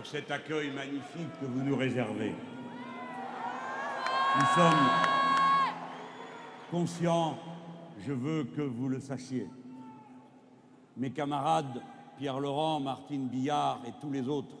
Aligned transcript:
pour 0.00 0.08
cet 0.08 0.30
accueil 0.30 0.70
magnifique 0.70 1.28
que 1.38 1.44
vous 1.44 1.62
nous 1.62 1.76
réservez. 1.76 2.32
Nous 4.34 4.46
sommes 4.54 4.88
conscients, 6.70 7.38
je 7.98 8.14
veux 8.14 8.44
que 8.44 8.62
vous 8.62 8.88
le 8.88 8.98
sachiez. 8.98 9.46
Mes 10.96 11.10
camarades 11.10 11.82
Pierre 12.16 12.40
Laurent, 12.40 12.80
Martine 12.80 13.28
Billard 13.28 13.82
et 13.86 13.92
tous 14.00 14.10
les 14.10 14.26
autres, 14.26 14.56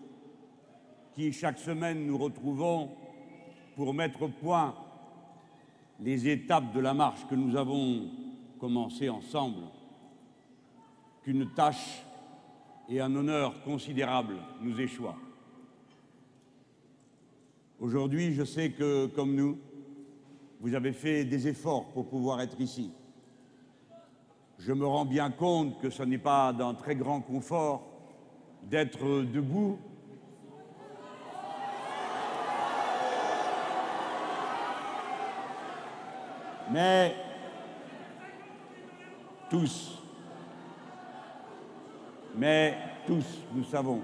qui 1.14 1.32
chaque 1.32 1.58
semaine 1.58 2.06
nous 2.06 2.18
retrouvons 2.18 2.90
pour 3.76 3.94
mettre 3.94 4.20
au 4.20 4.28
point 4.28 4.74
les 6.00 6.28
étapes 6.28 6.74
de 6.74 6.80
la 6.80 6.92
marche 6.92 7.26
que 7.30 7.34
nous 7.34 7.56
avons 7.56 8.10
commencée 8.58 9.08
ensemble, 9.08 9.62
qu'une 11.24 11.50
tâche 11.54 12.02
et 12.90 13.00
un 13.00 13.16
honneur 13.16 13.62
considérable 13.62 14.36
nous 14.60 14.78
échoient. 14.78 15.16
Aujourd'hui, 17.80 18.34
je 18.34 18.44
sais 18.44 18.72
que, 18.72 19.06
comme 19.06 19.34
nous, 19.34 19.58
vous 20.60 20.74
avez 20.74 20.92
fait 20.92 21.24
des 21.24 21.48
efforts 21.48 21.86
pour 21.94 22.06
pouvoir 22.06 22.42
être 22.42 22.60
ici. 22.60 22.92
Je 24.58 24.74
me 24.74 24.84
rends 24.84 25.06
bien 25.06 25.30
compte 25.30 25.80
que 25.80 25.88
ce 25.88 26.02
n'est 26.02 26.18
pas 26.18 26.52
d'un 26.52 26.74
très 26.74 26.94
grand 26.94 27.22
confort 27.22 27.86
d'être 28.64 29.22
debout 29.22 29.78
Mais 36.70 37.16
tous, 39.48 39.98
mais 42.36 42.76
tous, 43.08 43.24
nous 43.52 43.64
savons 43.64 44.02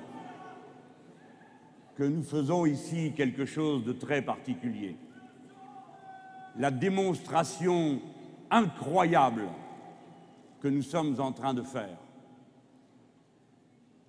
que 1.97 2.05
nous 2.05 2.23
faisons 2.23 2.67
ici 2.67 3.13
quelque 3.17 3.47
chose 3.47 3.85
de 3.85 3.93
très 3.93 4.23
particulier. 4.23 4.97
La 6.59 6.71
démonstration 6.71 8.01
incroyable 8.51 9.49
que 10.61 10.69
nous 10.69 10.83
sommes 10.83 11.19
en 11.21 11.33
train 11.33 11.55
de 11.55 11.63
faire. 11.63 11.99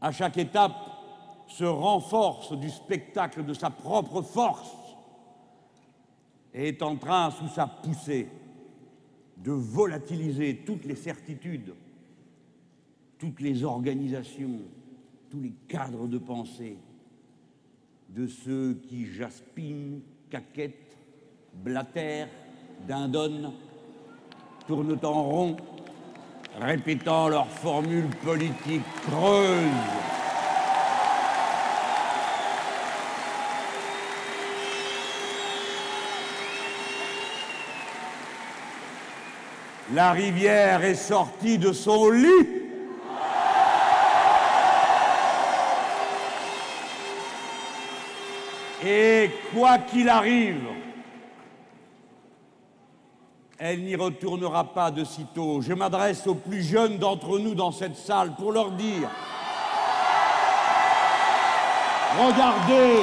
À 0.01 0.11
chaque 0.11 0.37
étape, 0.37 0.75
se 1.47 1.63
renforce 1.63 2.51
du 2.59 2.69
spectacle 2.69 3.45
de 3.45 3.53
sa 3.53 3.69
propre 3.69 4.21
force 4.21 4.75
et 6.53 6.67
est 6.67 6.81
en 6.81 6.97
train, 6.97 7.31
sous 7.31 7.47
sa 7.47 7.67
poussée, 7.67 8.27
de 9.37 9.51
volatiliser 9.51 10.63
toutes 10.65 10.83
les 10.83 10.95
certitudes, 10.95 11.73
toutes 13.17 13.39
les 13.39 13.63
organisations, 13.63 14.59
tous 15.29 15.39
les 15.39 15.53
cadres 15.69 16.07
de 16.07 16.17
pensée 16.17 16.77
de 18.09 18.27
ceux 18.27 18.79
qui 18.87 19.05
jaspinent, 19.05 20.01
caquettent, 20.29 20.97
blatèrent, 21.53 22.29
dindonnent, 22.87 23.53
tournent 24.67 24.99
en 25.03 25.23
rond, 25.23 25.57
répétant 26.59 27.29
leurs 27.29 27.49
formules 27.49 28.09
politiques 28.23 28.81
creuses. 29.07 30.07
La 39.93 40.11
rivière 40.11 40.83
est 40.83 40.95
sortie 40.95 41.57
de 41.57 41.71
son 41.71 42.11
lit. 42.11 42.56
Et 48.89 49.29
quoi 49.53 49.79
qu'il 49.79 50.07
arrive, 50.07 50.63
elle 53.59 53.83
n'y 53.83 53.97
retournera 53.97 54.63
pas 54.63 54.91
de 54.91 55.03
sitôt. 55.03 55.61
Je 55.61 55.73
m'adresse 55.73 56.25
aux 56.25 56.35
plus 56.35 56.63
jeunes 56.63 56.97
d'entre 56.97 57.37
nous 57.37 57.53
dans 57.53 57.73
cette 57.73 57.97
salle 57.97 58.33
pour 58.35 58.53
leur 58.53 58.71
dire 58.71 59.09
Regardez, 62.17 63.01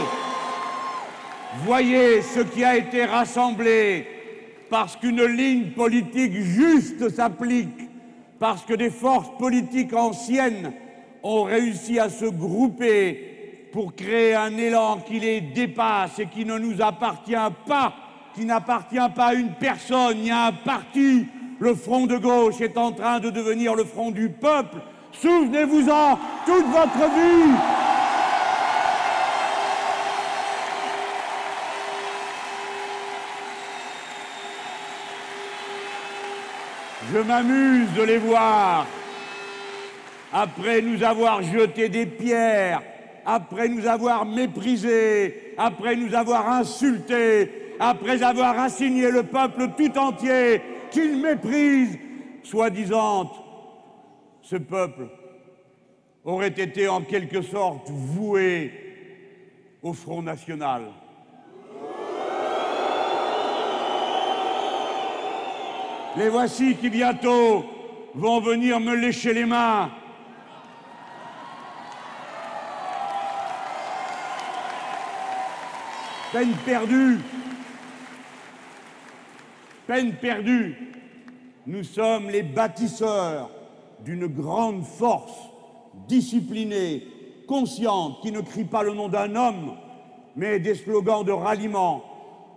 voyez 1.67 2.23
ce 2.23 2.41
qui 2.41 2.65
a 2.65 2.79
été 2.79 3.05
rassemblé 3.05 4.07
parce 4.71 4.97
qu'une 4.97 5.23
ligne 5.23 5.73
politique 5.73 6.33
juste 6.33 7.11
s'applique, 7.11 7.91
parce 8.39 8.65
que 8.65 8.73
des 8.73 8.91
forces 8.91 9.37
politiques 9.39 9.93
anciennes 9.93 10.73
ont 11.23 11.43
réussi 11.43 11.99
à 11.99 12.09
se 12.09 12.25
grouper 12.25 13.34
pour 13.75 13.93
créer 13.97 14.37
un 14.37 14.57
élan 14.57 14.99
qui 14.99 15.19
les 15.19 15.41
dépasse 15.41 16.21
et 16.21 16.27
qui 16.27 16.45
ne 16.45 16.57
nous 16.59 16.81
appartient 16.81 17.35
pas, 17.67 17.93
qui 18.33 18.45
n'appartient 18.45 19.11
pas 19.17 19.27
à 19.27 19.35
une 19.35 19.51
personne 19.51 20.19
ni 20.19 20.31
à 20.31 20.45
un 20.45 20.53
parti. 20.53 21.27
Le 21.59 21.75
front 21.75 22.07
de 22.07 22.17
gauche 22.17 22.61
est 22.61 22.79
en 22.79 22.93
train 22.93 23.19
de 23.19 23.31
devenir 23.31 23.75
le 23.75 23.83
front 23.83 24.13
du 24.13 24.29
peuple. 24.29 24.77
Souvenez-vous-en 25.11 26.17
toute 26.47 26.67
votre 26.67 27.11
vie. 27.17 27.53
Je 37.13 37.19
m'amuse 37.19 37.93
de 37.97 38.03
les 38.05 38.19
voir. 38.19 38.87
Après 40.33 40.81
nous 40.81 41.03
avoir 41.03 41.43
jeté 41.43 41.89
des 41.89 42.07
pierres, 42.07 42.83
après 43.25 43.69
nous 43.69 43.87
avoir 43.87 44.25
méprisés, 44.25 45.55
après 45.57 45.97
nous 45.97 46.15
avoir 46.15 46.49
insultés, 46.49 47.51
après 47.79 48.23
avoir 48.23 48.59
assigné 48.59 49.11
le 49.11 49.23
peuple 49.23 49.69
tout 49.77 49.99
entier 49.99 50.61
qu'il 50.91 51.21
méprise, 51.21 51.99
soi-disant, 52.43 53.33
ce 54.43 54.57
peuple 54.57 55.09
aurait 56.25 56.49
été 56.49 56.89
en 56.89 57.03
quelque 57.03 57.43
sorte 57.43 57.91
voué 57.91 58.73
au 59.83 59.93
Front 59.93 60.23
National. 60.23 60.83
Les 66.17 66.29
voici 66.29 66.77
qui 66.77 66.91
bientôt 66.91 67.65
vont 68.15 68.41
venir 68.41 68.79
me 68.79 68.95
lécher 68.95 69.35
les 69.35 69.45
mains. 69.45 69.91
Peine 76.35 76.57
perdue. 76.67 77.21
Peine 79.87 80.15
perdue. 80.15 80.75
Nous 81.65 81.85
sommes 81.85 82.29
les 82.29 82.43
bâtisseurs 82.43 83.53
d'une 84.05 84.27
grande 84.27 84.83
force 84.85 85.39
disciplinée, 86.09 87.07
consciente, 87.47 88.21
qui 88.21 88.33
ne 88.33 88.41
crie 88.41 88.65
pas 88.65 88.83
le 88.83 88.95
nom 88.95 89.09
d'un 89.09 89.37
homme, 89.37 89.77
mais 90.35 90.59
des 90.59 90.75
slogans 90.75 91.23
de 91.23 91.31
ralliement, 91.31 92.03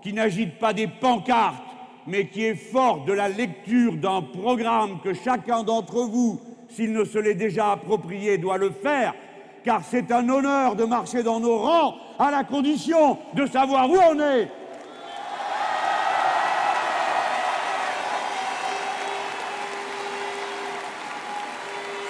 qui 0.02 0.12
n'agite 0.12 0.58
pas 0.58 0.74
des 0.74 0.88
pancartes, 0.88 1.62
mais 2.08 2.30
qui 2.30 2.46
est 2.46 2.56
fort 2.56 3.06
de 3.06 3.14
la 3.14 3.30
lecture 3.30 3.96
d'un 3.96 4.24
programme 4.24 5.02
que 5.04 5.14
chacun 5.14 5.62
d'entre 5.62 6.00
vous, 6.02 6.42
s'il 6.68 6.94
ne 6.94 7.06
se 7.06 7.20
l'est 7.20 7.36
déjà 7.36 7.74
approprié, 7.74 8.40
doit 8.40 8.58
le 8.58 8.72
faire, 8.72 9.14
car 9.68 9.82
c'est 9.84 10.10
un 10.14 10.30
honneur 10.30 10.78
de 10.78 10.86
marcher 10.86 11.24
dans 11.24 11.42
nos 11.42 11.58
rangs 11.58 11.96
à 12.18 12.32
la 12.32 12.46
condition 12.46 13.20
de 13.34 13.46
savoir 13.46 13.90
où 13.90 13.98
on 13.98 14.18
est. 14.18 14.50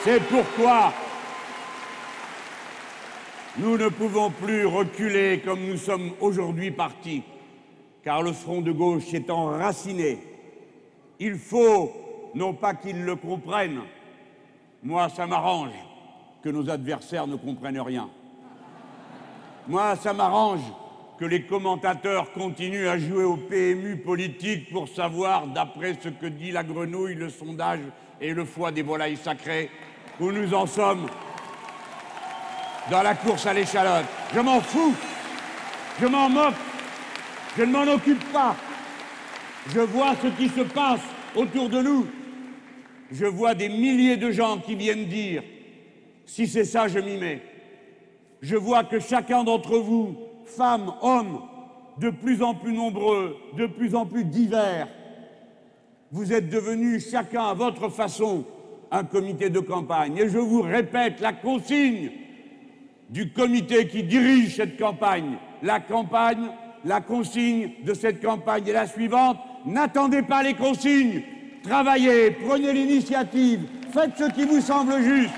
C'est 0.04 0.20
pourquoi 0.26 0.94
nous 3.58 3.76
ne 3.76 3.88
pouvons 3.90 4.30
plus 4.30 4.68
reculer 4.68 5.42
comme 5.44 5.66
nous 5.66 5.78
sommes 5.78 6.12
aujourd'hui 6.22 6.70
partis 6.70 7.24
car 8.04 8.22
le 8.22 8.34
front 8.34 8.62
de 8.62 8.72
gauche 8.72 9.12
est 9.16 9.32
enraciné. 9.32 10.20
Il 11.20 11.40
faut, 11.40 11.92
non 12.36 12.54
pas 12.54 12.76
qu'ils 12.76 13.04
le 13.04 13.16
comprennent, 13.16 13.82
moi 14.84 15.10
ça 15.10 15.26
m'arrange 15.26 15.72
nos 16.50 16.70
adversaires 16.70 17.28
ne 17.28 17.36
comprennent 17.36 17.80
rien. 17.80 18.10
Moi 19.68 19.96
ça 19.96 20.14
m'arrange 20.14 20.62
que 21.18 21.26
les 21.26 21.42
commentateurs 21.42 22.32
continuent 22.32 22.88
à 22.88 22.98
jouer 22.98 23.24
au 23.24 23.38
PMU 23.38 23.98
politique 23.98 24.72
pour 24.72 24.88
savoir, 24.88 25.48
d'après 25.48 25.98
ce 26.02 26.10
que 26.10 26.28
dit 26.28 26.52
la 26.52 26.64
grenouille, 26.64 27.16
le 27.16 27.30
sondage 27.30 27.80
et 28.22 28.34
le 28.34 28.46
foie 28.46 28.72
des 28.72 28.84
volailles 28.84 29.18
sacrées, 29.18 29.70
où 30.20 30.32
nous 30.32 30.54
en 30.54 30.68
sommes 30.68 31.08
dans 32.92 33.02
la 33.02 33.16
course 33.16 33.46
à 33.48 33.54
l'échalote. 33.54 34.06
Je 34.34 34.40
m'en 34.40 34.62
fous, 34.62 34.94
je 36.00 36.06
m'en 36.06 36.30
moque, 36.30 36.54
je 37.58 37.64
ne 37.64 37.72
m'en 37.72 37.92
occupe 37.92 38.32
pas. 38.32 38.56
Je 39.74 39.80
vois 39.80 40.14
ce 40.22 40.28
qui 40.28 40.50
se 40.50 40.62
passe 40.62 41.02
autour 41.36 41.68
de 41.68 41.82
nous. 41.82 42.08
Je 43.12 43.26
vois 43.26 43.56
des 43.56 43.70
milliers 43.70 44.18
de 44.18 44.32
gens 44.32 44.60
qui 44.60 44.76
viennent 44.76 45.06
dire 45.06 45.44
si 46.28 46.46
c'est 46.46 46.66
ça, 46.66 46.88
je 46.88 47.00
m'y 47.00 47.18
mets. 47.18 47.42
je 48.42 48.56
vois 48.56 48.84
que 48.84 49.00
chacun 49.00 49.44
d'entre 49.44 49.80
vous, 49.80 50.16
femmes, 50.46 50.94
hommes, 51.02 51.42
de 51.98 52.12
plus 52.12 52.44
en 52.44 52.54
plus 52.54 52.74
nombreux, 52.74 53.36
de 53.58 53.66
plus 53.66 53.96
en 53.96 54.06
plus 54.06 54.26
divers, 54.26 54.88
vous 56.12 56.32
êtes 56.32 56.50
devenus 56.50 57.10
chacun 57.10 57.46
à 57.46 57.54
votre 57.54 57.90
façon 57.90 58.46
un 58.92 59.04
comité 59.04 59.50
de 59.50 59.60
campagne. 59.60 60.18
Et 60.18 60.30
je 60.30 60.38
vous 60.38 60.62
répète 60.62 61.20
la 61.20 61.34
consigne 61.34 62.12
du 63.10 63.32
comité 63.32 63.88
qui 63.88 64.04
dirige 64.04 64.56
cette 64.56 64.78
campagne. 64.78 65.38
La 65.64 65.80
campagne, 65.80 66.50
la 66.86 67.02
consigne 67.02 67.72
de 67.84 67.94
cette 67.94 68.22
campagne 68.22 68.68
est 68.68 68.74
la 68.74 68.88
suivante. 68.88 69.38
N'attendez 69.66 70.22
pas 70.22 70.44
les 70.44 70.54
consignes. 70.54 71.24
Travaillez, 71.64 72.32
prenez 72.32 72.72
l'initiative, 72.72 73.68
faites 73.92 74.18
ce 74.18 74.32
qui 74.32 74.46
vous 74.46 74.62
semble 74.62 75.02
juste. 75.02 75.34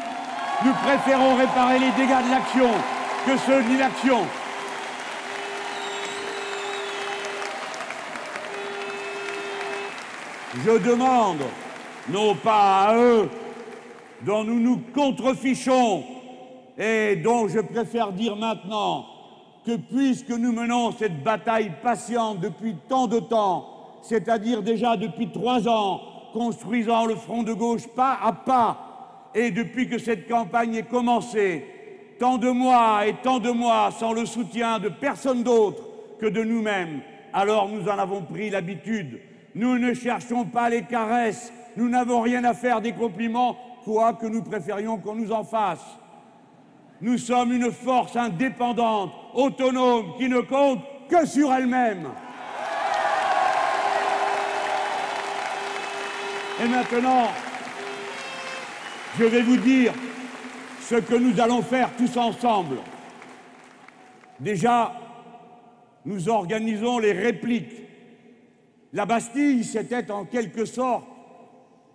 Nous 0.66 0.74
préférons 0.74 1.36
réparer 1.36 1.80
les 1.80 1.92
dégâts 1.92 2.26
de 2.26 2.32
l'action 2.32 2.70
que 3.26 3.38
ceux 3.38 3.64
de 3.64 3.70
l'inaction. 3.70 4.20
Je 10.66 10.78
demande, 10.80 11.44
non 12.10 12.36
pas 12.36 12.88
à 12.88 12.96
eux, 12.98 13.30
dont 14.24 14.44
nous 14.44 14.60
nous 14.60 14.82
contrefichons 14.94 16.04
et 16.78 17.16
dont 17.16 17.48
je 17.48 17.60
préfère 17.60 18.12
dire 18.12 18.36
maintenant 18.36 19.06
que 19.66 19.78
puisque 19.78 20.32
nous 20.32 20.52
menons 20.52 20.92
cette 20.92 21.24
bataille 21.24 21.72
patiente 21.82 22.40
depuis 22.40 22.76
tant 22.90 23.08
de 23.08 23.20
temps, 23.20 23.66
c'est-à-dire 24.02 24.62
déjà 24.62 24.98
depuis 24.98 25.32
trois 25.32 25.70
ans, 25.70 26.02
construisant 26.34 27.06
le 27.06 27.16
front 27.16 27.44
de 27.44 27.54
gauche 27.54 27.88
pas 27.96 28.18
à 28.22 28.34
pas, 28.34 28.89
et 29.36 29.52
depuis 29.52 29.88
que 29.88 29.98
cette 29.98 30.28
campagne 30.28 30.76
est 30.76 30.90
commencée, 30.90 31.66
tant 32.20 32.38
de 32.38 32.50
mois 32.50 33.08
et 33.08 33.14
tant 33.24 33.40
de 33.40 33.52
mois 33.52 33.92
sans 33.92 34.14
le 34.14 34.26
soutien 34.26 34.80
de 34.80 34.90
personne 34.90 35.44
d'autre 35.44 35.84
que 36.20 36.26
de 36.26 36.44
nous-mêmes, 36.44 37.02
alors 37.34 37.70
nous 37.70 37.88
en 37.88 37.98
avons 37.98 38.22
pris 38.22 38.50
l'habitude. 38.50 39.20
Nous 39.56 39.78
ne 39.78 39.94
cherchons 39.94 40.46
pas 40.46 40.70
les 40.70 40.84
caresses, 40.84 41.54
nous 41.78 41.90
n'avons 41.90 42.22
rien 42.22 42.44
à 42.44 42.54
faire 42.54 42.82
des 42.82 42.94
compliments, 42.94 43.58
quoi 43.84 44.14
que 44.14 44.26
nous 44.26 44.44
préférions 44.44 44.98
qu'on 44.98 45.16
nous 45.16 45.32
en 45.32 45.44
fasse. 45.44 45.86
Nous 47.02 47.18
sommes 47.18 47.54
une 47.54 47.72
force 47.72 48.16
indépendante, 48.16 49.12
autonome, 49.34 50.18
qui 50.18 50.28
ne 50.28 50.42
compte 50.42 50.82
que 51.10 51.26
sur 51.26 51.54
elle-même. 51.54 52.10
Et 56.62 56.68
maintenant, 56.68 57.30
je 59.18 59.24
vais 59.26 59.42
vous 59.42 59.58
dire 59.58 59.94
ce 60.82 60.96
que 60.96 61.16
nous 61.16 61.40
allons 61.40 61.62
faire 61.62 61.96
tous 61.98 62.16
ensemble. 62.18 62.78
Déjà, 64.40 64.94
nous 66.06 66.30
organisons 66.30 67.00
les 67.00 67.12
répliques. 67.12 67.84
La 68.94 69.06
Bastille, 69.06 69.64
c'était 69.64 70.10
en 70.12 70.26
quelque 70.26 70.66
sorte 70.66 71.08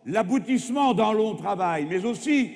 l'aboutissement 0.07 0.95
d'un 0.95 1.13
long 1.13 1.35
travail, 1.35 1.87
mais 1.89 2.05
aussi 2.05 2.53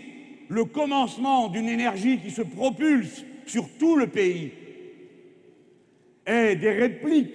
le 0.48 0.64
commencement 0.64 1.48
d'une 1.48 1.68
énergie 1.68 2.18
qui 2.18 2.30
se 2.30 2.42
propulse 2.42 3.24
sur 3.46 3.66
tout 3.78 3.96
le 3.96 4.06
pays. 4.06 4.52
Et 6.26 6.56
des 6.56 6.72
répliques 6.72 7.34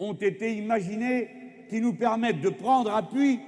ont 0.00 0.14
été 0.14 0.56
imaginées 0.56 1.28
qui 1.70 1.80
nous 1.80 1.94
permettent 1.94 2.40
de 2.40 2.48
prendre 2.48 2.94
appui 2.94 3.40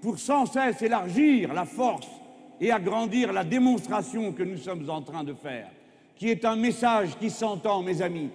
pour 0.00 0.18
sans 0.18 0.46
cesse 0.46 0.80
élargir 0.82 1.52
la 1.52 1.64
force 1.64 2.19
et 2.60 2.70
agrandir 2.70 3.32
la 3.32 3.44
démonstration 3.44 4.32
que 4.32 4.42
nous 4.42 4.58
sommes 4.58 4.88
en 4.90 5.00
train 5.00 5.24
de 5.24 5.32
faire, 5.32 5.68
qui 6.16 6.28
est 6.28 6.44
un 6.44 6.56
message 6.56 7.16
qui 7.18 7.30
s'entend, 7.30 7.82
mes 7.82 8.02
amis. 8.02 8.30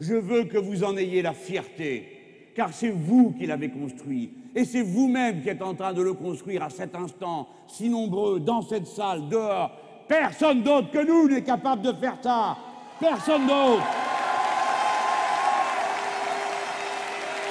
Je 0.00 0.14
veux 0.14 0.44
que 0.44 0.58
vous 0.58 0.84
en 0.84 0.96
ayez 0.96 1.22
la 1.22 1.32
fierté, 1.32 2.50
car 2.54 2.72
c'est 2.72 2.90
vous 2.90 3.34
qui 3.38 3.46
l'avez 3.46 3.70
construit, 3.70 4.30
et 4.54 4.64
c'est 4.64 4.82
vous-même 4.82 5.42
qui 5.42 5.48
êtes 5.48 5.62
en 5.62 5.74
train 5.74 5.92
de 5.92 6.02
le 6.02 6.12
construire 6.12 6.62
à 6.62 6.70
cet 6.70 6.94
instant, 6.94 7.48
si 7.66 7.88
nombreux, 7.88 8.40
dans 8.40 8.62
cette 8.62 8.86
salle, 8.86 9.28
dehors. 9.28 9.70
Personne 10.08 10.62
d'autre 10.62 10.90
que 10.90 11.06
nous 11.06 11.28
n'est 11.28 11.42
capable 11.42 11.82
de 11.82 11.92
faire 11.92 12.16
ça. 12.20 12.56
Personne 12.98 13.46
d'autre. 13.46 13.86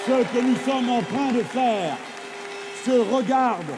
Ce 0.05 0.11
que 0.11 0.41
nous 0.41 0.55
sommes 0.57 0.89
en 0.89 1.01
train 1.01 1.31
de 1.31 1.41
faire 1.43 1.97
se 2.83 3.15
regarde 3.15 3.71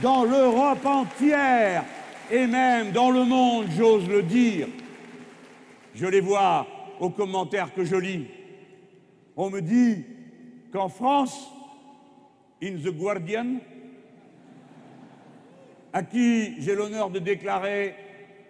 dans 0.00 0.24
l'Europe 0.24 0.84
entière 0.86 1.84
et 2.30 2.46
même 2.46 2.92
dans 2.92 3.10
le 3.10 3.24
monde, 3.24 3.66
j'ose 3.76 4.08
le 4.08 4.22
dire. 4.22 4.68
Je 5.94 6.06
les 6.06 6.20
vois 6.20 6.66
aux 6.98 7.10
commentaires 7.10 7.74
que 7.74 7.84
je 7.84 7.96
lis. 7.96 8.26
On 9.36 9.50
me 9.50 9.60
dit 9.60 10.04
qu'en 10.72 10.88
France, 10.88 11.50
in 12.62 12.76
The 12.76 12.90
Guardian, 12.90 13.56
à 15.92 16.02
qui 16.02 16.60
j'ai 16.62 16.74
l'honneur 16.74 17.10
de 17.10 17.18
déclarer 17.18 17.94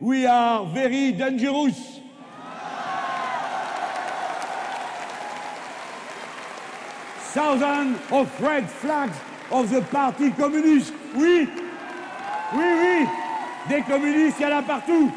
We 0.00 0.27
are 0.27 0.67
very 0.67 1.12
dangerous. 1.12 2.00
Thousands 7.33 7.99
of 8.11 8.29
red 8.41 8.69
flags 8.69 9.15
of 9.52 9.70
the 9.70 9.82
Parti 9.82 10.32
communiste. 10.32 10.93
Oui, 11.14 11.49
oui, 12.54 12.64
oui, 12.81 13.06
des 13.69 13.82
communistes, 13.82 14.37
il 14.40 14.43
y 14.43 14.46
en 14.46 14.58
a 14.58 14.62
partout. 14.62 15.10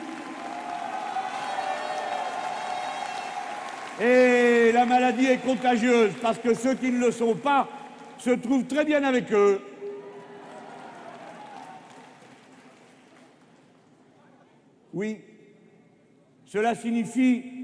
Et 4.02 4.72
la 4.74 4.86
maladie 4.86 5.28
est 5.28 5.38
contagieuse 5.38 6.12
parce 6.22 6.38
que 6.38 6.54
ceux 6.54 6.76
qui 6.76 6.92
ne 6.92 7.00
le 7.00 7.12
sont 7.12 7.36
pas 7.36 7.68
se 8.18 8.32
trouvent 8.32 8.66
très 8.66 8.84
bien 8.84 9.04
avec 9.04 9.32
eux. 9.32 9.62
Oui, 14.94 15.22
cela 16.46 16.76
signifie 16.76 17.55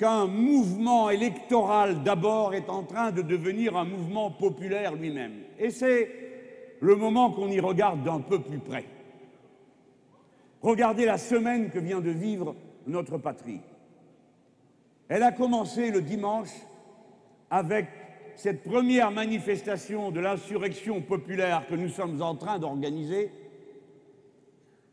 qu'un 0.00 0.26
mouvement 0.26 1.10
électoral 1.10 2.02
d'abord 2.02 2.54
est 2.54 2.70
en 2.70 2.84
train 2.84 3.10
de 3.10 3.20
devenir 3.20 3.76
un 3.76 3.84
mouvement 3.84 4.30
populaire 4.30 4.94
lui-même. 4.94 5.42
Et 5.58 5.68
c'est 5.68 6.10
le 6.80 6.96
moment 6.96 7.32
qu'on 7.32 7.50
y 7.50 7.60
regarde 7.60 8.02
d'un 8.02 8.20
peu 8.20 8.40
plus 8.40 8.60
près. 8.60 8.86
Regardez 10.62 11.04
la 11.04 11.18
semaine 11.18 11.68
que 11.68 11.78
vient 11.78 12.00
de 12.00 12.08
vivre 12.08 12.56
notre 12.86 13.18
patrie. 13.18 13.60
Elle 15.10 15.22
a 15.22 15.32
commencé 15.32 15.90
le 15.90 16.00
dimanche 16.00 16.48
avec 17.50 17.86
cette 18.36 18.64
première 18.64 19.10
manifestation 19.10 20.10
de 20.10 20.20
l'insurrection 20.20 21.02
populaire 21.02 21.66
que 21.68 21.74
nous 21.74 21.90
sommes 21.90 22.22
en 22.22 22.36
train 22.36 22.58
d'organiser 22.58 23.30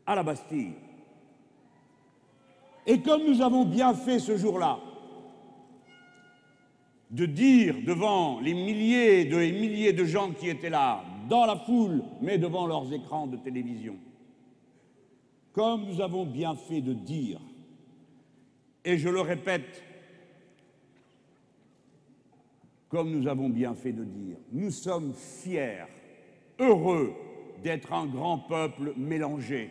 à 0.04 0.16
la 0.16 0.22
Bastille. 0.22 0.74
Et 2.86 3.00
comme 3.00 3.24
nous 3.24 3.40
avons 3.40 3.64
bien 3.64 3.94
fait 3.94 4.18
ce 4.18 4.36
jour-là, 4.36 4.80
de 7.10 7.26
dire 7.26 7.76
devant 7.86 8.40
les 8.40 8.54
milliers 8.54 9.20
et 9.20 9.52
milliers 9.52 9.92
de 9.92 10.04
gens 10.04 10.32
qui 10.32 10.48
étaient 10.48 10.70
là, 10.70 11.04
dans 11.28 11.46
la 11.46 11.56
foule, 11.56 12.02
mais 12.20 12.38
devant 12.38 12.66
leurs 12.66 12.92
écrans 12.92 13.26
de 13.26 13.36
télévision, 13.36 13.96
comme 15.52 15.86
nous 15.86 16.00
avons 16.00 16.24
bien 16.24 16.54
fait 16.54 16.80
de 16.80 16.92
dire, 16.92 17.40
et 18.84 18.98
je 18.98 19.08
le 19.08 19.20
répète, 19.20 19.82
comme 22.88 23.10
nous 23.10 23.26
avons 23.26 23.48
bien 23.48 23.74
fait 23.74 23.92
de 23.92 24.04
dire, 24.04 24.36
nous 24.52 24.70
sommes 24.70 25.12
fiers, 25.14 25.86
heureux 26.58 27.12
d'être 27.62 27.92
un 27.92 28.06
grand 28.06 28.38
peuple 28.38 28.92
mélangé. 28.96 29.70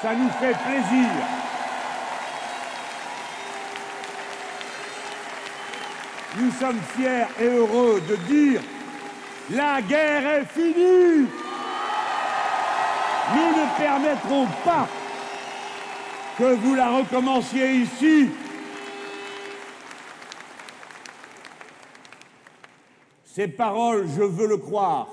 Ça 0.00 0.14
nous 0.14 0.28
fait 0.28 0.52
plaisir. 0.52 1.10
Nous 6.36 6.50
sommes 6.50 6.80
fiers 6.96 7.26
et 7.40 7.46
heureux 7.46 8.00
de 8.08 8.16
dire 8.26 8.60
la 9.50 9.80
guerre 9.82 10.26
est 10.26 10.44
finie. 10.46 11.28
Nous 13.34 13.50
ne 13.50 13.78
permettrons 13.78 14.46
pas 14.64 14.88
que 16.38 16.54
vous 16.54 16.74
la 16.74 16.98
recommenciez 16.98 17.74
ici. 17.76 18.30
Ces 23.24 23.48
paroles, 23.48 24.06
je 24.16 24.22
veux 24.22 24.48
le 24.48 24.56
croire, 24.56 25.08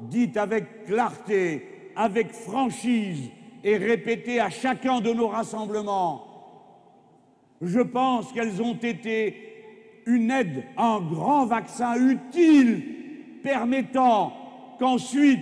dites 0.00 0.36
avec 0.36 0.86
clarté, 0.86 1.90
avec 1.96 2.32
franchise 2.32 3.30
et 3.64 3.76
répétées 3.76 4.40
à 4.40 4.50
chacun 4.50 5.00
de 5.00 5.12
nos 5.12 5.28
rassemblements, 5.28 6.26
je 7.60 7.80
pense 7.80 8.32
qu'elles 8.32 8.60
ont 8.60 8.74
été 8.74 9.51
une 10.06 10.30
aide, 10.30 10.64
un 10.76 11.00
grand 11.00 11.46
vaccin 11.46 11.94
utile 11.96 12.82
permettant 13.42 14.32
qu'ensuite, 14.78 15.40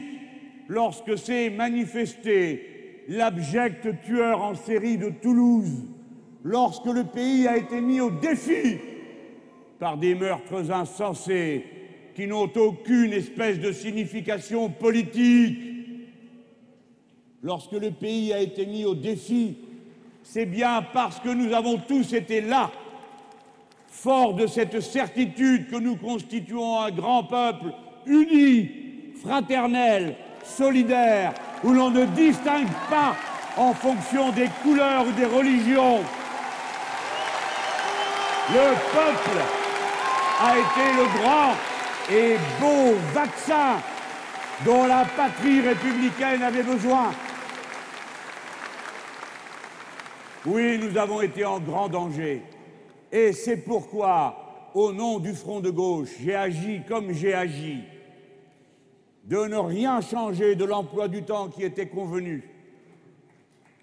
lorsque 0.69 1.19
s'est 1.19 1.51
manifesté 1.51 3.05
l'abject 3.09 3.89
tueur 4.05 4.43
en 4.43 4.55
série 4.55 4.97
de 4.99 5.11
Toulouse, 5.11 5.85
lorsque 6.45 6.87
le 6.87 7.05
pays 7.05 7.47
a 7.49 7.57
été 7.57 7.81
mis 7.81 8.01
au 8.01 8.11
défi 8.11 8.79
par 9.79 9.97
des 9.97 10.15
meurtres 10.15 10.71
insensés 10.71 11.65
qui 12.15 12.27
n'ont 12.27 12.51
aucune 12.57 13.13
espèce 13.13 13.59
de 13.59 13.73
signification 13.73 14.69
politique, 14.69 15.59
lorsque 17.43 17.73
le 17.73 17.91
pays 17.91 18.33
a 18.33 18.41
été 18.41 18.67
mis 18.67 18.85
au 18.85 18.95
défi, 18.95 19.57
c'est 20.23 20.47
bien 20.47 20.85
parce 20.93 21.19
que 21.21 21.31
nous 21.31 21.53
avons 21.53 21.79
tous 21.79 22.13
été 22.13 22.41
là, 22.41 22.71
forts 23.91 24.35
de 24.35 24.47
cette 24.47 24.81
certitude 24.81 25.69
que 25.71 25.77
nous 25.77 25.97
constituons 25.97 26.81
un 26.81 26.91
grand 26.91 27.25
peuple 27.25 27.73
uni, 28.07 28.71
fraternel, 29.23 30.17
solidaire, 30.45 31.35
où 31.65 31.73
l'on 31.73 31.91
ne 31.91 32.07
distingue 32.07 32.71
pas 32.89 33.15
en 33.57 33.75
fonction 33.75 34.31
des 34.31 34.49
couleurs 34.63 35.07
ou 35.07 35.13
des 35.13 35.27
religions. 35.27 35.99
Le 38.53 38.75
peuple 38.93 39.39
a 40.41 40.57
été 40.57 40.97
le 40.97 41.23
grand 41.23 41.53
et 42.11 42.37
beau 42.61 42.97
vaccin 43.13 43.81
dont 44.65 44.87
la 44.87 45.05
patrie 45.17 45.61
républicaine 45.61 46.43
avait 46.43 46.63
besoin. 46.63 47.13
Oui, 50.47 50.79
nous 50.79 50.97
avons 50.97 51.21
été 51.21 51.45
en 51.45 51.61
grand 51.61 51.89
danger. 51.89 52.43
Et 53.13 53.33
c'est 53.33 53.57
pourquoi, 53.57 54.71
au 54.75 54.93
nom 54.93 55.19
du 55.19 55.35
Front 55.35 55.61
de 55.61 55.71
gauche, 55.71 56.11
j'ai 56.23 56.35
agi 56.35 56.83
comme 56.89 57.13
j'ai 57.13 57.35
agi, 57.35 57.81
de 59.25 59.37
ne 59.37 59.57
rien 59.57 60.01
changer 60.01 60.55
de 60.55 60.65
l'emploi 60.65 61.09
du 61.09 61.23
temps 61.23 61.49
qui 61.49 61.65
était 61.65 61.89
convenu. 61.89 62.45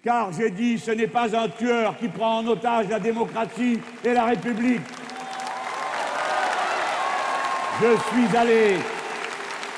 Car 0.02 0.32
j'ai 0.32 0.50
dit, 0.50 0.78
ce 0.78 0.92
n'est 0.92 1.08
pas 1.08 1.36
un 1.36 1.48
tueur 1.48 1.96
qui 1.98 2.08
prend 2.08 2.38
en 2.38 2.46
otage 2.46 2.88
la 2.88 3.00
démocratie 3.00 3.78
et 4.04 4.12
la 4.14 4.24
République. 4.24 4.80
Je 7.80 7.96
suis 7.96 8.36
allé 8.36 8.76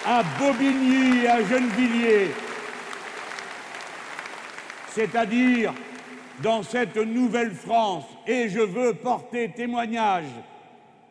à 0.06 0.22
Bobigny 0.38 1.26
à 1.26 1.42
Gennevilliers, 1.42 2.30
c'est-à-dire 4.88 5.74
dans 6.42 6.62
cette 6.62 6.96
nouvelle 6.96 7.52
France, 7.52 8.04
et 8.30 8.48
je 8.48 8.60
veux 8.60 8.94
porter 8.94 9.48
témoignage 9.48 10.30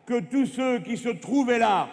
que 0.06 0.20
tous 0.20 0.46
ceux 0.46 0.78
qui 0.78 0.96
se 0.96 1.10
trouvaient 1.10 1.58
là, 1.58 1.88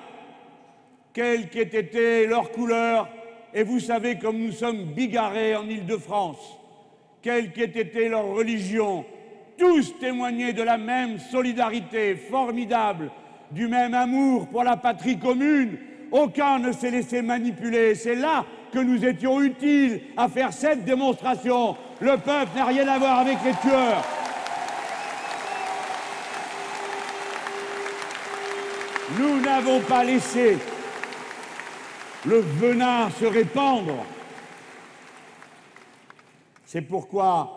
quelle 1.12 1.50
qu'ait 1.50 1.64
été 1.64 2.26
leur 2.28 2.50
couleur, 2.52 3.10
et 3.54 3.64
vous 3.64 3.82
savez 3.82 4.18
comme 4.18 4.38
nous 4.38 4.54
sommes 4.54 4.86
bigarrés 4.86 5.54
en 5.54 5.68
Île-de-France, 5.68 6.58
quelle 7.22 7.52
qu'ait 7.52 7.66
été 7.66 8.08
leur 8.08 8.26
religion, 8.28 9.04
tous 9.58 10.00
témoignaient 10.00 10.54
de 10.54 10.64
la 10.64 10.78
même 10.78 11.20
solidarité 11.20 12.16
formidable 12.16 13.12
du 13.52 13.68
même 13.68 13.96
amour 13.96 14.48
pour 14.48 14.64
la 14.64 14.78
patrie 14.78 15.20
commune. 15.20 15.78
Aucun 16.10 16.60
ne 16.60 16.72
s'est 16.72 16.92
laissé 16.92 17.22
manipuler. 17.22 17.96
C'est 17.96 18.16
là 18.16 18.46
que 18.72 18.80
nous 18.80 19.04
étions 19.04 19.42
utiles 19.42 20.04
à 20.16 20.30
faire 20.30 20.54
cette 20.54 20.86
démonstration. 20.86 21.76
Le 22.00 22.16
peuple 22.18 22.56
n'a 22.56 22.66
rien 22.66 22.88
à 22.88 22.98
voir 22.98 23.20
avec 23.20 23.38
les 23.44 23.56
tueurs. 23.56 24.17
Nous 29.18 29.40
n'avons 29.42 29.80
pas 29.82 30.04
laissé 30.04 30.58
le 32.26 32.40
venin 32.40 33.10
se 33.10 33.26
répandre. 33.26 34.06
C'est 36.66 36.82
pourquoi 36.82 37.54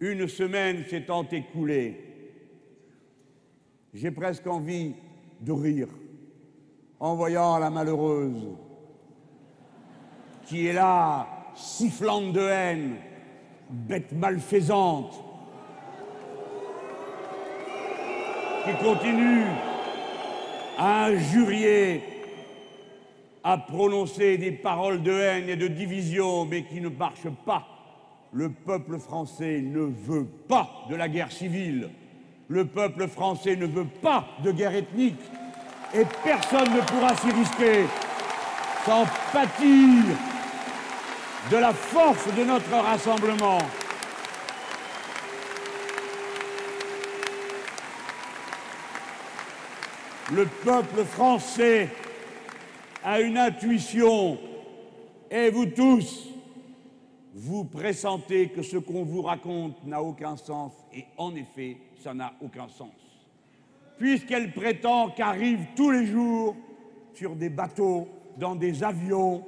une 0.00 0.26
semaine 0.26 0.84
s'étant 0.88 1.28
écoulée, 1.28 2.08
j'ai 3.92 4.10
presque 4.10 4.46
envie 4.46 4.94
de 5.40 5.52
rire 5.52 5.88
en 6.98 7.14
voyant 7.14 7.58
la 7.58 7.70
malheureuse 7.70 8.56
qui 10.46 10.66
est 10.66 10.72
là, 10.72 11.26
sifflante 11.54 12.32
de 12.32 12.40
haine, 12.40 12.96
bête 13.68 14.12
malfaisante, 14.12 15.22
qui 18.64 18.84
continue 18.84 19.46
à 20.78 21.06
injurier, 21.06 22.02
à 23.44 23.58
prononcer 23.58 24.38
des 24.38 24.52
paroles 24.52 25.02
de 25.02 25.12
haine 25.12 25.48
et 25.48 25.56
de 25.56 25.68
division, 25.68 26.44
mais 26.44 26.64
qui 26.64 26.80
ne 26.80 26.88
marchent 26.88 27.32
pas. 27.44 27.66
Le 28.32 28.50
peuple 28.50 28.98
français 28.98 29.60
ne 29.60 29.80
veut 29.80 30.26
pas 30.48 30.68
de 30.88 30.94
la 30.94 31.08
guerre 31.08 31.32
civile. 31.32 31.90
Le 32.48 32.64
peuple 32.66 33.08
français 33.08 33.56
ne 33.56 33.66
veut 33.66 33.88
pas 34.00 34.24
de 34.42 34.52
guerre 34.52 34.74
ethnique 34.74 35.20
et 35.94 36.04
personne 36.24 36.72
ne 36.74 36.80
pourra 36.80 37.14
s'y 37.16 37.30
risquer 37.30 37.84
sans 38.84 39.04
pâtir 39.32 40.04
de 41.50 41.56
la 41.56 41.72
force 41.72 42.26
de 42.34 42.44
notre 42.44 42.70
rassemblement. 42.70 43.58
Le 50.34 50.46
peuple 50.46 51.04
français 51.04 51.90
a 53.04 53.20
une 53.20 53.36
intuition 53.36 54.38
et 55.30 55.50
vous 55.50 55.66
tous, 55.66 56.30
vous 57.34 57.64
pressentez 57.64 58.48
que 58.48 58.62
ce 58.62 58.78
qu'on 58.78 59.04
vous 59.04 59.20
raconte 59.20 59.84
n'a 59.84 60.02
aucun 60.02 60.38
sens 60.38 60.72
et 60.94 61.04
en 61.18 61.34
effet, 61.34 61.76
ça 62.02 62.14
n'a 62.14 62.32
aucun 62.40 62.66
sens. 62.68 62.94
Puisqu'elle 63.98 64.52
prétend 64.52 65.10
qu'arrivent 65.10 65.66
tous 65.76 65.90
les 65.90 66.06
jours 66.06 66.56
sur 67.12 67.36
des 67.36 67.50
bateaux, 67.50 68.08
dans 68.38 68.54
des 68.54 68.82
avions, 68.82 69.44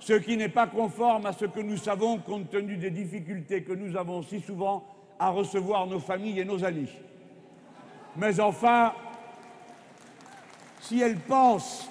ce 0.00 0.14
qui 0.14 0.36
n'est 0.36 0.48
pas 0.48 0.66
conforme 0.66 1.26
à 1.26 1.32
ce 1.32 1.44
que 1.44 1.60
nous 1.60 1.76
savons 1.76 2.18
compte 2.18 2.50
tenu 2.50 2.76
des 2.76 2.90
difficultés 2.90 3.62
que 3.62 3.72
nous 3.72 3.96
avons 3.96 4.24
si 4.24 4.40
souvent 4.40 4.82
à 5.20 5.30
recevoir 5.30 5.86
nos 5.86 6.00
familles 6.00 6.40
et 6.40 6.44
nos 6.44 6.64
amis. 6.64 6.90
Mais 8.16 8.40
enfin, 8.40 8.92
si 10.80 11.00
elle 11.00 11.18
pense 11.18 11.88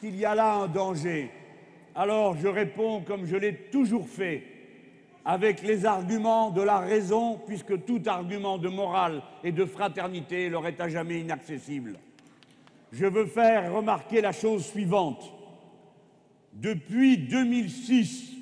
qu'il 0.00 0.16
y 0.16 0.24
a 0.24 0.34
là 0.34 0.54
un 0.54 0.68
danger, 0.68 1.30
alors 1.94 2.36
je 2.36 2.48
réponds 2.48 3.00
comme 3.00 3.26
je 3.26 3.36
l'ai 3.36 3.54
toujours 3.54 4.08
fait, 4.08 4.44
avec 5.24 5.62
les 5.62 5.84
arguments 5.84 6.50
de 6.50 6.62
la 6.62 6.78
raison, 6.78 7.38
puisque 7.46 7.84
tout 7.84 8.00
argument 8.06 8.56
de 8.56 8.68
morale 8.68 9.22
et 9.44 9.52
de 9.52 9.64
fraternité 9.64 10.48
leur 10.48 10.66
est 10.66 10.80
à 10.80 10.88
jamais 10.88 11.20
inaccessible. 11.20 11.98
Je 12.92 13.04
veux 13.04 13.26
faire 13.26 13.74
remarquer 13.74 14.22
la 14.22 14.32
chose 14.32 14.64
suivante. 14.64 15.30
Depuis 16.54 17.18
2006, 17.18 18.32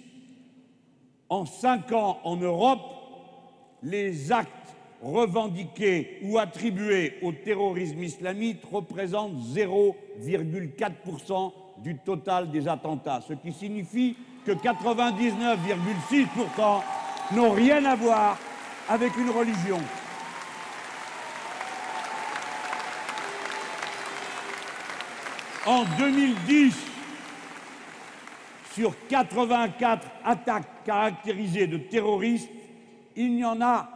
en 1.29 1.45
cinq 1.45 1.91
ans 1.93 2.21
en 2.23 2.37
Europe, 2.37 2.81
les 3.83 4.31
actes 4.31 4.66
revendiqués 5.07 6.19
ou 6.23 6.39
attribués 6.39 7.19
au 7.23 7.33
terrorisme 7.33 8.03
islamique 8.03 8.63
représentent 8.71 9.39
0,4% 9.55 11.53
du 11.79 11.97
total 11.99 12.51
des 12.51 12.69
attentats, 12.69 13.23
ce 13.27 13.33
qui 13.35 13.53
signifie 13.53 14.17
que 14.45 14.53
99,6% 14.53 16.83
n'ont 17.35 17.53
rien 17.53 17.85
à 17.85 17.97
voir 17.97 18.39
avec 18.89 19.17
une 19.17 19.31
religion. 19.31 19.81
En 25.67 25.85
2010, 25.99 26.77
sur 28.73 28.95
84 29.09 30.07
attaques 30.25 30.85
caractérisées 30.85 31.67
de 31.67 31.79
terroristes, 31.79 32.49
il 33.17 33.35
n'y 33.35 33.45
en 33.45 33.61
a 33.61 33.96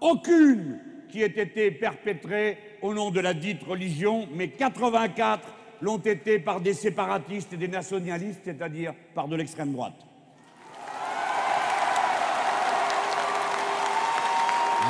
aucune 0.00 0.78
qui 1.10 1.22
ait 1.22 1.26
été 1.26 1.70
perpétrée 1.70 2.58
au 2.82 2.94
nom 2.94 3.10
de 3.10 3.20
la 3.20 3.34
dite 3.34 3.62
religion, 3.62 4.28
mais 4.32 4.48
84 4.48 5.46
l'ont 5.82 5.98
été 5.98 6.38
par 6.38 6.60
des 6.60 6.74
séparatistes 6.74 7.52
et 7.52 7.56
des 7.56 7.68
nationalistes, 7.68 8.42
c'est-à-dire 8.44 8.94
par 9.14 9.28
de 9.28 9.36
l'extrême 9.36 9.72
droite. 9.72 10.06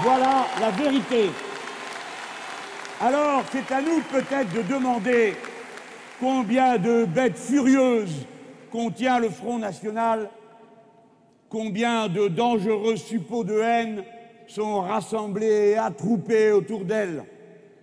Voilà 0.02 0.46
la 0.60 0.70
vérité. 0.70 1.30
Alors, 3.00 3.42
c'est 3.50 3.72
à 3.72 3.80
nous 3.80 4.00
peut-être 4.10 4.52
de 4.52 4.62
demander 4.62 5.34
combien 6.18 6.78
de 6.78 7.04
bêtes 7.04 7.38
furieuses 7.38 8.26
contient 8.70 9.18
le 9.18 9.30
Front 9.30 9.58
national, 9.58 10.30
combien 11.48 12.08
de 12.08 12.28
dangereux 12.28 12.96
suppôts 12.96 13.44
de 13.44 13.58
haine 13.58 14.04
sont 14.50 14.80
rassemblés 14.80 15.70
et 15.70 15.76
attroupés 15.76 16.52
autour 16.52 16.84
d'elle. 16.84 17.24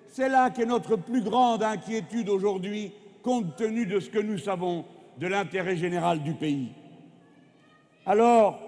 C'est 0.10 0.30
là 0.30 0.50
qu'est 0.50 0.66
notre 0.66 0.96
plus 0.96 1.22
grande 1.22 1.64
inquiétude 1.64 2.30
aujourd'hui, 2.30 2.92
compte 3.24 3.56
tenu 3.56 3.86
de 3.86 4.00
ce 4.00 4.10
que 4.10 4.20
nous 4.20 4.38
savons 4.38 4.86
de 5.18 5.28
l'intérêt 5.28 5.76
général 5.76 6.22
du 6.24 6.34
pays. 6.34 6.72
Alors, 8.06 8.68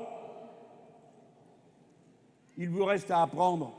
Il 2.61 2.67
vous 2.67 2.83
reste 2.83 3.09
à 3.09 3.21
apprendre 3.21 3.71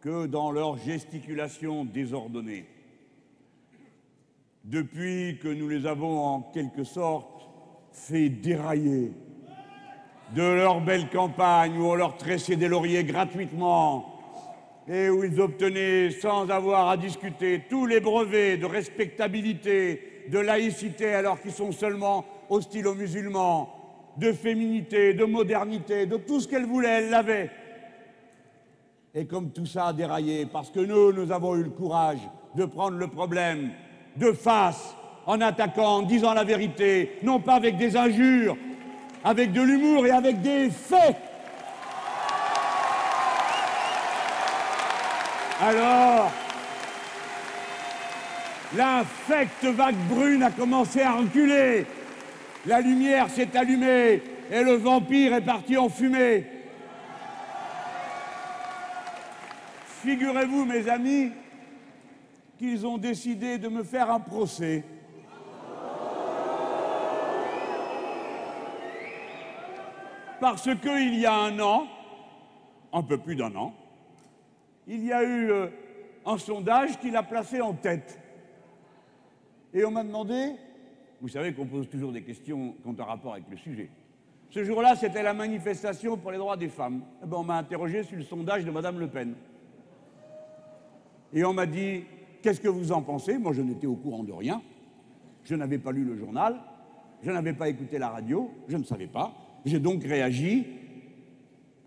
que 0.00 0.26
dans 0.26 0.52
leur 0.52 0.78
gesticulation 0.78 1.84
désordonnée, 1.84 2.64
depuis 4.62 5.40
que 5.42 5.48
nous 5.48 5.68
les 5.68 5.84
avons 5.84 6.20
en 6.20 6.42
quelque 6.42 6.84
sorte 6.84 7.48
fait 7.90 8.28
dérailler 8.28 9.10
de 10.34 10.42
leur 10.42 10.80
belle 10.80 11.08
campagne 11.08 11.78
où 11.78 11.86
on 11.86 11.94
leur 11.94 12.16
tressait 12.16 12.56
des 12.56 12.68
lauriers 12.68 13.04
gratuitement 13.04 14.14
et 14.86 15.10
où 15.10 15.24
ils 15.24 15.40
obtenaient 15.40 16.10
sans 16.10 16.48
avoir 16.50 16.88
à 16.88 16.96
discuter 16.96 17.64
tous 17.68 17.86
les 17.86 18.00
brevets 18.00 18.56
de 18.56 18.66
respectabilité, 18.66 20.24
de 20.30 20.38
laïcité 20.38 21.14
alors 21.14 21.40
qu'ils 21.40 21.52
sont 21.52 21.72
seulement 21.72 22.24
hostiles 22.48 22.86
aux 22.86 22.94
musulmans, 22.94 23.74
de 24.16 24.32
féminité, 24.32 25.14
de 25.14 25.24
modernité, 25.24 26.06
de 26.06 26.16
tout 26.16 26.40
ce 26.40 26.48
qu'elle 26.48 26.64
voulait, 26.64 27.02
elle 27.02 27.10
l'avait. 27.10 27.50
Et 29.14 29.26
comme 29.26 29.50
tout 29.50 29.66
ça 29.66 29.88
a 29.88 29.92
déraillé, 29.92 30.46
parce 30.46 30.70
que 30.70 30.80
nous, 30.80 31.12
nous 31.12 31.32
avons 31.32 31.54
eu 31.56 31.64
le 31.64 31.70
courage 31.70 32.20
de 32.54 32.64
prendre 32.64 32.96
le 32.96 33.08
problème 33.08 33.70
de 34.16 34.32
face, 34.32 34.94
en 35.26 35.40
attaquant, 35.42 35.98
en 35.98 36.02
disant 36.02 36.32
la 36.32 36.44
vérité, 36.44 37.18
non 37.22 37.38
pas 37.38 37.54
avec 37.54 37.76
des 37.76 37.96
injures, 37.96 38.56
avec 39.24 39.52
de 39.52 39.62
l'humour 39.62 40.06
et 40.06 40.10
avec 40.10 40.40
des 40.40 40.70
faits. 40.70 41.16
Alors, 45.60 46.30
l'infecte 48.76 49.64
vague 49.64 49.96
brune 50.08 50.42
a 50.42 50.50
commencé 50.50 51.02
à 51.02 51.12
reculer. 51.12 51.84
La 52.66 52.80
lumière 52.80 53.28
s'est 53.30 53.56
allumée 53.56 54.22
et 54.50 54.62
le 54.62 54.74
vampire 54.74 55.34
est 55.34 55.44
parti 55.44 55.76
en 55.76 55.88
fumée. 55.88 56.46
Figurez-vous, 60.02 60.64
mes 60.64 60.88
amis, 60.88 61.32
qu'ils 62.58 62.86
ont 62.86 62.98
décidé 62.98 63.58
de 63.58 63.68
me 63.68 63.82
faire 63.82 64.10
un 64.10 64.20
procès. 64.20 64.84
Parce 70.40 70.68
qu'il 70.76 71.14
y 71.18 71.26
a 71.26 71.34
un 71.34 71.58
an, 71.60 71.86
un 72.92 73.02
peu 73.02 73.18
plus 73.18 73.36
d'un 73.36 73.54
an, 73.56 73.74
il 74.86 75.04
y 75.04 75.12
a 75.12 75.22
eu 75.22 75.50
euh, 75.50 75.68
un 76.24 76.38
sondage 76.38 76.98
qui 76.98 77.10
l'a 77.10 77.22
placé 77.22 77.60
en 77.60 77.74
tête. 77.74 78.20
Et 79.74 79.84
on 79.84 79.90
m'a 79.90 80.04
demandé, 80.04 80.52
vous 81.20 81.28
savez 81.28 81.52
qu'on 81.52 81.66
pose 81.66 81.88
toujours 81.88 82.12
des 82.12 82.22
questions 82.22 82.74
qui 82.80 82.88
ont 82.88 82.96
un 82.98 83.04
rapport 83.04 83.32
avec 83.32 83.44
le 83.50 83.56
sujet. 83.56 83.90
Ce 84.50 84.64
jour-là, 84.64 84.96
c'était 84.96 85.22
la 85.22 85.34
manifestation 85.34 86.16
pour 86.16 86.30
les 86.30 86.38
droits 86.38 86.56
des 86.56 86.68
femmes. 86.68 87.02
Eh 87.22 87.26
ben, 87.26 87.36
on 87.36 87.44
m'a 87.44 87.58
interrogé 87.58 88.02
sur 88.02 88.16
le 88.16 88.22
sondage 88.22 88.64
de 88.64 88.70
Madame 88.70 88.98
Le 88.98 89.08
Pen. 89.08 89.34
Et 91.34 91.44
on 91.44 91.52
m'a 91.52 91.66
dit, 91.66 92.04
qu'est-ce 92.40 92.60
que 92.60 92.68
vous 92.68 92.92
en 92.92 93.02
pensez? 93.02 93.36
Moi, 93.36 93.52
je 93.52 93.60
n'étais 93.60 93.86
au 93.86 93.96
courant 93.96 94.24
de 94.24 94.32
rien. 94.32 94.62
Je 95.44 95.54
n'avais 95.54 95.78
pas 95.78 95.92
lu 95.92 96.04
le 96.04 96.16
journal, 96.16 96.60
je 97.22 97.30
n'avais 97.30 97.52
pas 97.52 97.68
écouté 97.68 97.98
la 97.98 98.08
radio, 98.08 98.50
je 98.68 98.76
ne 98.76 98.84
savais 98.84 99.06
pas. 99.06 99.34
J'ai 99.64 99.78
donc 99.78 100.04
réagi 100.04 100.66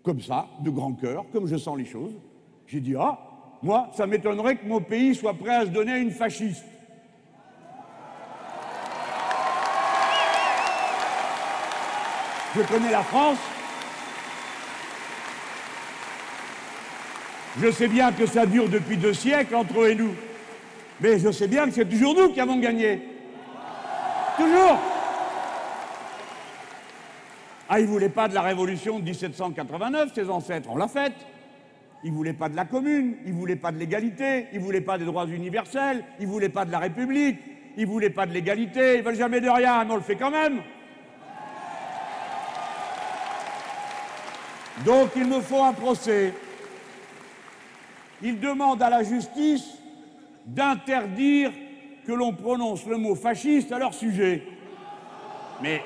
comme 0.02 0.20
ça, 0.20 0.48
de 0.60 0.70
grand 0.70 0.92
cœur, 0.92 1.24
comme 1.32 1.46
je 1.46 1.56
sens 1.56 1.78
les 1.78 1.84
choses. 1.84 2.12
J'ai 2.66 2.80
dit, 2.80 2.94
ah, 2.98 3.18
moi, 3.62 3.90
ça 3.94 4.06
m'étonnerait 4.06 4.56
que 4.56 4.66
mon 4.66 4.80
pays 4.80 5.14
soit 5.14 5.34
prêt 5.34 5.54
à 5.54 5.66
se 5.66 5.70
donner 5.70 5.92
à 5.92 5.98
une 5.98 6.10
fasciste. 6.10 6.64
Je 12.54 12.62
connais 12.62 12.90
la 12.90 13.02
France. 13.02 13.38
Je 17.58 17.70
sais 17.70 17.88
bien 17.88 18.12
que 18.12 18.26
ça 18.26 18.46
dure 18.46 18.68
depuis 18.68 18.96
deux 18.96 19.14
siècles 19.14 19.54
entre 19.54 19.80
eux 19.80 19.90
et 19.90 19.94
nous. 19.94 20.14
Mais 21.00 21.18
je 21.18 21.30
sais 21.30 21.48
bien 21.48 21.66
que 21.66 21.72
c'est 21.72 21.88
toujours 21.88 22.14
nous 22.14 22.32
qui 22.32 22.40
avons 22.40 22.58
gagné. 22.58 23.00
Toujours. 24.36 24.78
Ah, 27.74 27.80
ils 27.80 27.86
ne 27.86 27.90
voulaient 27.90 28.10
pas 28.10 28.28
de 28.28 28.34
la 28.34 28.42
révolution 28.42 28.98
de 28.98 29.04
1789, 29.04 30.12
ses 30.14 30.28
ancêtres, 30.28 30.68
on 30.70 30.76
l'a 30.76 30.88
faite. 30.88 31.14
Ils 32.04 32.10
ne 32.10 32.14
voulaient 32.14 32.34
pas 32.34 32.50
de 32.50 32.54
la 32.54 32.66
commune, 32.66 33.16
ils 33.24 33.32
ne 33.32 33.38
voulaient 33.38 33.56
pas 33.56 33.72
de 33.72 33.78
l'égalité, 33.78 34.48
ils 34.52 34.58
ne 34.58 34.62
voulaient 34.62 34.82
pas 34.82 34.98
des 34.98 35.06
droits 35.06 35.24
universels, 35.24 36.04
ils 36.20 36.26
ne 36.26 36.30
voulaient 36.30 36.50
pas 36.50 36.66
de 36.66 36.70
la 36.70 36.80
République, 36.80 37.38
ils 37.78 37.86
ne 37.86 37.90
voulaient 37.90 38.10
pas 38.10 38.26
de 38.26 38.34
l'égalité, 38.34 38.96
ils 38.96 38.98
ne 38.98 39.04
veulent 39.04 39.16
jamais 39.16 39.40
de 39.40 39.48
rien, 39.48 39.82
mais 39.86 39.90
on 39.90 39.96
le 39.96 40.02
fait 40.02 40.16
quand 40.16 40.30
même. 40.30 40.60
Donc 44.84 45.12
il 45.16 45.24
me 45.24 45.40
faut 45.40 45.62
un 45.62 45.72
procès. 45.72 46.34
Ils 48.20 48.38
demandent 48.38 48.82
à 48.82 48.90
la 48.90 49.02
justice 49.02 49.78
d'interdire 50.44 51.50
que 52.06 52.12
l'on 52.12 52.34
prononce 52.34 52.84
le 52.84 52.98
mot 52.98 53.14
fasciste 53.14 53.72
à 53.72 53.78
leur 53.78 53.94
sujet. 53.94 54.42
Mais 55.62 55.80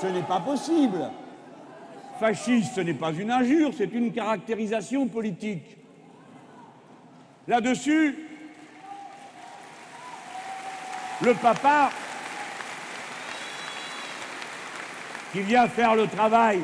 ce 0.00 0.06
n'est 0.06 0.22
pas 0.22 0.40
possible. 0.40 1.10
Fasciste, 2.18 2.74
ce 2.74 2.80
n'est 2.80 2.94
pas 2.94 3.12
une 3.12 3.30
injure, 3.30 3.72
c'est 3.76 3.92
une 3.92 4.12
caractérisation 4.12 5.06
politique. 5.06 5.76
Là-dessus, 7.48 8.18
le 11.22 11.34
papa, 11.34 11.90
qui 15.32 15.40
vient 15.40 15.68
faire 15.68 15.94
le 15.94 16.06
travail 16.06 16.60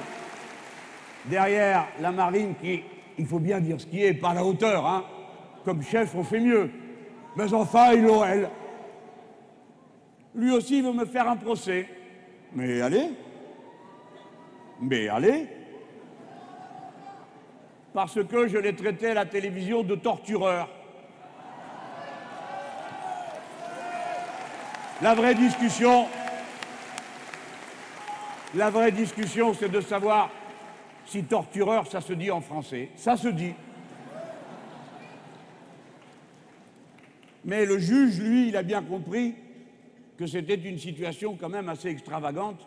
derrière 1.27 1.87
la 2.01 2.11
marine, 2.11 2.55
qui, 2.61 2.83
il 3.19 3.27
faut 3.27 3.39
bien 3.39 3.61
dire 3.61 3.81
ce 3.81 3.87
qui 3.87 4.03
est, 4.03 4.15
par 4.15 4.35
la 4.35 4.45
hauteur, 4.45 4.87
hein. 4.87 5.05
Comme 5.65 5.83
chef, 5.83 6.15
on 6.15 6.23
fait 6.23 6.39
mieux. 6.39 6.71
Mais 7.37 7.53
enfin, 7.53 7.93
il 7.93 8.09
elle. 8.25 8.49
Lui 10.35 10.53
aussi 10.53 10.81
veut 10.81 10.93
me 10.93 11.05
faire 11.05 11.29
un 11.29 11.37
procès. 11.37 11.89
Mais 12.55 12.81
allez, 12.81 13.11
mais 14.81 15.09
allez 15.09 15.47
Parce 17.95 18.23
que 18.25 18.49
je 18.49 18.59
l'ai 18.59 18.75
traité 18.75 19.11
à 19.11 19.15
la 19.15 19.27
télévision 19.27 19.83
de 19.83 19.95
tortureur. 19.95 20.69
La 25.03 25.15
vraie 25.15 25.35
discussion, 25.35 26.07
la 28.55 28.71
vraie 28.71 28.93
discussion, 28.93 29.53
c'est 29.53 29.69
de 29.69 29.81
savoir 29.81 30.31
si 31.05 31.23
tortureur, 31.25 31.87
ça 31.87 32.01
se 32.01 32.15
dit 32.15 32.31
en 32.31 32.41
français. 32.41 32.91
Ça 32.97 33.17
se 33.17 33.29
dit. 33.29 33.53
Mais 37.45 37.65
le 37.65 37.79
juge, 37.79 38.21
lui, 38.21 38.49
il 38.49 38.57
a 38.57 38.63
bien 38.63 38.83
compris 38.83 39.35
que 40.19 40.27
c'était 40.27 40.55
une 40.55 40.79
situation 40.79 41.37
quand 41.39 41.51
même 41.51 41.69
assez 41.69 41.89
extravagante 41.89 42.67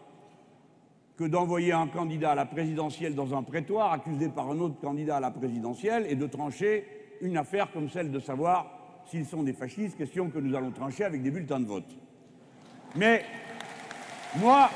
que 1.20 1.26
d'envoyer 1.26 1.74
un 1.74 1.88
candidat 1.88 2.32
à 2.32 2.36
la 2.36 2.46
présidentielle 2.46 3.14
dans 3.14 3.36
un 3.36 3.44
prétoire 3.44 3.92
accusé 3.92 4.30
par 4.30 4.50
un 4.50 4.60
autre 4.60 4.80
candidat 4.80 5.18
à 5.18 5.20
la 5.20 5.32
présidentielle 5.32 6.06
et 6.08 6.16
de 6.16 6.26
trancher 6.26 6.86
une 7.20 7.36
affaire 7.36 7.70
comme 7.74 7.90
celle 7.90 8.10
de 8.10 8.22
savoir 8.22 9.02
s'ils 9.06 9.26
sont 9.26 9.44
des 9.44 9.52
fascistes, 9.52 9.98
question 9.98 10.30
que 10.30 10.40
nous 10.40 10.56
allons 10.56 10.72
trancher 10.72 11.04
avec 11.04 11.22
des 11.22 11.30
bulletins 11.30 11.60
de 11.60 11.66
vote. 11.66 11.94
Mais 12.96 13.26
moi, 14.38 14.70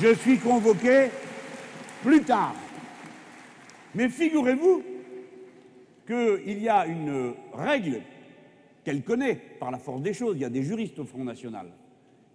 je 0.00 0.14
suis 0.14 0.38
convoqué 0.38 1.08
plus 2.04 2.22
tard. 2.22 2.54
Mais 3.96 4.08
figurez-vous 4.08 4.80
qu'il 6.06 6.62
y 6.62 6.68
a 6.68 6.86
une 6.86 7.34
règle 7.52 8.02
qu'elle 8.84 9.02
connaît 9.02 9.34
par 9.58 9.72
la 9.72 9.78
force 9.78 10.02
des 10.02 10.14
choses, 10.14 10.36
il 10.36 10.42
y 10.42 10.44
a 10.44 10.50
des 10.50 10.62
juristes 10.62 11.00
au 11.00 11.04
Front 11.04 11.24
National, 11.24 11.66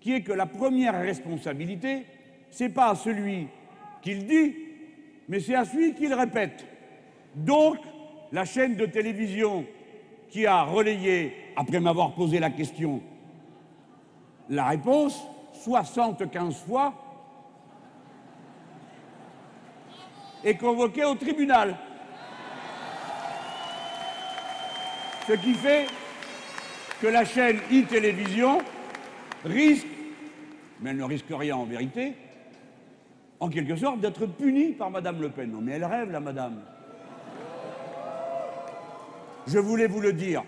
qui 0.02 0.14
est 0.14 0.22
que 0.22 0.34
la 0.34 0.48
première 0.48 1.00
responsabilité, 1.00 2.06
ce 2.50 2.64
n'est 2.64 2.70
pas 2.72 2.90
à 2.90 2.96
celui 2.96 3.48
qui 4.02 4.16
le 4.16 4.24
dit, 4.24 4.56
mais 5.30 5.40
c'est 5.40 5.56
à 5.56 5.64
celui 5.64 5.94
qui 5.94 6.08
le 6.08 6.16
répète. 6.16 6.66
Donc, 7.36 7.78
la 8.32 8.44
chaîne 8.44 8.76
de 8.76 8.88
télévision 8.88 9.66
qui 10.30 10.46
a 10.48 10.64
relayé, 10.64 11.34
après 11.56 11.80
m'avoir 11.80 12.14
posé 12.14 12.40
la 12.40 12.50
question, 12.50 13.02
la 14.50 14.70
réponse, 14.70 15.22
75 15.54 16.56
fois, 16.68 16.94
est 20.44 20.56
convoquée 20.56 21.06
au 21.06 21.14
tribunal. 21.16 21.78
Ce 25.28 25.34
qui 25.34 25.54
fait 25.54 25.86
que 27.00 27.08
la 27.08 27.24
chaîne 27.24 27.58
e-télévision 27.72 28.60
risque, 29.46 29.88
mais 30.82 30.92
elle 30.92 30.98
ne 30.98 31.04
risque 31.04 31.26
rien 31.30 31.56
en 31.56 31.66
vérité, 31.66 32.14
en 33.40 33.50
quelque 33.50 33.76
sorte 33.76 34.00
d'être 34.00 34.26
punie 34.26 34.74
par 34.74 34.92
Madame 34.92 35.22
Le 35.22 35.30
Pen. 35.30 35.52
Non 35.52 35.62
mais 35.62 35.74
elle 35.74 35.86
rêve, 35.86 36.12
la 36.12 36.20
Madame. 36.20 36.62
Je 39.48 39.58
voulais 39.58 39.88
vous 39.88 40.00
le 40.00 40.14
dire. 40.14 40.44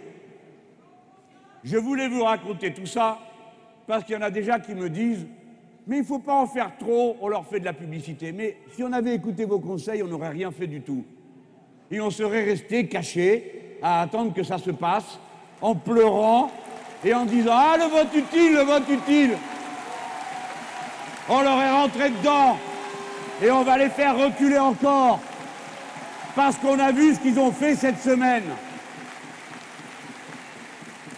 Je 1.64 1.78
voulais 1.78 2.10
vous 2.10 2.24
raconter 2.24 2.74
tout 2.74 2.86
ça 2.86 3.20
parce 3.88 4.04
qu'il 4.04 4.16
y 4.16 4.18
en 4.18 4.22
a 4.22 4.30
déjà 4.30 4.60
qui 4.60 4.76
me 4.76 4.90
disent 4.90 5.26
Mais 5.88 5.98
il 5.98 6.02
ne 6.02 6.06
faut 6.06 6.20
pas 6.20 6.36
en 6.36 6.48
faire 6.48 6.78
trop, 6.78 7.18
on 7.22 7.28
leur 7.28 7.46
fait 7.46 7.60
de 7.60 7.66
la 7.66 7.74
publicité. 7.74 8.32
Mais 8.32 8.58
si 8.76 8.84
on 8.84 8.92
avait 8.92 9.16
écouté 9.16 9.46
vos 9.46 9.60
conseils, 9.60 10.04
on 10.04 10.08
n'aurait 10.08 10.30
rien 10.30 10.52
fait 10.52 10.68
du 10.68 10.82
tout. 10.82 11.04
Et 11.90 12.00
on 12.00 12.10
serait 12.10 12.44
resté 12.44 12.88
caché 12.88 13.78
à 13.82 14.02
attendre 14.02 14.34
que 14.34 14.44
ça 14.44 14.58
se 14.58 14.72
passe, 14.72 15.20
en 15.62 15.76
pleurant 15.76 16.52
et 17.06 17.14
en 17.14 17.26
disant 17.26 17.54
Ah, 17.54 17.76
le 17.78 17.86
vote 17.86 18.14
utile, 18.14 18.54
le 18.54 18.62
vote 18.62 18.90
utile 18.90 19.38
On 21.30 21.42
leur 21.42 21.62
est 21.62 21.72
rentré 21.72 22.10
dedans 22.10 22.58
et 23.42 23.52
on 23.52 23.64
va 23.64 23.78
les 23.78 23.90
faire 23.90 24.18
reculer 24.18 24.60
encore 24.60 25.20
parce 26.36 26.58
qu'on 26.58 26.80
a 26.80 26.92
vu 26.92 27.14
ce 27.14 27.20
qu'ils 27.20 27.40
ont 27.40 27.52
fait 27.52 27.76
cette 27.76 28.00
semaine. 28.00 28.44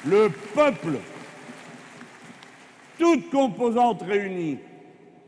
Le 0.05 0.29
peuple 0.53 0.99
toute 2.97 3.29
composante 3.29 4.01
réunie, 4.03 4.57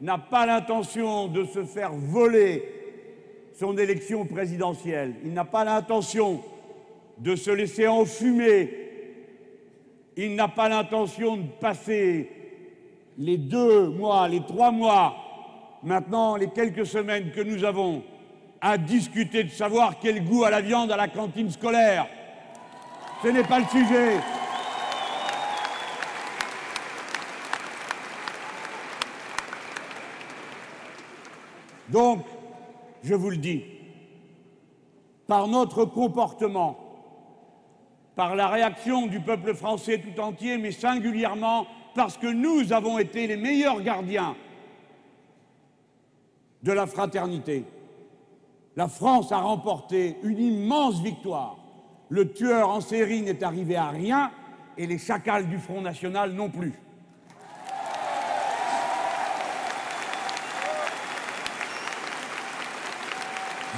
n'a 0.01 0.17
pas 0.17 0.45
l'intention 0.45 1.27
de 1.27 1.45
se 1.45 1.63
faire 1.63 1.91
voler 1.91 2.63
son 3.57 3.77
élection 3.77 4.25
présidentielle. 4.25 5.15
Il 5.23 5.33
n'a 5.33 5.45
pas 5.45 5.63
l'intention 5.63 6.41
de 7.17 7.35
se 7.35 7.49
laisser 7.49 7.87
enfumer. 7.87 8.86
Il 10.19 10.33
n'a 10.33 10.47
pas 10.47 10.67
l'intention 10.67 11.37
de 11.37 11.43
passer 11.43 12.31
les 13.19 13.37
deux 13.37 13.89
mois, 13.89 14.27
les 14.27 14.41
trois 14.41 14.71
mois, 14.71 15.15
maintenant 15.83 16.35
les 16.35 16.49
quelques 16.49 16.87
semaines 16.87 17.31
que 17.31 17.41
nous 17.41 17.63
avons, 17.63 18.03
à 18.59 18.79
discuter 18.79 19.43
de 19.43 19.51
savoir 19.51 19.99
quel 19.99 20.25
goût 20.25 20.43
a 20.43 20.49
la 20.49 20.61
viande 20.61 20.91
à 20.91 20.97
la 20.97 21.07
cantine 21.07 21.51
scolaire. 21.51 22.07
Ce 23.21 23.27
n'est 23.27 23.43
pas 23.43 23.59
le 23.59 23.65
sujet. 23.65 24.17
Donc, 31.89 32.25
je 33.03 33.13
vous 33.13 33.29
le 33.29 33.37
dis, 33.37 33.63
par 35.27 35.47
notre 35.47 35.85
comportement, 35.85 36.86
par 38.17 38.35
la 38.35 38.47
réaction 38.47 39.05
du 39.05 39.19
peuple 39.19 39.53
français 39.53 39.99
tout 39.99 40.19
entier, 40.19 40.57
mais 40.57 40.71
singulièrement 40.71 41.67
parce 41.93 42.17
que 42.17 42.25
nous 42.25 42.73
avons 42.73 42.97
été 42.97 43.27
les 43.27 43.37
meilleurs 43.37 43.79
gardiens 43.79 44.35
de 46.63 46.71
la 46.71 46.87
fraternité. 46.87 47.63
La 48.75 48.87
France 48.87 49.31
a 49.31 49.37
remporté 49.37 50.17
une 50.23 50.39
immense 50.39 50.99
victoire. 50.99 51.57
Le 52.09 52.33
tueur 52.33 52.69
en 52.69 52.81
série 52.81 53.21
n'est 53.21 53.43
arrivé 53.43 53.75
à 53.75 53.89
rien 53.89 54.31
et 54.79 54.87
les 54.87 54.97
chacals 54.97 55.47
du 55.47 55.59
Front 55.59 55.81
National 55.81 56.31
non 56.31 56.49
plus. 56.49 56.73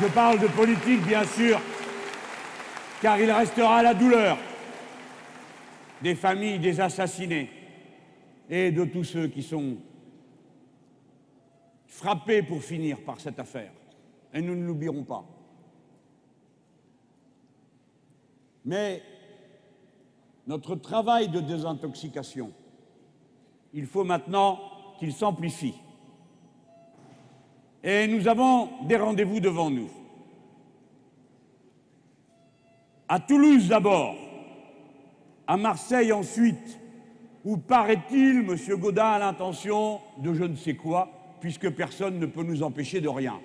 Je 0.02 0.08
parle 0.08 0.39
de 0.39 0.47
politique, 0.47 1.06
bien 1.06 1.25
sûr, 1.25 1.60
car 3.01 3.19
il 3.19 3.31
restera 3.31 3.81
la 3.81 3.93
douleur 3.93 4.38
des 6.01 6.15
familles 6.15 6.59
des 6.59 6.79
assassinés 6.79 7.49
et 8.49 8.71
de 8.71 8.85
tous 8.85 9.03
ceux 9.03 9.27
qui 9.27 9.43
sont 9.43 9.77
frappés 11.88 12.41
pour 12.41 12.62
finir 12.62 13.01
par 13.01 13.19
cette 13.19 13.39
affaire. 13.39 13.71
Et 14.33 14.41
nous 14.41 14.55
ne 14.55 14.65
l'oublierons 14.65 15.03
pas. 15.03 15.25
Mais 18.65 19.01
notre 20.47 20.75
travail 20.75 21.29
de 21.29 21.39
désintoxication, 21.39 22.51
il 23.73 23.85
faut 23.85 24.03
maintenant 24.03 24.59
qu'il 24.99 25.13
s'amplifie. 25.13 25.75
Et 27.83 28.07
nous 28.07 28.27
avons 28.27 28.85
des 28.88 28.97
rendez-vous 28.97 29.39
devant 29.39 29.69
nous. 29.69 29.89
À 33.12 33.19
Toulouse 33.19 33.67
d'abord, 33.67 34.15
à 35.48 35.58
Marseille 35.58 36.12
ensuite, 36.12 36.80
où 37.43 37.58
paraît-il, 37.58 38.48
M. 38.48 38.56
Gaudin 38.78 39.04
a 39.04 39.17
l'intention 39.17 40.00
de 40.19 40.32
je 40.32 40.43
ne 40.43 40.56
sais 40.56 40.76
quoi, 40.76 41.10
puisque 41.41 41.72
personne 41.72 42.19
ne 42.19 42.28
peut 42.28 42.43
nous 42.43 42.62
empêcher 42.62 43.02
de 43.02 43.10
rien. 43.10 43.39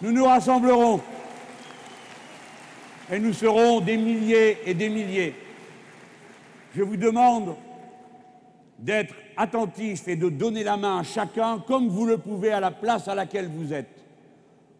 Nous 0.00 0.12
nous 0.12 0.24
rassemblerons 0.24 1.00
et 3.12 3.18
nous 3.18 3.32
serons 3.32 3.80
des 3.80 3.96
milliers 3.96 4.58
et 4.64 4.74
des 4.74 4.88
milliers. 4.88 5.34
Je 6.76 6.84
vous 6.84 6.96
demande 6.96 7.56
d'être 8.78 9.16
attentif 9.36 10.06
et 10.06 10.14
de 10.14 10.28
donner 10.28 10.62
la 10.62 10.76
main 10.76 11.00
à 11.00 11.02
chacun, 11.02 11.58
comme 11.58 11.88
vous 11.88 12.06
le 12.06 12.18
pouvez 12.18 12.52
à 12.52 12.60
la 12.60 12.70
place 12.70 13.08
à 13.08 13.16
laquelle 13.16 13.48
vous 13.48 13.72
êtes, 13.72 14.04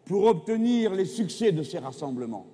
pour 0.05 0.23
obtenir 0.23 0.93
les 0.93 1.05
succès 1.05 1.51
de 1.51 1.63
ces 1.63 1.79
rassemblements. 1.79 2.45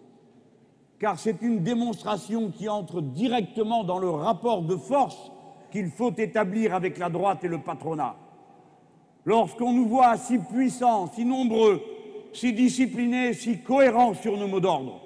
Car 0.99 1.19
c'est 1.19 1.41
une 1.41 1.63
démonstration 1.63 2.49
qui 2.49 2.67
entre 2.67 3.01
directement 3.01 3.83
dans 3.83 3.99
le 3.99 4.09
rapport 4.09 4.63
de 4.63 4.75
force 4.75 5.31
qu'il 5.71 5.89
faut 5.89 6.13
établir 6.17 6.73
avec 6.73 6.97
la 6.97 7.09
droite 7.09 7.43
et 7.43 7.47
le 7.47 7.59
patronat. 7.59 8.15
Lorsqu'on 9.25 9.73
nous 9.73 9.87
voit 9.87 10.17
si 10.17 10.39
puissants, 10.39 11.11
si 11.13 11.25
nombreux, 11.25 11.83
si 12.33 12.53
disciplinés, 12.53 13.33
si 13.33 13.59
cohérents 13.59 14.13
sur 14.13 14.37
nos 14.37 14.47
mots 14.47 14.59
d'ordre, 14.59 15.01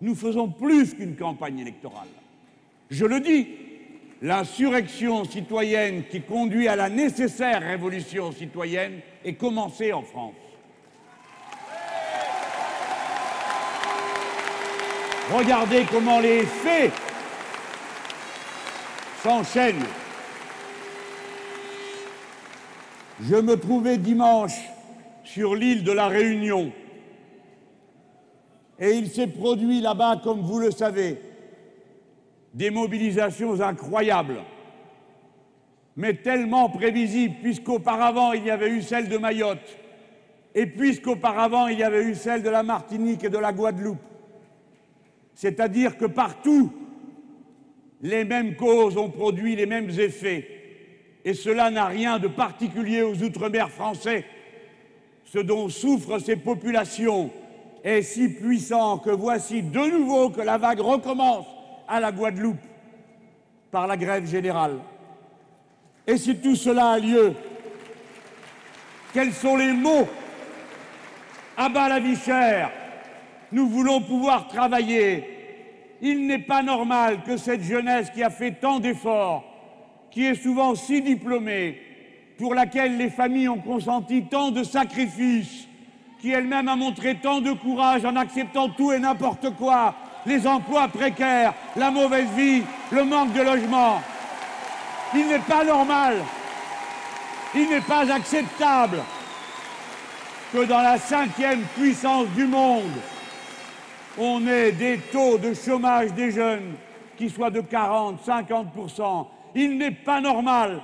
nous 0.00 0.14
faisons 0.14 0.48
plus 0.48 0.94
qu'une 0.94 1.16
campagne 1.16 1.58
électorale. 1.58 2.08
Je 2.90 3.04
le 3.04 3.20
dis, 3.20 3.48
l'insurrection 4.22 5.24
citoyenne 5.24 6.04
qui 6.10 6.20
conduit 6.20 6.68
à 6.68 6.76
la 6.76 6.88
nécessaire 6.88 7.62
révolution 7.62 8.32
citoyenne 8.32 9.00
est 9.24 9.34
commencée 9.34 9.92
en 9.92 10.02
France. 10.02 10.34
Regardez 15.32 15.84
comment 15.90 16.20
les 16.20 16.44
faits 16.44 16.92
s'enchaînent. 19.22 19.84
Je 23.22 23.36
me 23.36 23.56
trouvais 23.56 23.98
dimanche 23.98 24.58
sur 25.24 25.54
l'île 25.54 25.84
de 25.84 25.92
la 25.92 26.08
Réunion 26.08 26.72
et 28.80 28.92
il 28.92 29.10
s'est 29.10 29.26
produit 29.26 29.80
là-bas, 29.80 30.20
comme 30.24 30.40
vous 30.40 30.58
le 30.58 30.70
savez, 30.70 31.20
des 32.54 32.70
mobilisations 32.70 33.60
incroyables, 33.60 34.40
mais 35.96 36.14
tellement 36.14 36.70
prévisibles, 36.70 37.36
puisqu'auparavant 37.42 38.32
il 38.32 38.44
y 38.44 38.50
avait 38.50 38.70
eu 38.70 38.80
celle 38.80 39.08
de 39.08 39.18
Mayotte, 39.18 39.78
et 40.54 40.66
puisqu'auparavant 40.66 41.68
il 41.68 41.78
y 41.78 41.82
avait 41.82 42.04
eu 42.04 42.14
celle 42.14 42.42
de 42.42 42.48
la 42.48 42.62
Martinique 42.62 43.22
et 43.22 43.28
de 43.28 43.38
la 43.38 43.52
Guadeloupe. 43.52 44.09
C'est-à-dire 45.40 45.96
que 45.96 46.04
partout, 46.04 46.70
les 48.02 48.26
mêmes 48.26 48.56
causes 48.56 48.98
ont 48.98 49.08
produit 49.08 49.56
les 49.56 49.64
mêmes 49.64 49.88
effets, 49.88 50.46
et 51.24 51.32
cela 51.32 51.70
n'a 51.70 51.86
rien 51.86 52.18
de 52.18 52.28
particulier 52.28 53.00
aux 53.00 53.14
Outre-mer 53.22 53.70
français. 53.70 54.26
Ce 55.24 55.38
dont 55.38 55.70
souffrent 55.70 56.18
ces 56.18 56.36
populations 56.36 57.30
est 57.82 58.02
si 58.02 58.28
puissant 58.28 58.98
que 58.98 59.08
voici 59.08 59.62
de 59.62 59.78
nouveau 59.78 60.28
que 60.28 60.42
la 60.42 60.58
vague 60.58 60.80
recommence 60.80 61.46
à 61.88 62.00
la 62.00 62.12
Guadeloupe 62.12 62.60
par 63.70 63.86
la 63.86 63.96
grève 63.96 64.26
générale. 64.26 64.76
Et 66.06 66.18
si 66.18 66.36
tout 66.36 66.54
cela 66.54 66.90
a 66.90 66.98
lieu, 66.98 67.32
quels 69.14 69.32
sont 69.32 69.56
les 69.56 69.72
mots? 69.72 70.06
À 71.56 71.70
bas 71.70 71.88
la 71.88 71.98
vie 71.98 72.16
chère, 72.16 72.70
nous 73.52 73.68
voulons 73.68 74.00
pouvoir 74.00 74.48
travailler. 74.48 75.24
Il 76.02 76.26
n'est 76.26 76.38
pas 76.38 76.62
normal 76.62 77.22
que 77.24 77.36
cette 77.36 77.62
jeunesse 77.62 78.10
qui 78.10 78.22
a 78.22 78.30
fait 78.30 78.52
tant 78.52 78.80
d'efforts, 78.80 79.44
qui 80.10 80.24
est 80.24 80.34
souvent 80.34 80.74
si 80.74 81.02
diplômée, 81.02 81.80
pour 82.38 82.54
laquelle 82.54 82.96
les 82.96 83.10
familles 83.10 83.48
ont 83.48 83.58
consenti 83.58 84.22
tant 84.22 84.50
de 84.50 84.62
sacrifices, 84.62 85.68
qui 86.20 86.30
elle-même 86.30 86.68
a 86.68 86.76
montré 86.76 87.16
tant 87.16 87.40
de 87.40 87.52
courage 87.52 88.04
en 88.04 88.16
acceptant 88.16 88.68
tout 88.70 88.92
et 88.92 88.98
n'importe 88.98 89.50
quoi, 89.56 89.94
les 90.26 90.46
emplois 90.46 90.88
précaires, 90.88 91.54
la 91.76 91.90
mauvaise 91.90 92.28
vie, 92.36 92.62
le 92.90 93.04
manque 93.04 93.32
de 93.32 93.42
logement. 93.42 94.00
Il 95.14 95.26
n'est 95.26 95.38
pas 95.40 95.64
normal, 95.64 96.16
il 97.54 97.68
n'est 97.68 97.80
pas 97.80 98.10
acceptable 98.12 98.98
que 100.52 100.64
dans 100.64 100.82
la 100.82 100.98
cinquième 100.98 101.62
puissance 101.76 102.26
du 102.28 102.46
monde, 102.46 102.92
on 104.18 104.46
ait 104.46 104.72
des 104.72 104.98
taux 105.12 105.38
de 105.38 105.54
chômage 105.54 106.12
des 106.14 106.30
jeunes 106.30 106.74
qui 107.16 107.28
soient 107.28 107.50
de 107.50 107.60
40, 107.60 108.18
50% 108.26 109.26
Il 109.54 109.78
n'est 109.78 109.90
pas 109.90 110.20
normal 110.20 110.80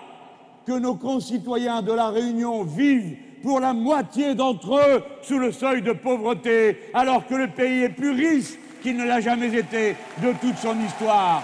que 0.67 0.73
nos 0.73 0.97
concitoyens 0.97 1.83
de 1.83 1.93
la 1.93 2.09
Réunion 2.09 2.65
vivent 2.65 3.17
pour 3.43 3.61
la 3.61 3.73
moitié 3.73 4.35
d'entre 4.35 4.77
eux 4.77 5.03
sous 5.23 5.39
le 5.39 5.53
seuil 5.53 5.83
de 5.83 5.93
pauvreté, 5.93 6.81
alors 6.93 7.27
que 7.27 7.35
le 7.35 7.49
pays 7.49 7.85
est 7.85 7.91
plus 7.91 8.11
riche 8.11 8.55
qu'il 8.83 8.97
ne 8.97 9.05
l'a 9.05 9.21
jamais 9.21 9.55
été 9.55 9.97
de 10.23 10.33
toute 10.41 10.57
son 10.59 10.79
histoire. 10.81 11.43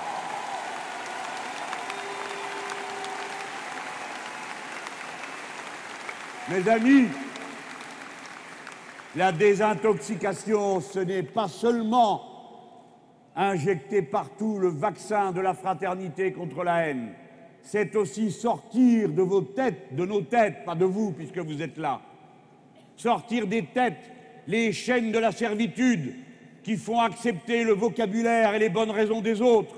Mes 6.50 6.68
amis, 6.68 7.06
la 9.16 9.32
désintoxication, 9.32 10.80
ce 10.80 11.00
n'est 11.00 11.22
pas 11.22 11.48
seulement 11.48 12.22
injecter 13.36 14.02
partout 14.02 14.58
le 14.58 14.68
vaccin 14.68 15.32
de 15.32 15.40
la 15.40 15.54
fraternité 15.54 16.32
contre 16.32 16.64
la 16.64 16.86
haine, 16.86 17.12
c'est 17.62 17.94
aussi 17.96 18.30
sortir 18.30 19.08
de 19.08 19.22
vos 19.22 19.42
têtes, 19.42 19.94
de 19.94 20.04
nos 20.04 20.22
têtes, 20.22 20.64
pas 20.64 20.74
de 20.74 20.84
vous 20.84 21.12
puisque 21.12 21.38
vous 21.38 21.62
êtes 21.62 21.78
là, 21.78 22.00
sortir 22.96 23.46
des 23.46 23.64
têtes 23.66 24.10
les 24.48 24.72
chaînes 24.72 25.12
de 25.12 25.18
la 25.18 25.32
servitude 25.32 26.14
qui 26.64 26.76
font 26.76 27.00
accepter 27.00 27.64
le 27.64 27.72
vocabulaire 27.72 28.54
et 28.54 28.58
les 28.58 28.68
bonnes 28.68 28.90
raisons 28.90 29.20
des 29.20 29.40
autres, 29.40 29.74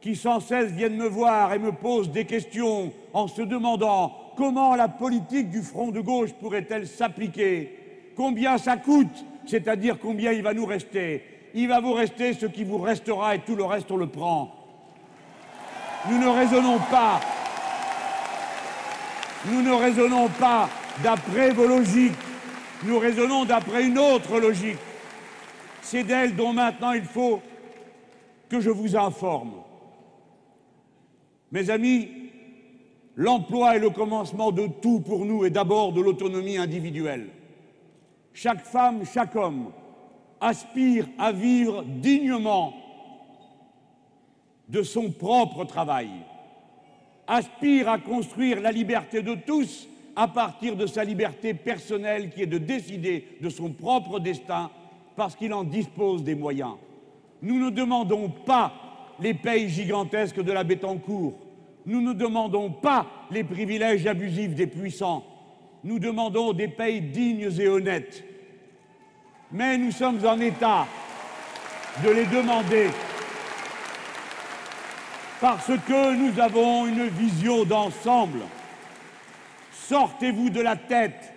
qui 0.00 0.16
sans 0.16 0.40
cesse 0.40 0.70
viennent 0.70 0.96
me 0.96 1.08
voir 1.08 1.52
et 1.54 1.58
me 1.58 1.72
posent 1.72 2.10
des 2.10 2.24
questions 2.24 2.92
en 3.12 3.26
se 3.26 3.42
demandant 3.42 4.12
comment 4.36 4.74
la 4.74 4.88
politique 4.88 5.50
du 5.50 5.62
front 5.62 5.90
de 5.90 6.00
gauche 6.00 6.32
pourrait-elle 6.34 6.86
s'appliquer, 6.86 7.83
combien 8.16 8.58
ça 8.58 8.76
coûte, 8.76 9.24
c'est-à-dire 9.46 9.98
combien 9.98 10.32
il 10.32 10.42
va 10.42 10.54
nous 10.54 10.66
rester. 10.66 11.22
Il 11.54 11.68
va 11.68 11.80
vous 11.80 11.92
rester 11.92 12.32
ce 12.34 12.46
qui 12.46 12.64
vous 12.64 12.78
restera 12.78 13.34
et 13.34 13.40
tout 13.40 13.54
le 13.54 13.64
reste 13.64 13.90
on 13.90 13.96
le 13.96 14.06
prend. 14.06 14.54
Nous 16.10 16.18
ne 16.18 16.26
raisonnons 16.26 16.78
pas. 16.90 17.20
Nous 19.46 19.62
ne 19.62 19.72
raisonnons 19.72 20.28
pas 20.28 20.68
d'après 21.02 21.50
vos 21.50 21.66
logiques. 21.66 22.12
Nous 22.84 22.98
raisonnons 22.98 23.44
d'après 23.44 23.86
une 23.86 23.98
autre 23.98 24.38
logique. 24.38 24.78
C'est 25.82 26.02
d'elle 26.02 26.34
dont 26.34 26.52
maintenant 26.52 26.92
il 26.92 27.04
faut 27.04 27.40
que 28.48 28.60
je 28.60 28.70
vous 28.70 28.96
informe. 28.96 29.52
Mes 31.52 31.70
amis, 31.70 32.08
l'emploi 33.16 33.76
est 33.76 33.80
le 33.80 33.90
commencement 33.90 34.50
de 34.50 34.66
tout 34.66 35.00
pour 35.00 35.24
nous 35.24 35.44
et 35.44 35.50
d'abord 35.50 35.92
de 35.92 36.00
l'autonomie 36.00 36.58
individuelle. 36.58 37.28
Chaque 38.34 38.64
femme, 38.64 39.04
chaque 39.06 39.36
homme 39.36 39.70
aspire 40.40 41.06
à 41.18 41.30
vivre 41.30 41.84
dignement 41.84 42.74
de 44.68 44.82
son 44.82 45.12
propre 45.12 45.64
travail, 45.64 46.10
aspire 47.28 47.88
à 47.88 47.98
construire 47.98 48.60
la 48.60 48.72
liberté 48.72 49.22
de 49.22 49.36
tous 49.36 49.88
à 50.16 50.26
partir 50.26 50.76
de 50.76 50.86
sa 50.86 51.04
liberté 51.04 51.54
personnelle 51.54 52.30
qui 52.30 52.42
est 52.42 52.46
de 52.46 52.58
décider 52.58 53.38
de 53.40 53.48
son 53.48 53.70
propre 53.70 54.18
destin 54.18 54.70
parce 55.14 55.36
qu'il 55.36 55.54
en 55.54 55.62
dispose 55.62 56.24
des 56.24 56.34
moyens. 56.34 56.74
Nous 57.40 57.58
ne 57.58 57.70
demandons 57.70 58.30
pas 58.30 58.72
les 59.20 59.34
payes 59.34 59.68
gigantesques 59.68 60.42
de 60.42 60.52
la 60.52 60.64
Bettencourt. 60.64 61.34
Nous 61.86 62.00
ne 62.00 62.12
demandons 62.12 62.70
pas 62.70 63.06
les 63.30 63.44
privilèges 63.44 64.06
abusifs 64.06 64.54
des 64.56 64.66
puissants. 64.66 65.24
Nous 65.84 65.98
demandons 65.98 66.54
des 66.54 66.68
payes 66.68 67.02
dignes 67.02 67.50
et 67.58 67.68
honnêtes. 67.68 68.24
Mais 69.52 69.76
nous 69.76 69.92
sommes 69.92 70.24
en 70.26 70.40
état 70.40 70.86
de 72.02 72.10
les 72.10 72.24
demander 72.24 72.88
parce 75.42 75.66
que 75.86 76.14
nous 76.14 76.40
avons 76.40 76.86
une 76.86 77.06
vision 77.08 77.64
d'ensemble. 77.64 78.40
Sortez-vous 79.72 80.48
de 80.48 80.62
la 80.62 80.74
tête 80.74 81.34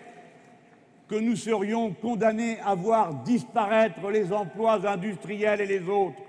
que 1.09 1.15
nous 1.15 1.35
serions 1.35 1.91
condamnés 1.91 2.57
à 2.65 2.73
voir 2.73 3.13
disparaître 3.15 4.09
les 4.09 4.31
emplois 4.31 4.87
industriels 4.87 5.59
et 5.59 5.65
les 5.65 5.89
autres. 5.89 6.21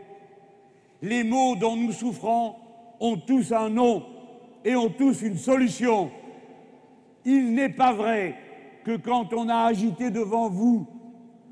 Les 1.03 1.23
maux 1.23 1.55
dont 1.55 1.77
nous 1.77 1.93
souffrons 1.93 2.57
ont 2.99 3.17
tous 3.17 3.53
un 3.53 3.69
nom 3.69 4.05
et 4.65 4.75
ont 4.75 4.91
tous 4.91 5.23
une 5.23 5.39
solution. 5.39 6.11
Il 7.31 7.53
n'est 7.53 7.69
pas 7.69 7.93
vrai 7.93 8.37
que 8.87 8.97
quand 8.97 9.35
on 9.35 9.51
a 9.51 9.67
agité 9.67 10.11
devant 10.11 10.49
vous 10.49 10.87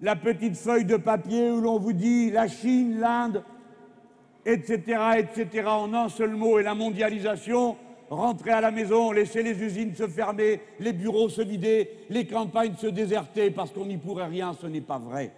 la 0.00 0.16
petite 0.16 0.56
feuille 0.56 0.86
de 0.86 0.96
papier 0.96 1.50
où 1.50 1.60
l'on 1.60 1.78
vous 1.78 1.92
dit 1.92 2.30
la 2.30 2.48
Chine, 2.48 2.98
l'Inde, 2.98 3.44
etc., 4.46 4.80
etc., 5.18 5.68
en 5.68 5.92
un 5.92 6.08
seul 6.08 6.30
mot, 6.30 6.58
et 6.58 6.62
la 6.62 6.74
mondialisation, 6.74 7.76
rentrer 8.08 8.52
à 8.52 8.62
la 8.62 8.70
maison, 8.70 9.12
laisser 9.12 9.42
les 9.42 9.62
usines 9.62 9.94
se 9.94 10.08
fermer, 10.08 10.62
les 10.80 10.94
bureaux 10.94 11.28
se 11.28 11.42
vider, 11.42 11.90
les 12.08 12.26
campagnes 12.26 12.76
se 12.76 12.86
déserter 12.86 13.50
parce 13.50 13.70
qu'on 13.70 13.84
n'y 13.84 13.98
pourrait 13.98 14.28
rien, 14.28 14.54
ce 14.58 14.66
n'est 14.66 14.80
pas 14.80 14.98
vrai. 14.98 15.30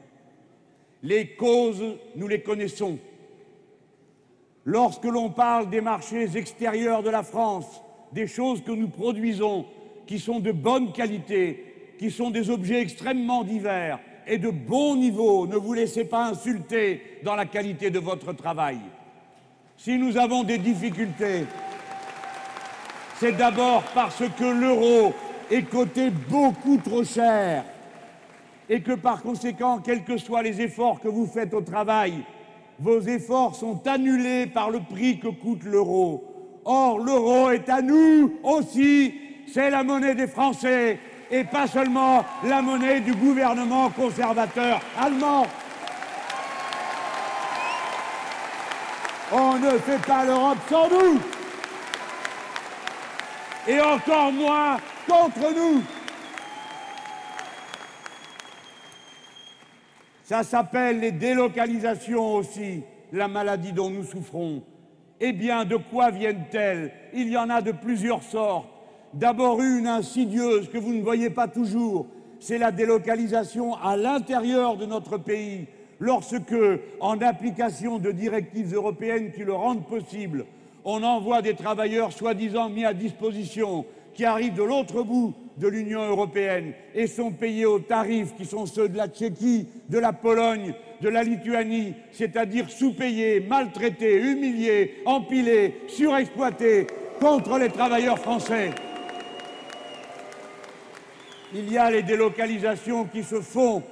Les 1.02 1.34
causes, 1.34 1.82
nous 2.14 2.28
les 2.28 2.42
connaissons. 2.42 2.96
Lorsque 4.64 5.04
l'on 5.04 5.30
parle 5.30 5.68
des 5.68 5.80
marchés 5.80 6.36
extérieurs 6.36 7.02
de 7.02 7.10
la 7.10 7.24
France, 7.24 7.82
des 8.12 8.28
choses 8.28 8.62
que 8.62 8.70
nous 8.70 8.88
produisons, 8.88 9.66
qui 10.08 10.18
sont 10.18 10.40
de 10.40 10.52
bonne 10.52 10.90
qualité, 10.90 11.94
qui 11.98 12.10
sont 12.10 12.30
des 12.30 12.48
objets 12.48 12.80
extrêmement 12.80 13.44
divers 13.44 14.00
et 14.26 14.38
de 14.38 14.48
bon 14.48 14.96
niveau, 14.96 15.46
ne 15.46 15.56
vous 15.56 15.74
laissez 15.74 16.04
pas 16.04 16.28
insulter 16.28 17.20
dans 17.22 17.36
la 17.36 17.44
qualité 17.44 17.90
de 17.90 17.98
votre 17.98 18.32
travail. 18.32 18.78
Si 19.76 19.98
nous 19.98 20.16
avons 20.16 20.44
des 20.44 20.56
difficultés, 20.56 21.44
c'est 23.20 23.36
d'abord 23.36 23.82
parce 23.94 24.22
que 24.38 24.44
l'euro 24.44 25.12
est 25.50 25.68
coté 25.68 26.08
beaucoup 26.08 26.78
trop 26.78 27.04
cher 27.04 27.64
et 28.70 28.80
que 28.80 28.92
par 28.92 29.22
conséquent, 29.22 29.78
quels 29.78 30.04
que 30.04 30.16
soient 30.16 30.42
les 30.42 30.62
efforts 30.62 31.00
que 31.00 31.08
vous 31.08 31.26
faites 31.26 31.52
au 31.52 31.60
travail, 31.60 32.14
vos 32.78 33.00
efforts 33.00 33.56
sont 33.56 33.86
annulés 33.86 34.46
par 34.46 34.70
le 34.70 34.80
prix 34.80 35.18
que 35.18 35.28
coûte 35.28 35.64
l'euro. 35.64 36.24
Or, 36.64 36.98
l'euro 36.98 37.50
est 37.50 37.68
à 37.68 37.82
nous 37.82 38.38
aussi, 38.42 39.27
c'est 39.52 39.70
la 39.70 39.82
monnaie 39.82 40.14
des 40.14 40.26
Français 40.26 40.98
et 41.30 41.44
pas 41.44 41.66
seulement 41.66 42.24
la 42.44 42.62
monnaie 42.62 43.00
du 43.00 43.14
gouvernement 43.14 43.90
conservateur 43.90 44.80
allemand. 44.98 45.46
On 49.32 49.58
ne 49.58 49.70
fait 49.78 50.00
pas 50.06 50.24
l'Europe 50.24 50.58
sans 50.68 50.88
nous 50.88 51.20
et 53.66 53.80
encore 53.80 54.32
moins 54.32 54.78
contre 55.06 55.54
nous. 55.54 55.82
Ça 60.24 60.42
s'appelle 60.42 61.00
les 61.00 61.12
délocalisations 61.12 62.34
aussi, 62.34 62.82
la 63.12 63.28
maladie 63.28 63.72
dont 63.72 63.90
nous 63.90 64.04
souffrons. 64.04 64.62
Eh 65.20 65.32
bien, 65.32 65.64
de 65.64 65.76
quoi 65.76 66.10
viennent-elles? 66.10 66.92
Il 67.12 67.28
y 67.28 67.36
en 67.36 67.50
a 67.50 67.60
de 67.60 67.72
plusieurs 67.72 68.22
sortes. 68.22 68.77
D'abord 69.14 69.62
une 69.62 69.86
insidieuse 69.86 70.68
que 70.68 70.78
vous 70.78 70.92
ne 70.92 71.02
voyez 71.02 71.30
pas 71.30 71.48
toujours, 71.48 72.06
c'est 72.40 72.58
la 72.58 72.70
délocalisation 72.70 73.74
à 73.74 73.96
l'intérieur 73.96 74.76
de 74.76 74.86
notre 74.86 75.16
pays, 75.16 75.66
lorsque, 75.98 76.54
en 77.00 77.20
application 77.20 77.98
de 77.98 78.12
directives 78.12 78.74
européennes 78.74 79.32
qui 79.32 79.44
le 79.44 79.54
rendent 79.54 79.86
possible, 79.86 80.44
on 80.84 81.02
envoie 81.02 81.42
des 81.42 81.54
travailleurs 81.54 82.12
soi-disant 82.12 82.68
mis 82.68 82.84
à 82.84 82.94
disposition 82.94 83.86
qui 84.14 84.24
arrivent 84.24 84.54
de 84.54 84.62
l'autre 84.62 85.02
bout 85.02 85.32
de 85.56 85.68
l'Union 85.68 86.04
européenne 86.04 86.72
et 86.94 87.06
sont 87.06 87.30
payés 87.30 87.66
aux 87.66 87.78
tarifs 87.78 88.34
qui 88.36 88.44
sont 88.44 88.66
ceux 88.66 88.88
de 88.88 88.96
la 88.96 89.08
Tchéquie, 89.08 89.66
de 89.88 89.98
la 89.98 90.12
Pologne, 90.12 90.74
de 91.00 91.08
la 91.08 91.22
Lituanie, 91.22 91.94
c'est-à-dire 92.12 92.68
sous-payés, 92.68 93.40
maltraités, 93.40 94.16
humiliés, 94.16 94.96
empilés, 95.06 95.74
surexploités 95.88 96.86
contre 97.20 97.58
les 97.58 97.68
travailleurs 97.68 98.18
français. 98.18 98.70
Il 101.54 101.72
y 101.72 101.78
a 101.78 101.90
les 101.90 102.02
délocalisations 102.02 103.06
qui 103.06 103.22
se 103.22 103.40
font 103.40 103.82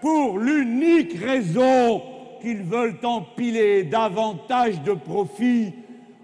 pour 0.00 0.38
l'unique 0.38 1.14
raison 1.14 2.02
qu'ils 2.40 2.62
veulent 2.62 2.98
empiler 3.04 3.84
davantage 3.84 4.82
de 4.82 4.92
profits 4.92 5.72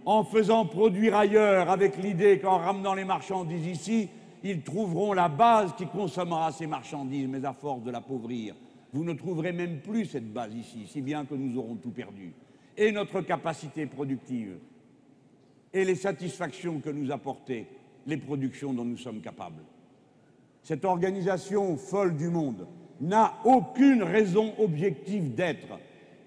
en 0.05 0.25
faisant 0.25 0.67
produire 0.67 1.17
ailleurs, 1.17 1.71
avec 1.71 1.97
l'idée 1.97 2.41
qu'en 2.41 2.59
ramenant 2.59 2.95
les 2.95 3.05
marchandises 3.05 3.67
ici, 3.67 4.09
ils 4.43 4.63
trouveront 4.63 5.13
la 5.13 5.29
base 5.29 5.75
qui 5.77 5.87
consommera 5.87 6.51
ces 6.51 6.67
marchandises, 6.67 7.29
mais 7.29 7.45
à 7.45 7.53
force 7.53 7.83
de 7.83 7.91
l'appauvrir. 7.91 8.55
Vous 8.93 9.05
ne 9.05 9.13
trouverez 9.13 9.53
même 9.53 9.81
plus 9.81 10.07
cette 10.07 10.33
base 10.33 10.55
ici, 10.55 10.87
si 10.89 11.01
bien 11.01 11.25
que 11.25 11.35
nous 11.35 11.57
aurons 11.59 11.77
tout 11.77 11.91
perdu. 11.91 12.33
Et 12.77 12.91
notre 12.91 13.21
capacité 13.21 13.87
productive, 13.87 14.59
et 15.73 15.85
les 15.85 15.95
satisfactions 15.95 16.81
que 16.81 16.91
nous 16.91 17.13
apportent 17.13 17.53
les 18.07 18.17
productions 18.17 18.73
dont 18.73 18.85
nous 18.85 18.97
sommes 18.97 19.21
capables. 19.21 19.63
Cette 20.63 20.85
organisation 20.85 21.77
folle 21.77 22.17
du 22.17 22.29
monde 22.29 22.67
n'a 23.01 23.35
aucune 23.45 24.03
raison 24.03 24.53
objective 24.59 25.35
d'être, 25.35 25.79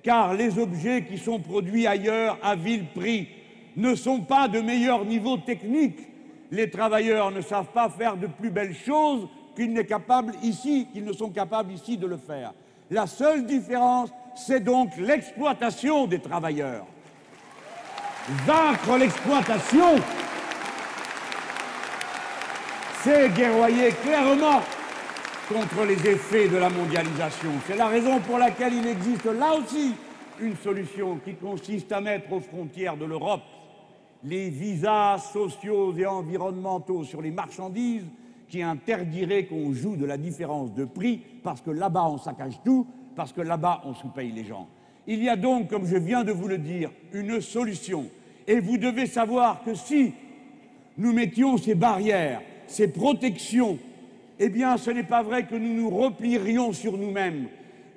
car 0.02 0.34
les 0.34 0.58
objets 0.58 1.06
qui 1.06 1.18
sont 1.18 1.40
produits 1.40 1.88
ailleurs 1.88 2.38
à 2.42 2.56
vil 2.56 2.86
prix 2.94 3.28
ne 3.76 3.96
sont 3.96 4.22
pas 4.22 4.48
de 4.48 4.60
meilleur 4.60 5.06
niveau 5.06 5.38
technique. 5.38 6.00
Les 6.52 6.70
travailleurs 6.70 7.32
ne 7.32 7.42
savent 7.42 7.72
pas 7.74 7.90
faire 7.90 8.18
de 8.18 8.28
plus 8.28 8.50
belles 8.52 8.76
choses 8.76 9.28
qu'ils 9.56 9.74
ne 9.74 9.84
sont 11.14 11.30
capables 11.30 11.72
ici 11.72 11.98
de 11.98 12.08
le 12.08 12.18
faire. 12.18 12.54
La 12.92 13.08
seule 13.08 13.46
différence, 13.46 14.10
c'est 14.36 14.64
donc 14.64 14.96
l'exploitation 14.98 16.06
des 16.06 16.20
travailleurs. 16.20 16.86
Vaincre 18.46 18.98
l'exploitation, 18.98 19.96
sait 23.04 23.30
guerroyer 23.30 23.92
clairement 24.02 24.62
contre 25.50 25.86
les 25.86 26.10
effets 26.10 26.48
de 26.48 26.56
la 26.56 26.70
mondialisation. 26.70 27.50
C'est 27.68 27.76
la 27.76 27.88
raison 27.88 28.20
pour 28.22 28.38
laquelle 28.38 28.74
il 28.74 28.88
existe 28.88 29.26
là 29.26 29.56
aussi 29.56 29.94
une 30.40 30.56
solution 30.56 31.18
qui 31.18 31.36
consiste 31.36 31.92
à 31.92 32.00
mettre 32.00 32.32
aux 32.32 32.40
frontières 32.40 32.96
de 32.96 33.04
l'Europe 33.04 33.42
les 34.24 34.50
visas 34.50 35.18
sociaux 35.18 35.94
et 35.98 36.06
environnementaux 36.06 37.04
sur 37.04 37.22
les 37.22 37.32
marchandises 37.32 38.06
qui 38.48 38.62
interdiraient 38.62 39.48
qu'on 39.48 39.74
joue 39.74 39.98
de 39.98 40.06
la 40.06 40.18
différence 40.18 40.74
de 40.74 40.86
prix 40.86 41.22
parce 41.44 41.60
que 41.60 41.72
là-bas 41.72 42.06
on 42.06 42.18
saccage 42.18 42.62
tout, 42.64 42.88
parce 43.18 43.34
que 43.34 43.42
là-bas 43.42 43.82
on 43.84 43.94
sous-paye 43.94 44.32
les 44.32 44.46
gens. 44.46 44.70
Il 45.08 45.22
y 45.22 45.28
a 45.28 45.36
donc, 45.36 45.70
comme 45.70 45.86
je 45.86 45.98
viens 45.98 46.24
de 46.24 46.32
vous 46.32 46.48
le 46.48 46.58
dire, 46.58 46.90
une 47.12 47.42
solution. 47.42 48.06
Et 48.48 48.62
vous 48.62 48.78
devez 48.78 49.08
savoir 49.08 49.62
que 49.66 49.76
si 49.76 50.14
nous 50.98 51.12
mettions 51.12 51.58
ces 51.58 51.76
barrières, 51.76 52.42
ces 52.74 52.88
protections, 52.88 53.78
eh 54.40 54.50
bien 54.50 54.78
ce 54.78 54.90
n'est 54.90 55.04
pas 55.04 55.22
vrai 55.22 55.46
que 55.46 55.54
nous 55.54 55.74
nous 55.74 55.90
replierions 55.92 56.74
sur 56.74 56.98
nous-mêmes, 56.98 57.48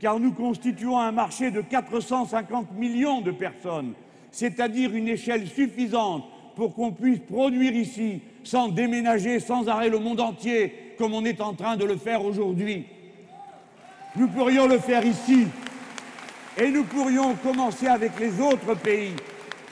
car 0.00 0.20
nous 0.20 0.32
constituons 0.32 0.98
un 0.98 1.12
marché 1.12 1.50
de 1.50 1.62
450 1.62 2.72
millions 2.72 3.22
de 3.22 3.30
personnes, 3.30 3.94
c'est-à-dire 4.30 4.94
une 4.94 5.08
échelle 5.08 5.46
suffisante 5.46 6.24
pour 6.56 6.74
qu'on 6.74 6.92
puisse 6.92 7.20
produire 7.20 7.74
ici 7.74 8.20
sans 8.44 8.68
déménager 8.68 9.40
sans 9.40 9.66
arrêt 9.66 9.88
le 9.88 9.98
monde 9.98 10.20
entier, 10.20 10.94
comme 10.98 11.14
on 11.14 11.24
est 11.24 11.40
en 11.40 11.54
train 11.54 11.76
de 11.76 11.84
le 11.86 11.96
faire 11.96 12.22
aujourd'hui. 12.22 12.84
Nous 14.14 14.28
pourrions 14.28 14.66
le 14.66 14.78
faire 14.78 15.06
ici 15.06 15.46
et 16.58 16.70
nous 16.70 16.84
pourrions 16.84 17.34
commencer 17.42 17.86
avec 17.86 18.20
les 18.20 18.40
autres 18.40 18.74
pays 18.74 19.12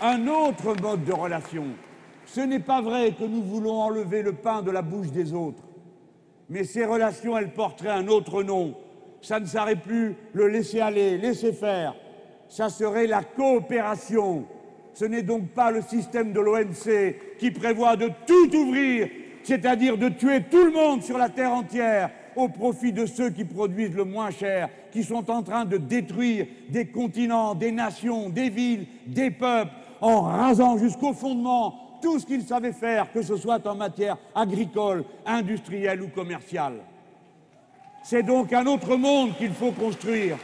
un 0.01 0.27
autre 0.27 0.75
mode 0.81 1.05
de 1.05 1.13
relation. 1.13 1.67
Ce 2.27 2.41
n'est 2.41 2.61
pas 2.61 2.81
vrai 2.81 3.13
que 3.13 3.25
nous 3.25 3.43
voulons 3.43 3.81
enlever 3.81 4.23
le 4.23 4.33
pain 4.33 4.63
de 4.63 4.71
la 4.71 4.83
bouche 4.83 5.11
des 5.11 5.33
autres, 5.33 5.63
mais 6.49 6.65
ces 6.65 6.85
relations, 6.85 7.37
elles 7.37 7.53
porteraient 7.53 7.91
un 7.91 8.09
autre 8.09 8.43
nom. 8.43 8.75
Ça 9.23 9.41
ne 9.41 9.47
serait 9.47 9.77
plus 9.77 10.17
le 10.33 10.49
laisser 10.49 10.81
aller, 10.81 11.17
laisser 11.17 11.53
faire, 11.53 11.95
ça 12.49 12.69
serait 12.69 13.07
la 13.07 13.23
coopération. 13.23 14.45
Ce 14.93 15.05
n'est 15.05 15.23
donc 15.23 15.49
pas 15.49 15.71
le 15.71 15.83
système 15.83 16.33
de 16.33 16.41
l'OMC 16.41 17.17
qui 17.39 17.51
prévoit 17.51 17.97
de 17.97 18.11
tout 18.27 18.57
ouvrir, 18.57 19.09
c'est-à-dire 19.43 19.99
de 19.99 20.09
tuer 20.09 20.43
tout 20.51 20.65
le 20.65 20.73
monde 20.73 21.03
sur 21.03 21.19
la 21.19 21.29
terre 21.29 21.53
entière 21.53 22.11
au 22.37 22.49
profit 22.49 22.93
de 22.93 23.07
ceux 23.07 23.31
qui 23.31 23.45
produisent 23.45 23.95
le 23.95 24.05
moins 24.05 24.31
cher, 24.31 24.69
qui 24.93 25.03
sont 25.03 25.31
en 25.31 25.43
train 25.43 25.65
de 25.65 25.77
détruire 25.77 26.47
des 26.69 26.87
continents, 26.87 27.55
des 27.55 27.73
nations, 27.73 28.29
des 28.29 28.51
villes, 28.51 28.87
des 29.07 29.31
peuples, 29.31 29.73
en 30.01 30.23
rasant 30.23 30.79
jusqu'au 30.79 31.13
fondement 31.13 31.84
tout 32.05 32.19
ce 32.19 32.27
qu'ils 32.27 32.43
savaient 32.43 32.75
faire, 32.75 33.11
que 33.11 33.23
ce 33.23 33.35
soit 33.35 33.67
en 33.67 33.75
matière 33.75 34.19
agricole, 34.35 35.05
industrielle 35.25 36.03
ou 36.03 36.09
commerciale. 36.09 36.75
C'est 38.03 38.23
donc 38.23 38.53
un 38.53 38.67
autre 38.67 38.95
monde 38.97 39.35
qu'il 39.39 39.55
faut 39.55 39.73
construire. 39.73 40.37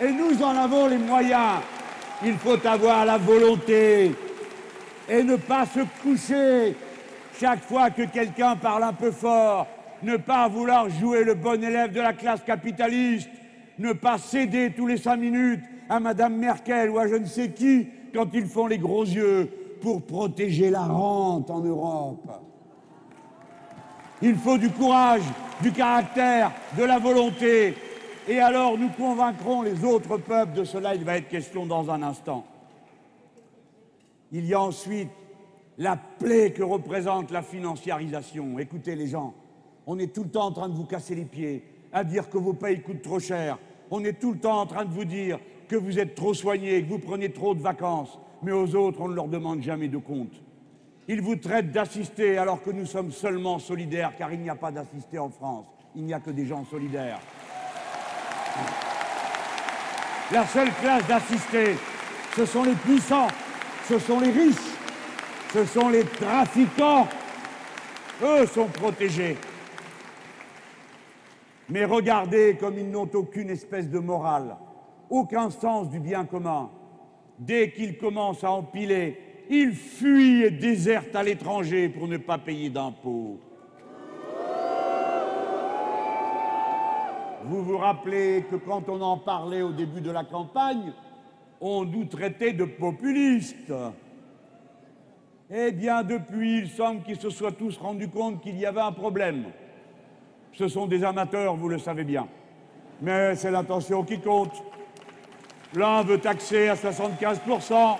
Et 0.00 0.10
nous 0.10 0.42
en 0.42 0.56
avons 0.56 0.86
les 0.86 0.96
moyens. 0.96 1.60
Il 2.24 2.32
faut 2.32 2.66
avoir 2.66 3.04
la 3.04 3.18
volonté 3.18 4.12
et 5.06 5.22
ne 5.22 5.36
pas 5.36 5.66
se 5.66 5.80
coucher 6.02 6.74
chaque 7.38 7.62
fois 7.62 7.90
que 7.90 8.06
quelqu'un 8.06 8.56
parle 8.56 8.84
un 8.84 8.94
peu 8.94 9.10
fort, 9.10 9.66
ne 10.02 10.16
pas 10.16 10.48
vouloir 10.48 10.88
jouer 10.88 11.24
le 11.24 11.34
bon 11.34 11.62
élève 11.62 11.92
de 11.92 12.00
la 12.00 12.14
classe 12.14 12.40
capitaliste, 12.42 13.28
ne 13.78 13.92
pas 13.92 14.16
céder 14.16 14.72
tous 14.74 14.86
les 14.86 14.96
cinq 14.96 15.16
minutes 15.16 15.60
à 15.90 16.00
Madame 16.00 16.36
Merkel 16.36 16.88
ou 16.88 16.98
à 16.98 17.06
je 17.06 17.16
ne 17.16 17.26
sais 17.26 17.50
qui 17.50 17.86
quand 18.14 18.30
ils 18.32 18.46
font 18.46 18.66
les 18.66 18.78
gros 18.78 19.04
yeux 19.04 19.59
pour 19.80 20.02
protéger 20.02 20.70
la 20.70 20.82
rente 20.84 21.50
en 21.50 21.60
Europe. 21.60 22.30
Il 24.22 24.36
faut 24.36 24.58
du 24.58 24.70
courage, 24.70 25.22
du 25.62 25.72
caractère, 25.72 26.52
de 26.76 26.84
la 26.84 26.98
volonté. 26.98 27.74
Et 28.28 28.38
alors 28.38 28.76
nous 28.76 28.90
convaincrons 28.90 29.62
les 29.62 29.84
autres 29.84 30.18
peuples 30.18 30.52
de 30.52 30.64
cela, 30.64 30.94
il 30.94 31.04
va 31.04 31.16
être 31.16 31.28
question 31.28 31.66
dans 31.66 31.90
un 31.90 32.02
instant. 32.02 32.44
Il 34.30 34.46
y 34.46 34.54
a 34.54 34.60
ensuite 34.60 35.08
la 35.78 35.96
plaie 35.96 36.52
que 36.52 36.62
représente 36.62 37.30
la 37.30 37.42
financiarisation. 37.42 38.58
Écoutez 38.58 38.94
les 38.94 39.06
gens, 39.06 39.34
on 39.86 39.98
est 39.98 40.12
tout 40.14 40.24
le 40.24 40.30
temps 40.30 40.46
en 40.46 40.52
train 40.52 40.68
de 40.68 40.74
vous 40.74 40.84
casser 40.84 41.14
les 41.14 41.24
pieds, 41.24 41.64
à 41.92 42.04
dire 42.04 42.28
que 42.28 42.38
vos 42.38 42.52
payes 42.52 42.82
coûtent 42.82 43.02
trop 43.02 43.18
cher. 43.18 43.58
On 43.90 44.04
est 44.04 44.20
tout 44.20 44.32
le 44.32 44.38
temps 44.38 44.60
en 44.60 44.66
train 44.66 44.84
de 44.84 44.92
vous 44.92 45.06
dire 45.06 45.38
que 45.66 45.76
vous 45.76 45.98
êtes 45.98 46.14
trop 46.14 46.34
soignés, 46.34 46.82
que 46.82 46.90
vous 46.90 46.98
prenez 46.98 47.32
trop 47.32 47.54
de 47.54 47.62
vacances. 47.62 48.18
Mais 48.42 48.52
aux 48.52 48.74
autres, 48.74 49.00
on 49.00 49.08
ne 49.08 49.14
leur 49.14 49.28
demande 49.28 49.62
jamais 49.62 49.88
de 49.88 49.98
compte. 49.98 50.32
Ils 51.08 51.20
vous 51.20 51.36
traitent 51.36 51.72
d'assister 51.72 52.38
alors 52.38 52.62
que 52.62 52.70
nous 52.70 52.86
sommes 52.86 53.10
seulement 53.10 53.58
solidaires, 53.58 54.12
car 54.16 54.32
il 54.32 54.40
n'y 54.40 54.50
a 54.50 54.54
pas 54.54 54.70
d'assistés 54.70 55.18
en 55.18 55.28
France. 55.28 55.66
Il 55.94 56.04
n'y 56.04 56.14
a 56.14 56.20
que 56.20 56.30
des 56.30 56.46
gens 56.46 56.64
solidaires. 56.64 57.20
La 60.32 60.46
seule 60.46 60.72
classe 60.74 61.06
d'assistés, 61.08 61.76
ce 62.36 62.46
sont 62.46 62.62
les 62.62 62.74
puissants, 62.74 63.26
ce 63.88 63.98
sont 63.98 64.20
les 64.20 64.30
riches, 64.30 64.54
ce 65.52 65.64
sont 65.64 65.88
les 65.88 66.04
trafiquants. 66.04 67.08
Eux 68.22 68.46
sont 68.46 68.66
protégés. 68.66 69.36
Mais 71.68 71.84
regardez 71.84 72.56
comme 72.60 72.78
ils 72.78 72.90
n'ont 72.90 73.08
aucune 73.14 73.50
espèce 73.50 73.88
de 73.88 73.98
morale, 73.98 74.56
aucun 75.08 75.50
sens 75.50 75.88
du 75.88 75.98
bien 75.98 76.24
commun. 76.24 76.70
Dès 77.40 77.70
qu'ils 77.70 77.96
commencent 77.96 78.44
à 78.44 78.50
empiler, 78.50 79.18
ils 79.48 79.72
fuient 79.72 80.44
et 80.44 80.50
désertent 80.50 81.16
à 81.16 81.22
l'étranger 81.22 81.88
pour 81.88 82.06
ne 82.06 82.18
pas 82.18 82.36
payer 82.36 82.68
d'impôts. 82.68 83.40
Vous 87.44 87.62
vous 87.62 87.78
rappelez 87.78 88.44
que 88.50 88.56
quand 88.56 88.90
on 88.90 89.00
en 89.00 89.16
parlait 89.16 89.62
au 89.62 89.72
début 89.72 90.02
de 90.02 90.10
la 90.10 90.22
campagne, 90.22 90.92
on 91.62 91.86
nous 91.86 92.04
traitait 92.04 92.52
de 92.52 92.66
populistes. 92.66 93.72
Eh 95.50 95.72
bien, 95.72 96.02
depuis, 96.02 96.58
il 96.58 96.68
semble 96.68 97.02
qu'ils 97.02 97.20
se 97.20 97.30
soient 97.30 97.52
tous 97.52 97.78
rendus 97.78 98.08
compte 98.08 98.42
qu'il 98.42 98.58
y 98.58 98.66
avait 98.66 98.82
un 98.82 98.92
problème. 98.92 99.46
Ce 100.52 100.68
sont 100.68 100.86
des 100.86 101.02
amateurs, 101.02 101.56
vous 101.56 101.70
le 101.70 101.78
savez 101.78 102.04
bien. 102.04 102.28
Mais 103.00 103.34
c'est 103.34 103.50
l'intention 103.50 104.04
qui 104.04 104.20
compte. 104.20 104.62
L'un 105.74 106.02
veut 106.02 106.18
taxer 106.18 106.68
à 106.68 106.74
75%, 106.74 107.98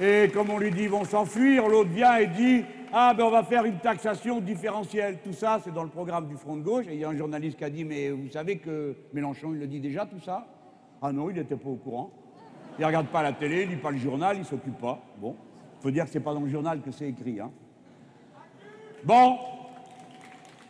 et 0.00 0.28
comme 0.32 0.50
on 0.50 0.58
lui 0.58 0.70
dit, 0.70 0.84
ils 0.84 0.90
vont 0.90 1.04
s'enfuir, 1.04 1.68
l'autre 1.68 1.90
vient 1.90 2.16
et 2.16 2.26
dit 2.26 2.64
Ah, 2.92 3.12
ben 3.16 3.24
on 3.24 3.30
va 3.30 3.42
faire 3.42 3.64
une 3.64 3.78
taxation 3.78 4.40
différentielle. 4.40 5.18
Tout 5.22 5.32
ça, 5.32 5.60
c'est 5.62 5.72
dans 5.72 5.82
le 5.82 5.90
programme 5.90 6.28
du 6.28 6.36
Front 6.36 6.56
de 6.56 6.62
gauche. 6.62 6.86
Et 6.88 6.94
il 6.94 7.00
y 7.00 7.04
a 7.04 7.08
un 7.08 7.16
journaliste 7.16 7.58
qui 7.58 7.64
a 7.64 7.70
dit 7.70 7.84
Mais 7.84 8.10
vous 8.10 8.30
savez 8.30 8.58
que 8.58 8.96
Mélenchon, 9.12 9.52
il 9.52 9.60
le 9.60 9.66
dit 9.66 9.80
déjà, 9.80 10.06
tout 10.06 10.20
ça? 10.20 10.46
Ah 11.02 11.12
non, 11.12 11.28
il 11.28 11.36
n'était 11.36 11.56
pas 11.56 11.68
au 11.68 11.76
courant. 11.76 12.10
Il 12.78 12.82
ne 12.82 12.86
regarde 12.86 13.08
pas 13.08 13.22
la 13.22 13.32
télé, 13.32 13.62
il 13.62 13.68
ne 13.68 13.74
lit 13.74 13.80
pas 13.80 13.90
le 13.90 13.98
journal, 13.98 14.36
il 14.36 14.40
ne 14.40 14.44
s'occupe 14.44 14.78
pas. 14.78 14.98
Bon, 15.18 15.36
faut 15.80 15.90
dire 15.90 16.04
que 16.04 16.10
ce 16.10 16.18
n'est 16.18 16.24
pas 16.24 16.32
dans 16.32 16.40
le 16.40 16.48
journal 16.48 16.80
que 16.80 16.90
c'est 16.90 17.08
écrit. 17.08 17.38
Hein. 17.38 17.50
Bon, 19.04 19.36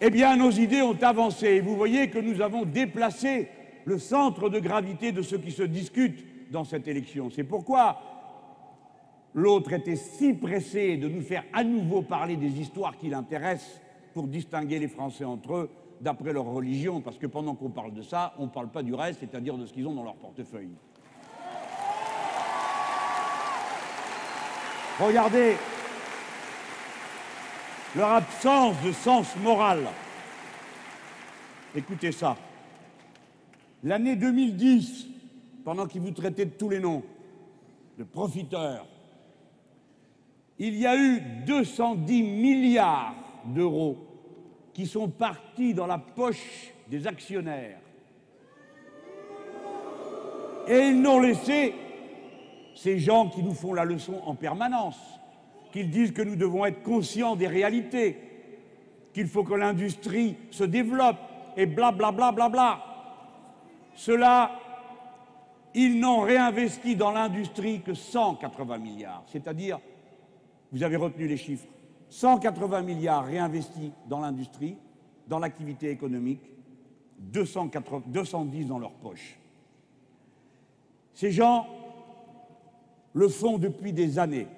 eh 0.01 0.11
bien, 0.11 0.37
nos 0.37 0.51
idées 0.51 0.83
ont 0.83 1.01
avancé. 1.01 1.47
Et 1.47 1.61
vous 1.61 1.77
voyez 1.77 2.11
que 2.11 2.19
nous 2.19 2.41
avons 2.41 2.65
déplacé 2.65 3.49
le 3.85 3.99
centre 3.99 4.49
de 4.49 4.59
gravité 4.59 5.13
de 5.13 5.23
ce 5.23 5.37
qui 5.37 5.51
se 5.51 5.63
discute 5.63 6.51
dans 6.51 6.65
cette 6.65 6.87
élection. 6.89 7.31
C'est 7.31 7.45
pourquoi 7.45 7.99
l'autre 9.35 9.73
était 9.73 9.97
si 9.97 10.35
pressé 10.35 10.97
de 10.97 11.09
nous 11.09 11.23
faire 11.23 11.45
à 11.53 11.65
nouveau 11.65 12.03
parler 12.03 12.37
des 12.37 12.61
histoires 12.61 12.97
qui 12.97 13.09
l'intéressent 13.09 13.81
pour 14.15 14.29
distinguer 14.29 14.79
les 14.79 14.89
Français 14.89 15.25
entre 15.25 15.55
eux 15.55 15.71
d'après 16.01 16.33
leur 16.33 16.45
religion, 16.45 17.01
parce 17.01 17.17
que 17.17 17.27
pendant 17.27 17.55
qu'on 17.55 17.71
parle 17.71 17.95
de 17.95 18.03
ça, 18.03 18.35
on 18.39 18.45
ne 18.47 18.51
parle 18.51 18.69
pas 18.69 18.83
du 18.83 18.93
reste, 18.93 19.21
c'est-à-dire 19.21 19.57
de 19.57 19.67
ce 19.67 19.73
qu'ils 19.73 19.87
ont 19.87 19.95
dans 19.95 20.03
leur 20.03 20.17
portefeuille. 20.17 20.71
Regardez, 24.99 25.57
leur 27.97 28.11
absence 28.11 28.77
de 28.85 28.93
sens 28.93 29.35
moral. 29.37 29.87
Écoutez 31.75 32.13
ça. 32.13 32.37
L'année 33.85 34.17
2010, 34.17 35.09
pendant 35.65 35.87
qu'ils 35.87 36.01
vous 36.01 36.13
traitaient 36.13 36.45
de 36.45 36.51
tous 36.51 36.69
les 36.69 36.79
noms, 36.79 37.03
de 37.99 38.05
profiteurs, 38.05 38.87
il 40.59 40.77
y 40.77 40.87
a 40.87 40.97
eu 40.97 41.21
210 41.47 42.23
milliards 42.23 43.15
d'euros 43.47 43.99
qui 44.73 44.87
sont 44.87 45.09
partis 45.09 45.75
dans 45.75 45.87
la 45.87 45.99
poche 45.99 46.73
des 46.89 47.07
actionnaires. 47.07 47.81
Et 50.69 50.89
ils 50.89 51.01
n'ont 51.01 51.19
laissé 51.19 51.75
ces 52.75 52.99
gens 52.99 53.29
qui 53.29 53.43
nous 53.43 53.55
font 53.55 53.75
la 53.75 53.85
leçon 53.85 54.21
en 54.25 54.35
permanence 54.35 54.99
qu'ils 55.73 55.91
disent 55.91 56.13
que 56.13 56.23
nous 56.23 56.37
devons 56.37 56.65
être 56.65 56.83
conscients 56.83 57.35
des 57.35 57.49
réalités, 57.49 58.19
qu'il 59.13 59.27
faut 59.27 59.43
que 59.43 59.55
l'industrie 59.55 60.37
se 60.51 60.65
développe, 60.65 61.17
et 61.57 61.67
blablabla. 61.67 62.33
Bla, 62.33 62.33
bla, 62.33 62.49
bla, 62.49 62.92
Cela, 63.95 64.53
ils 65.75 65.99
n'ont 65.99 66.21
réinvesti 66.21 66.97
dans 66.97 67.13
l'industrie 67.13 67.83
que 67.83 67.95
180 67.95 68.79
milliards, 68.79 69.25
c'est-à-dire, 69.27 69.81
vous 70.73 70.83
avez 70.83 70.97
retenu 70.97 71.27
les 71.27 71.37
chiffres, 71.37 71.67
180 72.09 72.83
milliards 72.83 73.25
réinvestis 73.25 73.93
dans 74.07 74.21
l'industrie, 74.21 74.77
dans 75.29 75.39
l'activité 75.39 75.91
économique, 75.91 76.43
210 77.19 78.67
dans 78.67 78.79
leur 78.79 78.93
poche. 78.93 79.39
Ces 81.15 81.31
gens 81.31 81.67
le 83.13 83.29
font 83.29 83.59
depuis 83.59 83.93
des 83.93 84.19
années. 84.19 84.49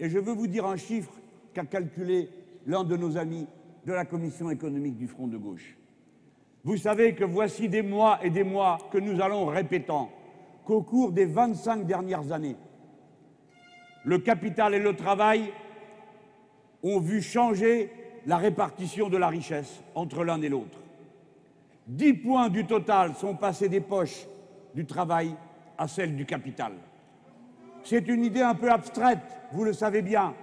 Et 0.00 0.08
je 0.08 0.18
veux 0.18 0.32
vous 0.32 0.46
dire 0.46 0.64
un 0.66 0.76
chiffre 0.76 1.12
qu'a 1.52 1.64
calculé 1.64 2.30
l'un 2.66 2.84
de 2.84 2.96
nos 2.96 3.16
amis 3.16 3.46
de 3.86 3.92
la 3.92 4.04
Commission 4.04 4.50
économique 4.50 4.96
du 4.96 5.08
Front 5.08 5.26
de 5.26 5.36
gauche. 5.36 5.77
Vous 6.68 6.76
savez 6.76 7.14
que 7.14 7.24
voici 7.24 7.70
des 7.70 7.80
mois 7.80 8.18
et 8.22 8.28
des 8.28 8.44
mois 8.44 8.76
que 8.92 8.98
nous 8.98 9.22
allons 9.22 9.46
répétant 9.46 10.10
qu'au 10.66 10.82
cours 10.82 11.12
des 11.12 11.24
25 11.24 11.86
dernières 11.86 12.30
années, 12.30 12.56
le 14.04 14.18
capital 14.18 14.74
et 14.74 14.78
le 14.78 14.94
travail 14.94 15.50
ont 16.82 17.00
vu 17.00 17.22
changer 17.22 17.90
la 18.26 18.36
répartition 18.36 19.08
de 19.08 19.16
la 19.16 19.28
richesse 19.28 19.82
entre 19.94 20.24
l'un 20.24 20.42
et 20.42 20.50
l'autre. 20.50 20.78
10 21.86 22.12
points 22.12 22.50
du 22.50 22.66
total 22.66 23.14
sont 23.14 23.34
passés 23.34 23.70
des 23.70 23.80
poches 23.80 24.26
du 24.74 24.84
travail 24.84 25.34
à 25.78 25.88
celles 25.88 26.16
du 26.16 26.26
capital. 26.26 26.72
C'est 27.82 28.06
une 28.08 28.22
idée 28.22 28.42
un 28.42 28.54
peu 28.54 28.70
abstraite, 28.70 29.40
vous 29.52 29.64
le 29.64 29.72
savez 29.72 30.02
bien. 30.02 30.34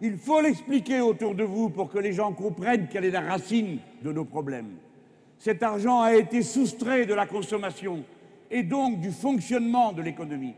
Il 0.00 0.16
faut 0.16 0.40
l'expliquer 0.40 1.00
autour 1.00 1.36
de 1.36 1.44
vous 1.44 1.70
pour 1.70 1.90
que 1.90 2.00
les 2.00 2.12
gens 2.12 2.32
comprennent 2.32 2.88
quelle 2.88 3.04
est 3.04 3.12
la 3.12 3.20
racine 3.20 3.78
de 4.02 4.10
nos 4.10 4.24
problèmes. 4.24 4.78
Cet 5.38 5.62
argent 5.62 6.00
a 6.00 6.14
été 6.14 6.42
soustrait 6.42 7.06
de 7.06 7.14
la 7.14 7.26
consommation 7.26 8.04
et 8.50 8.62
donc 8.62 9.00
du 9.00 9.10
fonctionnement 9.10 9.92
de 9.92 10.02
l'économie. 10.02 10.54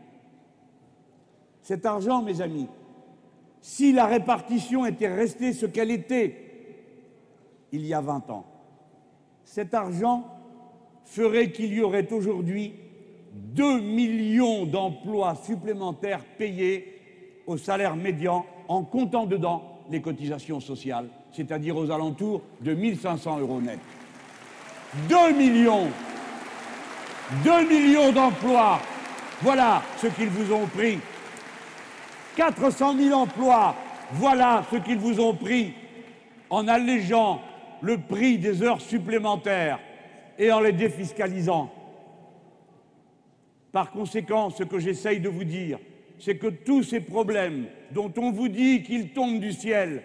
Cet 1.61 1.85
argent, 1.85 2.21
mes 2.21 2.41
amis, 2.41 2.67
si 3.61 3.91
la 3.91 4.05
répartition 4.05 4.85
était 4.85 5.13
restée 5.13 5.51
ce 5.51 5.65
qu'elle 5.65 5.91
était 5.91 6.43
il 7.71 7.85
y 7.85 7.93
a 7.93 8.01
20 8.01 8.29
ans, 8.29 8.45
cet 9.43 9.73
argent 9.73 10.25
ferait 11.03 11.51
qu'il 11.51 11.73
y 11.73 11.81
aurait 11.81 12.11
aujourd'hui 12.13 12.73
2 13.33 13.81
millions 13.81 14.65
d'emplois 14.65 15.35
supplémentaires 15.35 16.23
payés 16.37 16.93
au 17.45 17.57
salaire 17.57 17.95
médian 17.95 18.45
en 18.67 18.83
comptant 18.83 19.25
dedans 19.25 19.63
les 19.89 20.01
cotisations 20.01 20.59
sociales, 20.59 21.07
c'est-à-dire 21.31 21.77
aux 21.77 21.91
alentours 21.91 22.41
de 22.61 22.73
1500 22.73 23.39
euros 23.39 23.61
net. 23.61 23.79
2 25.09 25.33
millions 25.33 25.89
2 27.43 27.67
millions 27.67 28.11
d'emplois, 28.13 28.79
voilà 29.41 29.81
ce 29.97 30.07
qu'ils 30.07 30.29
vous 30.29 30.53
ont 30.53 30.65
pris. 30.65 30.97
400 32.37 32.95
000 32.97 33.13
emplois, 33.13 33.75
voilà 34.13 34.63
ce 34.71 34.77
qu'ils 34.77 34.97
vous 34.97 35.19
ont 35.19 35.33
pris 35.33 35.73
en 36.49 36.67
allégeant 36.69 37.41
le 37.81 37.97
prix 37.97 38.37
des 38.37 38.63
heures 38.63 38.79
supplémentaires 38.79 39.79
et 40.39 40.51
en 40.51 40.61
les 40.61 40.71
défiscalisant. 40.71 41.69
Par 43.73 43.91
conséquent, 43.91 44.49
ce 44.49 44.63
que 44.63 44.79
j'essaye 44.79 45.19
de 45.19 45.29
vous 45.29 45.43
dire, 45.43 45.79
c'est 46.19 46.37
que 46.37 46.47
tous 46.47 46.83
ces 46.83 47.01
problèmes 47.01 47.65
dont 47.91 48.11
on 48.17 48.31
vous 48.31 48.47
dit 48.47 48.83
qu'ils 48.83 49.09
tombent 49.09 49.39
du 49.39 49.51
ciel 49.51 50.01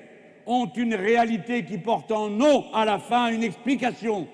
ont 0.46 0.66
une 0.66 0.94
réalité 0.96 1.64
qui 1.64 1.78
porte 1.78 2.10
en 2.10 2.28
non 2.28 2.66
à 2.74 2.84
la 2.84 2.98
fin 2.98 3.28
une 3.28 3.44
explication. 3.44 4.26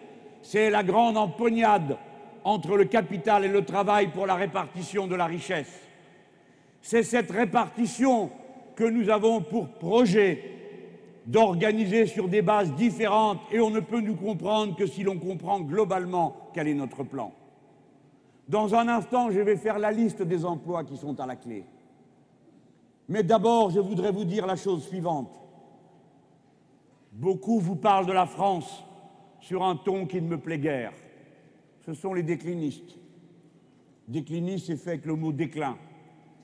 C'est 0.42 0.70
la 0.70 0.82
grande 0.82 1.16
empoignade 1.16 1.96
entre 2.44 2.76
le 2.76 2.84
capital 2.84 3.44
et 3.44 3.48
le 3.48 3.64
travail 3.64 4.08
pour 4.08 4.26
la 4.26 4.34
répartition 4.34 5.06
de 5.06 5.14
la 5.14 5.26
richesse. 5.26 5.82
C'est 6.80 7.02
cette 7.02 7.30
répartition 7.30 8.30
que 8.76 8.84
nous 8.84 9.10
avons 9.10 9.40
pour 9.40 9.68
projet 9.68 10.58
d'organiser 11.26 12.06
sur 12.06 12.28
des 12.28 12.40
bases 12.40 12.72
différentes 12.74 13.40
et 13.52 13.60
on 13.60 13.70
ne 13.70 13.80
peut 13.80 14.00
nous 14.00 14.16
comprendre 14.16 14.76
que 14.76 14.86
si 14.86 15.02
l'on 15.02 15.18
comprend 15.18 15.60
globalement 15.60 16.36
quel 16.54 16.68
est 16.68 16.74
notre 16.74 17.02
plan. 17.02 17.32
Dans 18.48 18.74
un 18.74 18.88
instant, 18.88 19.30
je 19.30 19.40
vais 19.40 19.56
faire 19.56 19.78
la 19.78 19.92
liste 19.92 20.22
des 20.22 20.46
emplois 20.46 20.84
qui 20.84 20.96
sont 20.96 21.20
à 21.20 21.26
la 21.26 21.36
clé. 21.36 21.66
Mais 23.08 23.22
d'abord, 23.22 23.70
je 23.70 23.80
voudrais 23.80 24.10
vous 24.10 24.24
dire 24.24 24.46
la 24.46 24.56
chose 24.56 24.86
suivante. 24.86 25.38
Beaucoup 27.12 27.60
vous 27.60 27.76
parlent 27.76 28.06
de 28.06 28.12
la 28.12 28.26
France 28.26 28.84
sur 29.48 29.64
un 29.64 29.76
ton 29.76 30.04
qui 30.04 30.20
ne 30.20 30.28
me 30.28 30.36
plaît 30.36 30.58
guère. 30.58 30.92
Ce 31.86 31.94
sont 31.94 32.12
les 32.12 32.22
déclinistes. 32.22 32.98
Déclinistes, 34.06 34.66
c'est 34.66 34.76
fait 34.76 34.90
avec 34.90 35.06
le 35.06 35.16
mot 35.16 35.32
déclin. 35.32 35.78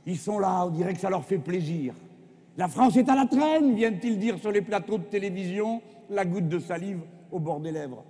Ils 0.06 0.16
sont 0.16 0.38
là, 0.38 0.64
on 0.64 0.70
dirait 0.70 0.94
que 0.94 1.00
ça 1.00 1.10
leur 1.10 1.22
fait 1.22 1.36
plaisir. 1.36 1.92
La 2.56 2.66
France 2.66 2.96
est 2.96 3.10
à 3.10 3.14
la 3.14 3.26
traîne, 3.26 3.74
viennent-ils 3.74 4.18
dire 4.18 4.38
sur 4.38 4.50
les 4.50 4.62
plateaux 4.62 4.96
de 4.96 5.04
télévision, 5.04 5.82
la 6.08 6.24
goutte 6.24 6.48
de 6.48 6.58
salive 6.58 7.00
au 7.30 7.38
bord 7.38 7.60
des 7.60 7.72
lèvres. 7.72 8.02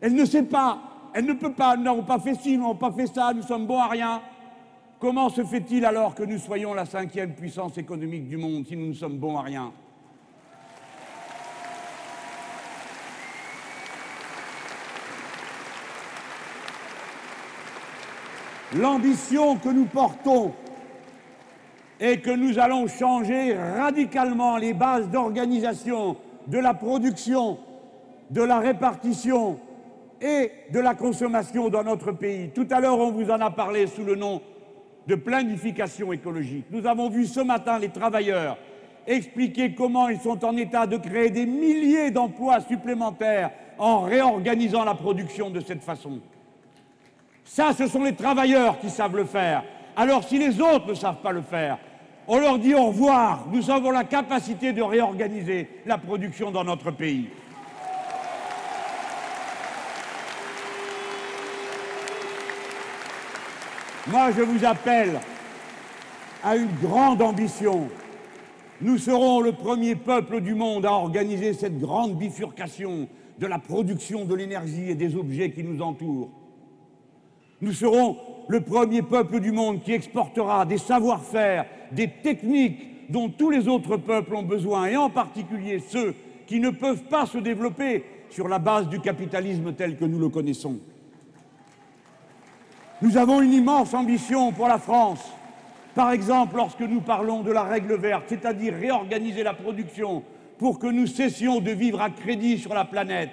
Elle 0.00 0.14
ne 0.14 0.24
sait 0.24 0.44
pas, 0.44 0.80
elle 1.12 1.24
ne 1.24 1.32
peut 1.32 1.54
pas, 1.54 1.76
nous 1.76 1.82
n'avons 1.82 2.04
pas 2.04 2.20
fait 2.20 2.36
ci, 2.36 2.56
nous 2.56 2.62
n'avons 2.62 2.76
pas 2.76 2.92
fait 2.92 3.08
ça, 3.08 3.32
nous 3.34 3.42
sommes 3.42 3.66
bons 3.66 3.80
à 3.80 3.88
rien. 3.88 4.22
Comment 5.00 5.28
se 5.28 5.42
fait-il 5.42 5.84
alors 5.84 6.14
que 6.14 6.22
nous 6.22 6.38
soyons 6.38 6.72
la 6.72 6.84
cinquième 6.84 7.34
puissance 7.34 7.76
économique 7.78 8.28
du 8.28 8.36
monde 8.36 8.64
si 8.64 8.76
nous 8.76 8.86
ne 8.86 8.92
sommes 8.92 9.18
bons 9.18 9.36
à 9.36 9.42
rien? 9.42 9.72
L'ambition 18.76 19.56
que 19.56 19.68
nous 19.68 19.86
portons 19.86 20.52
et 22.00 22.20
que 22.20 22.30
nous 22.30 22.58
allons 22.58 22.86
changer 22.86 23.54
radicalement 23.54 24.56
les 24.56 24.72
bases 24.72 25.08
d'organisation 25.10 26.16
de 26.46 26.58
la 26.58 26.72
production, 26.72 27.58
de 28.30 28.42
la 28.42 28.60
répartition 28.60 29.58
et 30.20 30.52
de 30.72 30.78
la 30.78 30.94
consommation 30.94 31.68
dans 31.68 31.82
notre 31.82 32.12
pays. 32.12 32.50
Tout 32.54 32.66
à 32.70 32.80
l'heure, 32.80 32.98
on 32.98 33.10
vous 33.10 33.30
en 33.30 33.40
a 33.40 33.50
parlé 33.50 33.86
sous 33.86 34.04
le 34.04 34.14
nom 34.14 34.40
de 35.06 35.14
planification 35.16 36.12
écologique. 36.12 36.66
Nous 36.70 36.86
avons 36.86 37.10
vu 37.10 37.26
ce 37.26 37.40
matin 37.40 37.78
les 37.78 37.88
travailleurs 37.88 38.56
expliquer 39.06 39.74
comment 39.74 40.08
ils 40.08 40.20
sont 40.20 40.44
en 40.44 40.56
état 40.56 40.86
de 40.86 40.96
créer 40.96 41.30
des 41.30 41.46
milliers 41.46 42.10
d'emplois 42.10 42.60
supplémentaires 42.60 43.50
en 43.78 44.02
réorganisant 44.02 44.84
la 44.84 44.94
production 44.94 45.50
de 45.50 45.60
cette 45.60 45.82
façon. 45.82 46.20
Ça, 47.52 47.72
ce 47.76 47.88
sont 47.88 48.04
les 48.04 48.14
travailleurs 48.14 48.78
qui 48.78 48.88
savent 48.88 49.16
le 49.16 49.24
faire. 49.24 49.64
Alors 49.96 50.22
si 50.22 50.38
les 50.38 50.60
autres 50.60 50.86
ne 50.86 50.94
savent 50.94 51.20
pas 51.20 51.32
le 51.32 51.42
faire, 51.42 51.78
on 52.28 52.38
leur 52.38 52.60
dit 52.60 52.76
au 52.76 52.86
revoir. 52.86 53.44
Nous 53.50 53.72
avons 53.72 53.90
la 53.90 54.04
capacité 54.04 54.72
de 54.72 54.80
réorganiser 54.80 55.68
la 55.84 55.98
production 55.98 56.52
dans 56.52 56.62
notre 56.62 56.92
pays. 56.92 57.26
Moi, 64.06 64.30
je 64.30 64.42
vous 64.42 64.64
appelle 64.64 65.18
à 66.44 66.54
une 66.54 66.70
grande 66.80 67.20
ambition. 67.20 67.88
Nous 68.80 68.96
serons 68.96 69.40
le 69.40 69.50
premier 69.50 69.96
peuple 69.96 70.40
du 70.40 70.54
monde 70.54 70.86
à 70.86 70.92
organiser 70.92 71.52
cette 71.52 71.80
grande 71.80 72.16
bifurcation 72.16 73.08
de 73.40 73.46
la 73.48 73.58
production 73.58 74.24
de 74.24 74.36
l'énergie 74.36 74.88
et 74.88 74.94
des 74.94 75.16
objets 75.16 75.50
qui 75.50 75.64
nous 75.64 75.82
entourent. 75.82 76.30
Nous 77.60 77.72
serons 77.72 78.16
le 78.48 78.60
premier 78.60 79.02
peuple 79.02 79.40
du 79.40 79.52
monde 79.52 79.82
qui 79.82 79.92
exportera 79.92 80.64
des 80.64 80.78
savoir-faire, 80.78 81.66
des 81.92 82.08
techniques 82.08 83.10
dont 83.10 83.28
tous 83.28 83.50
les 83.50 83.68
autres 83.68 83.96
peuples 83.96 84.34
ont 84.34 84.42
besoin, 84.42 84.86
et 84.86 84.96
en 84.96 85.10
particulier 85.10 85.80
ceux 85.80 86.14
qui 86.46 86.60
ne 86.60 86.70
peuvent 86.70 87.04
pas 87.04 87.26
se 87.26 87.38
développer 87.38 88.04
sur 88.30 88.48
la 88.48 88.58
base 88.58 88.88
du 88.88 89.00
capitalisme 89.00 89.72
tel 89.72 89.96
que 89.96 90.04
nous 90.04 90.18
le 90.18 90.28
connaissons. 90.28 90.78
Nous 93.02 93.16
avons 93.16 93.40
une 93.40 93.52
immense 93.52 93.94
ambition 93.94 94.52
pour 94.52 94.68
la 94.68 94.78
France. 94.78 95.24
Par 95.94 96.12
exemple, 96.12 96.56
lorsque 96.56 96.80
nous 96.80 97.00
parlons 97.00 97.42
de 97.42 97.50
la 97.50 97.64
règle 97.64 97.94
verte, 97.94 98.24
c'est-à-dire 98.28 98.74
réorganiser 98.74 99.42
la 99.42 99.54
production 99.54 100.22
pour 100.58 100.78
que 100.78 100.86
nous 100.86 101.06
cessions 101.06 101.60
de 101.60 101.70
vivre 101.70 102.00
à 102.00 102.10
crédit 102.10 102.58
sur 102.58 102.74
la 102.74 102.84
planète, 102.84 103.30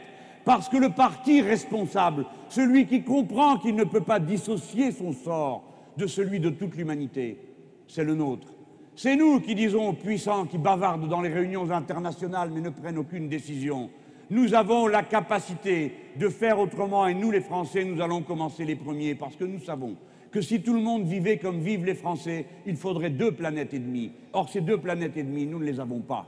parce 0.48 0.70
que 0.70 0.78
le 0.78 0.92
parti 0.92 1.42
responsable, 1.42 2.26
celui 2.48 2.88
qui 2.88 3.04
comprend 3.04 3.58
qu'il 3.58 3.76
ne 3.76 3.84
peut 3.84 4.00
pas 4.00 4.18
dissocier 4.18 4.94
son 4.94 5.12
sort 5.12 5.66
de 5.98 6.08
celui 6.08 6.40
de 6.40 6.50
toute 6.50 6.78
l'humanité, 6.78 7.38
c'est 7.86 8.06
le 8.06 8.16
nôtre. 8.16 8.48
C'est 8.96 9.18
nous 9.18 9.42
qui 9.42 9.56
disons 9.56 9.90
aux 9.90 9.94
puissants 9.94 10.46
qui 10.46 10.58
bavardent 10.58 11.10
dans 11.10 11.20
les 11.20 11.34
réunions 11.34 11.70
internationales 11.70 12.50
mais 12.54 12.62
ne 12.62 12.70
prennent 12.70 12.98
aucune 12.98 13.28
décision. 13.28 13.90
Nous 14.30 14.54
avons 14.54 14.88
la 14.88 15.04
capacité 15.04 15.94
de 16.18 16.30
faire 16.30 16.60
autrement 16.60 17.08
et 17.08 17.14
nous 17.14 17.30
les 17.30 17.42
Français, 17.42 17.84
nous 17.84 18.02
allons 18.02 18.22
commencer 18.22 18.64
les 18.64 18.78
premiers 18.78 19.16
parce 19.16 19.36
que 19.36 19.44
nous 19.44 19.60
savons 19.60 19.98
que 20.32 20.40
si 20.40 20.62
tout 20.62 20.74
le 20.74 20.82
monde 20.82 21.04
vivait 21.04 21.40
comme 21.40 21.60
vivent 21.60 21.84
les 21.84 21.94
Français, 21.94 22.46
il 22.66 22.78
faudrait 22.78 23.10
deux 23.10 23.34
planètes 23.34 23.74
et 23.74 23.80
demie. 23.80 24.14
Or, 24.32 24.48
ces 24.48 24.62
deux 24.62 24.78
planètes 24.78 25.18
et 25.18 25.24
demie, 25.24 25.46
nous 25.46 25.60
ne 25.60 25.66
les 25.66 25.82
avons 25.82 26.00
pas. 26.00 26.26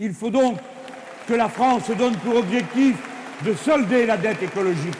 Il 0.00 0.12
faut 0.12 0.30
donc 0.30 0.58
que 1.26 1.32
la 1.32 1.48
France 1.48 1.84
se 1.86 1.92
donne 1.94 2.16
pour 2.16 2.36
objectif 2.36 3.02
de 3.44 3.52
solder 3.54 4.06
la 4.06 4.16
dette 4.16 4.42
écologique. 4.42 4.94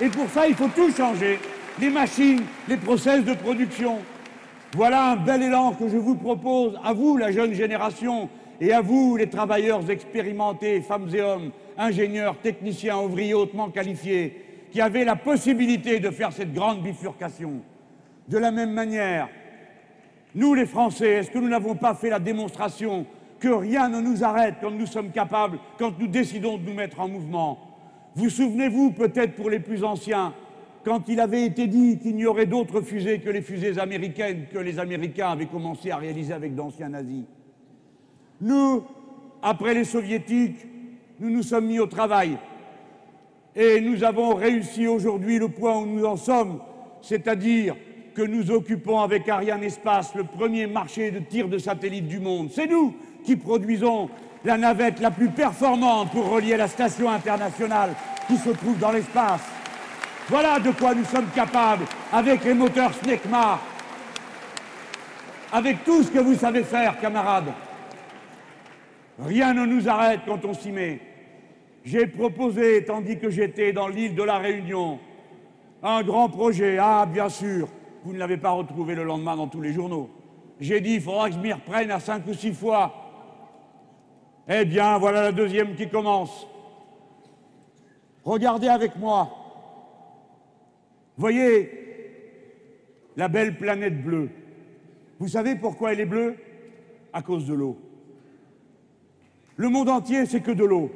Et 0.00 0.08
pour 0.08 0.28
ça, 0.28 0.46
il 0.46 0.54
faut 0.54 0.68
tout 0.68 0.90
changer. 0.92 1.38
Les 1.80 1.90
machines, 1.90 2.42
les 2.68 2.76
process 2.76 3.24
de 3.24 3.34
production. 3.34 3.98
Voilà 4.74 5.12
un 5.12 5.16
bel 5.16 5.42
élan 5.42 5.72
que 5.72 5.88
je 5.88 5.96
vous 5.96 6.16
propose, 6.16 6.78
à 6.82 6.92
vous, 6.92 7.16
la 7.16 7.30
jeune 7.30 7.52
génération, 7.52 8.28
et 8.60 8.72
à 8.72 8.80
vous, 8.80 9.16
les 9.16 9.28
travailleurs 9.28 9.88
expérimentés, 9.90 10.80
femmes 10.80 11.08
et 11.14 11.20
hommes, 11.20 11.50
ingénieurs, 11.76 12.36
techniciens, 12.38 12.98
ouvriers 12.98 13.34
hautement 13.34 13.70
qualifiés, 13.70 14.40
qui 14.72 14.80
avaient 14.80 15.04
la 15.04 15.16
possibilité 15.16 16.00
de 16.00 16.10
faire 16.10 16.32
cette 16.32 16.52
grande 16.52 16.82
bifurcation. 16.82 17.60
De 18.28 18.38
la 18.38 18.50
même 18.50 18.72
manière, 18.72 19.28
nous 20.34 20.54
les 20.54 20.66
Français, 20.66 21.10
est-ce 21.10 21.30
que 21.30 21.38
nous 21.38 21.48
n'avons 21.48 21.76
pas 21.76 21.94
fait 21.94 22.10
la 22.10 22.18
démonstration 22.18 23.06
que 23.40 23.48
rien 23.48 23.88
ne 23.88 24.00
nous 24.00 24.24
arrête 24.24 24.56
quand 24.60 24.70
nous 24.70 24.86
sommes 24.86 25.10
capables, 25.10 25.58
quand 25.78 25.98
nous 25.98 26.06
décidons 26.06 26.58
de 26.58 26.64
nous 26.64 26.74
mettre 26.74 27.00
en 27.00 27.08
mouvement. 27.08 27.58
Vous 28.14 28.30
souvenez-vous 28.30 28.92
peut-être 28.92 29.34
pour 29.34 29.50
les 29.50 29.58
plus 29.58 29.84
anciens, 29.84 30.32
quand 30.84 31.08
il 31.08 31.18
avait 31.20 31.46
été 31.46 31.66
dit 31.66 31.98
qu'il 31.98 32.16
n'y 32.16 32.26
aurait 32.26 32.46
d'autres 32.46 32.80
fusées 32.80 33.18
que 33.18 33.30
les 33.30 33.42
fusées 33.42 33.78
américaines 33.78 34.46
que 34.52 34.58
les 34.58 34.78
Américains 34.78 35.30
avaient 35.30 35.46
commencé 35.46 35.90
à 35.90 35.96
réaliser 35.96 36.32
avec 36.32 36.54
d'anciens 36.54 36.90
nazis. 36.90 37.24
Nous, 38.40 38.84
après 39.42 39.74
les 39.74 39.84
soviétiques, 39.84 40.66
nous 41.20 41.30
nous 41.30 41.42
sommes 41.42 41.66
mis 41.66 41.78
au 41.78 41.86
travail. 41.86 42.36
Et 43.56 43.80
nous 43.80 44.04
avons 44.04 44.34
réussi 44.34 44.86
aujourd'hui 44.86 45.38
le 45.38 45.48
point 45.48 45.78
où 45.78 45.86
nous 45.86 46.04
en 46.04 46.16
sommes, 46.16 46.60
c'est-à-dire 47.02 47.76
que 48.14 48.22
nous 48.22 48.50
occupons 48.50 49.00
avec 49.00 49.28
Ariane 49.28 49.62
Espace 49.62 50.14
le 50.14 50.24
premier 50.24 50.66
marché 50.66 51.10
de 51.10 51.20
tir 51.20 51.48
de 51.48 51.58
satellites 51.58 52.08
du 52.08 52.20
monde. 52.20 52.50
C'est 52.50 52.66
nous 52.66 52.94
qui 53.24 53.36
produisons 53.36 54.08
la 54.44 54.58
navette 54.58 55.00
la 55.00 55.10
plus 55.10 55.30
performante 55.30 56.10
pour 56.12 56.28
relier 56.28 56.56
la 56.56 56.68
station 56.68 57.10
internationale 57.10 57.94
qui 58.26 58.36
se 58.36 58.50
trouve 58.50 58.78
dans 58.78 58.92
l'espace. 58.92 59.42
Voilà 60.28 60.58
de 60.58 60.70
quoi 60.70 60.94
nous 60.94 61.04
sommes 61.04 61.28
capables 61.34 61.84
avec 62.12 62.44
les 62.44 62.54
moteurs 62.54 62.94
SNECMA, 62.94 63.58
avec 65.52 65.84
tout 65.84 66.02
ce 66.02 66.10
que 66.10 66.18
vous 66.18 66.34
savez 66.34 66.62
faire, 66.62 66.98
camarades. 66.98 67.52
Rien 69.18 69.54
ne 69.54 69.66
nous 69.66 69.88
arrête 69.88 70.20
quand 70.26 70.44
on 70.44 70.54
s'y 70.54 70.72
met. 70.72 71.00
J'ai 71.84 72.06
proposé, 72.06 72.84
tandis 72.84 73.18
que 73.18 73.30
j'étais 73.30 73.72
dans 73.72 73.88
l'île 73.88 74.14
de 74.14 74.22
la 74.22 74.38
Réunion, 74.38 74.98
un 75.82 76.02
grand 76.02 76.28
projet. 76.30 76.78
Ah, 76.80 77.06
bien 77.06 77.28
sûr, 77.28 77.68
vous 78.04 78.12
ne 78.12 78.18
l'avez 78.18 78.38
pas 78.38 78.50
retrouvé 78.50 78.94
le 78.94 79.04
lendemain 79.04 79.36
dans 79.36 79.46
tous 79.46 79.60
les 79.60 79.72
journaux. 79.72 80.08
J'ai 80.58 80.80
dit, 80.80 80.94
il 80.94 81.00
faudra 81.02 81.28
que 81.28 81.34
je 81.34 81.40
m'y 81.40 81.52
reprenne 81.52 81.90
à 81.90 82.00
cinq 82.00 82.26
ou 82.26 82.34
six 82.34 82.54
fois. 82.54 83.03
Eh 84.48 84.64
bien, 84.64 84.98
voilà 84.98 85.22
la 85.22 85.32
deuxième 85.32 85.74
qui 85.74 85.88
commence. 85.88 86.46
Regardez 88.24 88.68
avec 88.68 88.96
moi. 88.96 89.30
Voyez 91.16 91.70
la 93.16 93.28
belle 93.28 93.56
planète 93.56 94.02
bleue. 94.02 94.30
Vous 95.18 95.28
savez 95.28 95.54
pourquoi 95.56 95.92
elle 95.92 96.00
est 96.00 96.06
bleue? 96.06 96.36
À 97.12 97.22
cause 97.22 97.46
de 97.46 97.54
l'eau. 97.54 97.78
Le 99.56 99.68
monde 99.68 99.88
entier, 99.88 100.26
c'est 100.26 100.40
que 100.40 100.50
de 100.50 100.64
l'eau. 100.64 100.90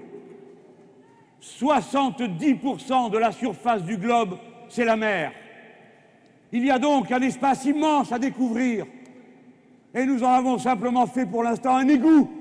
70% 1.41 3.11
de 3.11 3.19
la 3.19 3.31
surface 3.31 3.85
du 3.85 3.97
globe, 3.97 4.37
c'est 4.69 4.85
la 4.85 4.97
mer. 4.97 5.33
Il 6.51 6.65
y 6.65 6.71
a 6.71 6.79
donc 6.79 7.13
un 7.13 7.21
espace 7.21 7.65
immense 7.65 8.11
à 8.11 8.19
découvrir. 8.19 8.87
Et 9.95 10.05
nous 10.05 10.25
en 10.25 10.33
avons 10.33 10.59
simplement 10.59 11.07
fait 11.07 11.27
pour 11.27 11.45
l'instant 11.45 11.77
un 11.77 11.89
égout. 11.89 12.38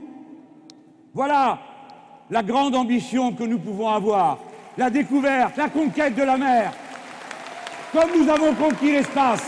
Voilà 1.18 1.58
la 2.30 2.44
grande 2.44 2.76
ambition 2.76 3.34
que 3.34 3.44
nous 3.44 3.58
pouvons 3.58 3.90
avoir. 3.90 4.38
La 4.78 4.92
découverte, 4.92 5.58
la 5.58 5.68
conquête 5.68 6.14
de 6.14 6.22
la 6.22 6.38
mer. 6.38 6.72
Comme 7.92 8.12
nous 8.16 8.30
avons 8.30 8.54
conquis 8.54 8.92
l'espace. 8.92 9.44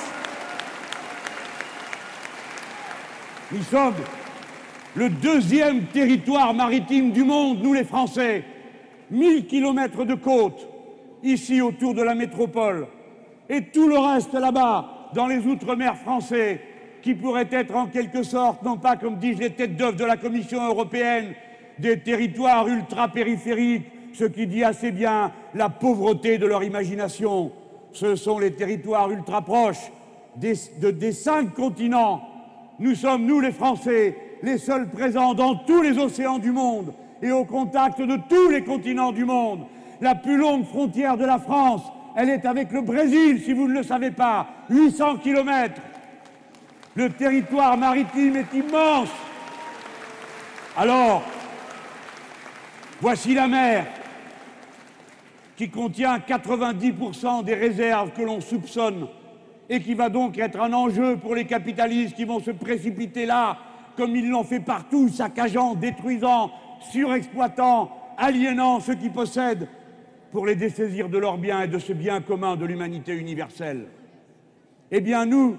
Nous 3.52 3.62
sommes 3.62 3.94
le 4.96 5.12
deuxième 5.12 5.84
territoire 5.84 6.56
maritime 6.56 7.12
du 7.12 7.24
monde, 7.24 7.60
nous 7.62 7.76
les 7.76 7.84
Français. 7.84 8.44
1000 9.12 9.46
kilomètres 9.46 10.06
de 10.06 10.16
côte, 10.16 10.68
ici 11.22 11.62
autour 11.62 11.94
de 11.94 12.02
la 12.02 12.16
métropole, 12.16 12.88
et 13.48 13.66
tout 13.66 13.88
le 13.88 14.00
reste 14.00 14.34
là-bas, 14.34 15.12
dans 15.14 15.28
les 15.28 15.46
outre-mer 15.46 15.96
français, 15.98 16.62
qui 17.04 17.14
pourraient 17.14 17.50
être 17.52 17.76
en 17.76 17.86
quelque 17.86 18.24
sorte, 18.24 18.64
non 18.64 18.78
pas 18.78 18.96
comme 18.96 19.18
disent 19.18 19.38
les 19.38 19.52
têtes 19.52 19.78
d'œuvre 19.78 19.98
de 19.98 20.06
la 20.06 20.18
Commission 20.18 20.66
européenne, 20.66 21.36
des 21.80 22.00
territoires 22.00 22.68
ultra-périphériques, 22.68 23.86
ce 24.14 24.26
qui 24.26 24.48
dit 24.48 24.64
assez 24.64 24.92
bien 24.92 25.32
la 25.54 25.70
pauvreté 25.70 26.38
de 26.38 26.46
leur 26.46 26.64
imagination. 26.64 27.52
Ce 27.94 28.16
sont 28.16 28.40
les 28.40 28.52
territoires 28.52 29.10
ultra-proches 29.12 29.92
des, 30.36 30.54
des 30.92 31.12
cinq 31.12 31.54
continents. 31.54 32.22
Nous 32.80 32.96
sommes, 32.96 33.26
nous 33.26 33.40
les 33.40 33.52
Français, 33.52 34.16
les 34.42 34.58
seuls 34.58 34.90
présents 34.90 35.34
dans 35.34 35.56
tous 35.56 35.82
les 35.82 35.98
océans 35.98 36.40
du 36.40 36.52
monde 36.52 36.94
et 37.22 37.32
au 37.32 37.46
contact 37.46 38.00
de 38.02 38.18
tous 38.30 38.50
les 38.50 38.64
continents 38.64 39.12
du 39.12 39.26
monde. 39.26 39.66
La 40.02 40.16
plus 40.16 40.38
longue 40.38 40.66
frontière 40.66 41.18
de 41.18 41.26
la 41.26 41.40
France, 41.40 41.82
elle 42.16 42.30
est 42.30 42.46
avec 42.46 42.72
le 42.72 42.82
Brésil, 42.82 43.42
si 43.44 43.54
vous 43.54 43.68
ne 43.68 43.74
le 43.74 43.84
savez 43.84 44.12
pas, 44.12 44.48
800 44.70 45.18
kilomètres. 45.18 45.82
Le 46.96 47.10
territoire 47.10 47.78
maritime 47.78 48.38
est 48.38 48.54
immense. 48.54 49.10
Alors, 50.78 51.24
voici 53.02 53.34
la 53.34 53.48
mer 53.48 53.86
qui 55.56 55.70
contient 55.70 56.18
90% 56.20 57.44
des 57.44 57.54
réserves 57.54 58.12
que 58.12 58.22
l'on 58.22 58.42
soupçonne 58.42 59.08
et 59.70 59.82
qui 59.82 59.94
va 59.94 60.10
donc 60.10 60.38
être 60.38 60.60
un 60.60 60.74
enjeu 60.74 61.18
pour 61.18 61.36
les 61.36 61.46
capitalistes 61.46 62.16
qui 62.16 62.26
vont 62.26 62.40
se 62.40 62.52
précipiter 62.52 63.26
là, 63.26 63.58
comme 63.98 64.16
ils 64.16 64.30
l'ont 64.30 64.44
fait 64.44 64.62
partout, 64.62 65.10
saccageant, 65.10 65.76
détruisant, 65.76 66.52
surexploitant, 66.92 67.92
aliénant 68.18 68.80
ceux 68.80 68.96
qui 68.96 69.10
possèdent 69.10 69.68
pour 70.32 70.46
les 70.46 70.56
dessaisir 70.56 71.10
de 71.10 71.18
leurs 71.18 71.38
biens 71.38 71.64
et 71.64 71.68
de 71.68 71.80
ce 71.80 71.94
bien 71.94 72.22
commun 72.22 72.56
de 72.56 72.66
l'humanité 72.66 73.14
universelle. 73.14 73.88
Eh 74.92 75.02
bien, 75.02 75.26
nous, 75.26 75.58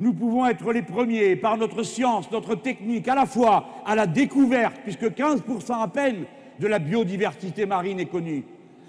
nous 0.00 0.12
pouvons 0.12 0.46
être 0.46 0.72
les 0.72 0.82
premiers, 0.82 1.36
par 1.36 1.56
notre 1.56 1.82
science, 1.82 2.30
notre 2.30 2.54
technique, 2.54 3.06
à 3.08 3.14
la 3.14 3.26
fois 3.26 3.66
à 3.86 3.94
la 3.94 4.06
découverte, 4.06 4.80
puisque 4.82 5.10
15% 5.10 5.82
à 5.82 5.88
peine 5.88 6.24
de 6.58 6.66
la 6.66 6.78
biodiversité 6.78 7.66
marine 7.66 8.00
est 8.00 8.06
connue. 8.06 8.44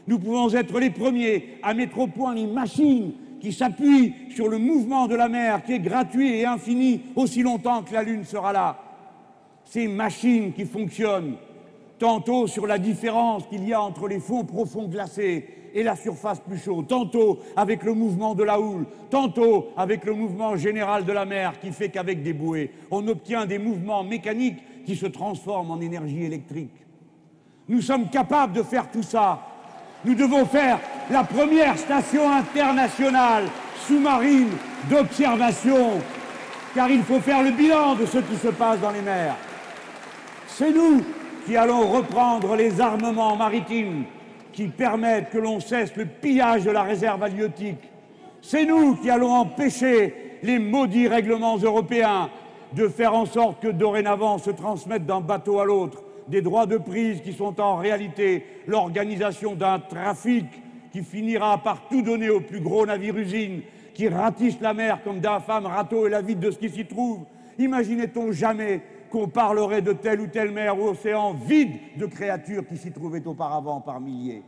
Nous 0.07 0.19
pouvons 0.19 0.53
être 0.53 0.79
les 0.79 0.91
premiers 0.91 1.57
à 1.63 1.73
mettre 1.73 1.97
au 1.99 2.07
point 2.07 2.35
les 2.35 2.45
machines 2.45 3.13
qui 3.39 3.51
s'appuient 3.51 4.13
sur 4.29 4.47
le 4.47 4.57
mouvement 4.57 5.07
de 5.07 5.15
la 5.15 5.29
mer, 5.29 5.63
qui 5.63 5.73
est 5.73 5.79
gratuit 5.79 6.39
et 6.39 6.45
infini 6.45 7.01
aussi 7.15 7.41
longtemps 7.41 7.83
que 7.83 7.93
la 7.93 8.03
Lune 8.03 8.23
sera 8.23 8.53
là. 8.53 8.79
Ces 9.65 9.87
machines 9.87 10.53
qui 10.53 10.65
fonctionnent 10.65 11.35
tantôt 11.97 12.47
sur 12.47 12.67
la 12.67 12.77
différence 12.77 13.47
qu'il 13.47 13.67
y 13.67 13.73
a 13.73 13.81
entre 13.81 14.07
les 14.07 14.19
fonds 14.19 14.43
profonds 14.43 14.87
glacés 14.87 15.47
et 15.73 15.83
la 15.83 15.95
surface 15.95 16.39
plus 16.39 16.57
chaude, 16.57 16.87
tantôt 16.87 17.39
avec 17.55 17.83
le 17.83 17.93
mouvement 17.93 18.33
de 18.33 18.43
la 18.43 18.59
houle, 18.59 18.85
tantôt 19.09 19.67
avec 19.75 20.05
le 20.05 20.13
mouvement 20.13 20.55
général 20.55 21.03
de 21.03 21.11
la 21.11 21.25
mer 21.25 21.59
qui 21.59 21.71
fait 21.71 21.89
qu'avec 21.89 22.23
des 22.23 22.33
bouées, 22.33 22.71
on 22.91 23.07
obtient 23.07 23.45
des 23.45 23.59
mouvements 23.59 24.03
mécaniques 24.03 24.59
qui 24.85 24.95
se 24.95 25.05
transforment 25.05 25.71
en 25.71 25.81
énergie 25.81 26.23
électrique. 26.23 26.84
Nous 27.67 27.81
sommes 27.81 28.09
capables 28.09 28.53
de 28.53 28.61
faire 28.61 28.89
tout 28.91 29.01
ça. 29.01 29.39
Nous 30.03 30.13
devons 30.13 30.45
faire 30.45 30.79
la 31.09 31.23
première 31.23 31.77
station 31.77 32.31
internationale 32.31 33.45
sous-marine 33.87 34.49
d'observation, 34.87 35.99
car 36.75 36.89
il 36.89 37.01
faut 37.01 37.19
faire 37.19 37.41
le 37.41 37.49
bilan 37.49 37.95
de 37.95 38.05
ce 38.05 38.19
qui 38.19 38.35
se 38.35 38.49
passe 38.49 38.79
dans 38.79 38.91
les 38.91 39.01
mers. 39.01 39.35
C'est 40.47 40.71
nous 40.71 41.03
qui 41.45 41.57
allons 41.57 41.87
reprendre 41.87 42.55
les 42.55 42.79
armements 42.79 43.35
maritimes 43.35 44.05
qui 44.53 44.67
permettent 44.67 45.31
que 45.31 45.39
l'on 45.39 45.59
cesse 45.59 45.95
le 45.95 46.05
pillage 46.05 46.65
de 46.65 46.71
la 46.71 46.83
réserve 46.83 47.23
halieutique. 47.23 47.81
C'est 48.43 48.65
nous 48.65 48.95
qui 48.95 49.09
allons 49.09 49.33
empêcher 49.33 50.37
les 50.43 50.59
maudits 50.59 51.07
règlements 51.07 51.57
européens 51.57 52.29
de 52.73 52.87
faire 52.87 53.15
en 53.15 53.25
sorte 53.25 53.59
que 53.61 53.69
dorénavant 53.69 54.37
se 54.37 54.51
transmettent 54.51 55.07
d'un 55.07 55.21
bateau 55.21 55.59
à 55.59 55.65
l'autre 55.65 56.04
des 56.27 56.41
droits 56.41 56.65
de 56.65 56.77
prise 56.77 57.21
qui 57.21 57.33
sont 57.33 57.59
en 57.61 57.75
réalité 57.75 58.45
l'organisation 58.67 59.55
d'un 59.55 59.79
trafic 59.79 60.45
qui 60.91 61.03
finira 61.03 61.57
par 61.57 61.87
tout 61.89 62.01
donner 62.01 62.29
aux 62.29 62.41
plus 62.41 62.61
gros 62.61 62.85
navires-usines 62.85 63.61
qui 63.93 64.07
ratissent 64.07 64.61
la 64.61 64.73
mer 64.73 65.03
comme 65.03 65.19
d'infâmes 65.19 65.65
râteaux 65.65 66.07
et 66.07 66.09
la 66.09 66.21
vide 66.21 66.39
de 66.39 66.51
ce 66.51 66.57
qui 66.57 66.69
s'y 66.69 66.85
trouve. 66.85 67.25
Imaginait-on 67.57 68.31
jamais 68.31 68.81
qu'on 69.09 69.27
parlerait 69.27 69.81
de 69.81 69.93
telle 69.93 70.21
ou 70.21 70.27
telle 70.27 70.51
mer 70.51 70.77
ou 70.79 70.89
océan 70.89 71.33
vide 71.33 71.77
de 71.97 72.05
créatures 72.05 72.67
qui 72.67 72.77
s'y 72.77 72.91
trouvaient 72.91 73.25
auparavant 73.25 73.79
par 73.79 73.99
milliers? 73.99 74.43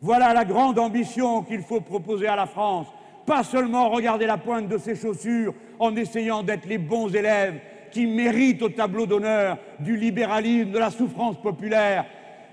Voilà 0.00 0.32
la 0.32 0.44
grande 0.44 0.78
ambition 0.78 1.42
qu'il 1.42 1.62
faut 1.62 1.80
proposer 1.80 2.26
à 2.26 2.36
la 2.36 2.46
France. 2.46 2.86
Pas 3.26 3.42
seulement 3.42 3.90
regarder 3.90 4.26
la 4.26 4.38
pointe 4.38 4.68
de 4.68 4.78
ses 4.78 4.94
chaussures 4.94 5.54
en 5.78 5.94
essayant 5.96 6.42
d'être 6.42 6.66
les 6.66 6.78
bons 6.78 7.14
élèves 7.14 7.60
qui 7.90 8.06
méritent 8.06 8.62
au 8.62 8.68
tableau 8.68 9.06
d'honneur 9.06 9.58
du 9.78 9.96
libéralisme, 9.96 10.70
de 10.70 10.78
la 10.78 10.90
souffrance 10.90 11.40
populaire, 11.40 12.04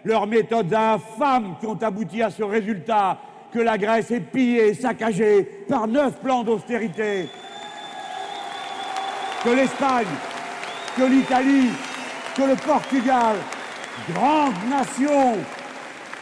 leurs 0.04 0.28
méthodes 0.28 0.74
infâmes 0.74 1.56
qui 1.60 1.66
ont 1.66 1.82
abouti 1.82 2.22
à 2.22 2.30
ce 2.30 2.44
résultat 2.44 3.20
que 3.52 3.60
la 3.60 3.78
Grèce 3.78 4.12
est 4.12 4.20
pillée, 4.20 4.74
saccagée 4.74 5.44
par 5.68 5.88
neuf 5.88 6.20
plans 6.20 6.44
d'austérité, 6.44 7.28
que 9.44 9.50
l'Espagne 9.50 10.08
que 10.98 11.04
l'Italie 11.04 11.70
que 12.38 12.44
le 12.44 12.56
Portugal, 12.56 13.36
grande 14.14 14.54
nation, 14.70 15.38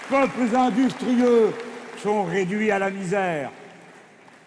peuples 0.10 0.56
industrieux, 0.56 1.54
sont 2.02 2.24
réduits 2.24 2.72
à 2.72 2.80
la 2.80 2.90
misère. 2.90 3.52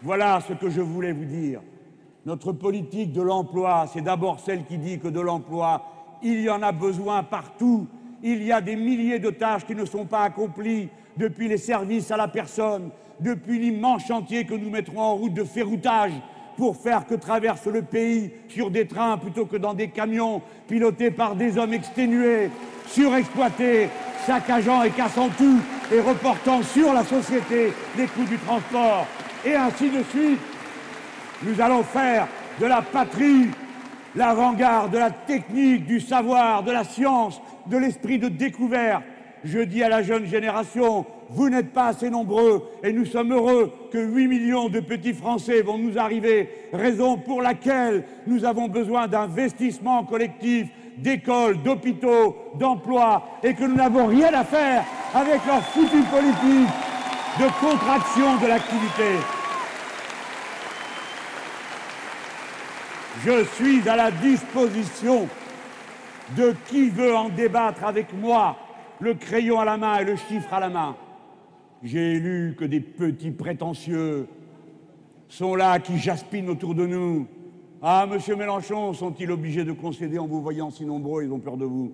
Voilà 0.03 0.41
ce 0.47 0.55
que 0.55 0.71
je 0.71 0.81
voulais 0.81 1.13
vous 1.13 1.27
dire. 1.27 1.61
Notre 2.27 2.53
politique 2.53 3.13
de 3.13 3.23
l'emploi, 3.23 3.87
c'est 3.93 4.01
d'abord 4.01 4.41
celle 4.41 4.65
qui 4.65 4.77
dit 4.77 4.99
que 4.99 5.09
de 5.09 5.21
l'emploi, 5.21 5.83
il 6.23 6.41
y 6.41 6.51
en 6.51 6.63
a 6.63 6.73
besoin 6.73 7.23
partout. 7.23 7.87
Il 8.23 8.43
y 8.43 8.53
a 8.53 8.61
des 8.61 8.77
milliers 8.77 9.19
de 9.19 9.31
tâches 9.31 9.65
qui 9.65 9.75
ne 9.75 9.85
sont 9.85 10.05
pas 10.05 10.23
accomplies 10.23 10.89
depuis 11.17 11.49
les 11.49 11.59
services 11.59 12.11
à 12.11 12.17
la 12.17 12.29
personne, 12.29 12.91
depuis 13.21 13.59
l'immense 13.59 14.07
chantier 14.07 14.45
que 14.45 14.55
nous 14.55 14.71
mettrons 14.71 15.01
en 15.01 15.15
route 15.15 15.35
de 15.35 15.45
ferroutage 15.45 16.13
pour 16.57 16.77
faire 16.77 17.07
que 17.07 17.15
traverse 17.15 17.67
le 17.67 17.83
pays 17.83 18.33
sur 18.49 18.71
des 18.71 18.87
trains 18.87 19.17
plutôt 19.17 19.47
que 19.47 19.57
dans 19.57 19.75
des 19.75 19.89
camions 19.89 20.43
pilotés 20.67 21.13
par 21.13 21.37
des 21.37 21.57
hommes 21.57 21.73
exténués, 21.73 22.51
surexploités, 22.89 23.89
saccageant 24.27 24.83
et 24.83 24.91
cassant 24.91 25.29
tout 25.39 25.61
et 25.93 26.01
reportant 26.01 26.63
sur 26.63 26.93
la 26.93 27.05
société 27.05 27.73
les 27.97 28.07
coûts 28.07 28.25
du 28.25 28.37
transport, 28.39 29.07
et 29.47 29.55
ainsi 29.55 29.89
de 29.89 30.03
suite. 30.03 30.41
Nous 31.43 31.61
allons 31.61 31.85
faire 31.85 32.27
de 32.61 32.67
la 32.67 32.83
patrie 32.83 33.49
l'avant-garde 34.17 34.93
de 34.93 34.99
la 34.99 35.11
technique, 35.11 35.87
du 35.87 36.01
savoir, 36.01 36.65
de 36.65 36.73
la 36.73 36.83
science, 36.83 37.41
de 37.67 37.77
l'esprit 37.77 38.19
de 38.19 38.29
découverte. 38.29 39.03
Je 39.45 39.61
dis 39.61 39.85
à 39.85 39.89
la 39.89 40.03
jeune 40.03 40.27
génération, 40.27 41.07
vous 41.31 41.49
n'êtes 41.49 41.73
pas 41.73 41.89
assez 41.89 42.11
nombreux 42.11 42.69
et 42.83 42.93
nous 42.93 43.07
sommes 43.07 43.33
heureux 43.33 43.73
que 43.93 43.99
8 43.99 44.27
millions 44.27 44.69
de 44.69 44.81
petits 44.81 45.13
Français 45.13 45.63
vont 45.63 45.79
nous 45.79 45.97
arriver, 45.97 46.51
raison 46.73 47.17
pour 47.19 47.41
laquelle 47.41 48.05
nous 48.27 48.45
avons 48.45 48.67
besoin 48.67 49.07
d'investissements 49.07 50.05
collectifs, 50.05 50.69
d'écoles, 50.97 51.63
d'hôpitaux, 51.63 52.37
d'emplois 52.59 53.23
et 53.45 53.55
que 53.55 53.63
nous 53.63 53.77
n'avons 53.77 54.07
rien 54.07 54.35
à 54.35 54.43
faire 54.43 54.85
avec 55.15 55.47
leur 55.47 55.63
foutue 55.63 56.03
politique 56.03 56.69
de 57.39 57.45
contraction 57.61 58.37
de 58.43 58.47
l'activité. 58.49 59.38
Je 63.25 63.45
suis 63.45 63.89
à 63.89 63.97
la 63.97 64.13
disposition 64.13 65.27
de 66.37 66.55
qui 66.69 66.89
veut 66.89 67.17
en 67.17 67.29
débattre 67.29 67.85
avec 67.85 68.13
moi, 68.13 68.57
le 69.01 69.15
crayon 69.15 69.59
à 69.59 69.65
la 69.65 69.77
main 69.77 69.99
et 69.99 70.05
le 70.05 70.15
chiffre 70.15 70.53
à 70.55 70.61
la 70.61 70.69
main. 70.69 70.97
J'ai 71.83 72.21
lu 72.21 72.55
que 72.57 72.65
des 72.65 72.81
petits 72.81 73.33
prétentieux 73.33 74.29
sont 75.29 75.57
là 75.57 75.81
qui 75.81 75.99
jaspinent 75.99 76.49
autour 76.49 76.77
de 76.77 76.87
nous. 76.87 77.27
Ah, 77.83 78.07
monsieur 78.09 78.37
Mélenchon, 78.37 78.93
sont-ils 78.93 79.31
obligés 79.33 79.65
de 79.65 79.73
concéder 79.73 80.19
en 80.19 80.27
vous 80.27 80.41
voyant 80.41 80.71
si 80.71 80.85
nombreux 80.85 81.25
Ils 81.25 81.33
ont 81.33 81.41
peur 81.41 81.57
de 81.57 81.65
vous. 81.65 81.93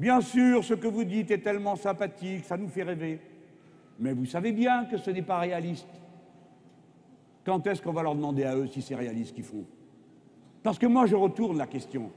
Bien 0.00 0.20
sûr, 0.20 0.64
ce 0.64 0.74
que 0.74 0.88
vous 0.88 1.04
dites 1.04 1.30
est 1.30 1.38
tellement 1.42 1.76
sympathique, 1.76 2.44
ça 2.44 2.56
nous 2.56 2.68
fait 2.68 2.82
rêver. 2.82 3.20
Mais 4.00 4.14
vous 4.14 4.26
savez 4.26 4.50
bien 4.50 4.86
que 4.86 4.96
ce 4.96 5.10
n'est 5.10 5.22
pas 5.22 5.38
réaliste. 5.38 5.88
Quand 7.44 7.64
est-ce 7.68 7.82
qu'on 7.82 7.92
va 7.92 8.02
leur 8.02 8.14
demander 8.16 8.44
à 8.44 8.56
eux 8.56 8.66
si 8.66 8.82
c'est 8.82 8.96
réaliste 8.96 9.34
qu'ils 9.34 9.44
font? 9.44 9.64
Parce 10.62 10.78
que 10.78 10.86
moi, 10.86 11.06
je 11.06 11.16
retourne 11.16 11.58
la 11.58 11.66
question. 11.66 12.10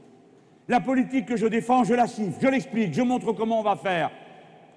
La 0.67 0.79
politique 0.79 1.25
que 1.25 1.35
je 1.35 1.47
défends, 1.47 1.83
je 1.83 1.93
la 1.93 2.07
siffle, 2.07 2.39
je 2.41 2.47
l'explique, 2.47 2.93
je 2.93 3.01
montre 3.01 3.33
comment 3.33 3.59
on 3.59 3.63
va 3.63 3.75
faire. 3.75 4.11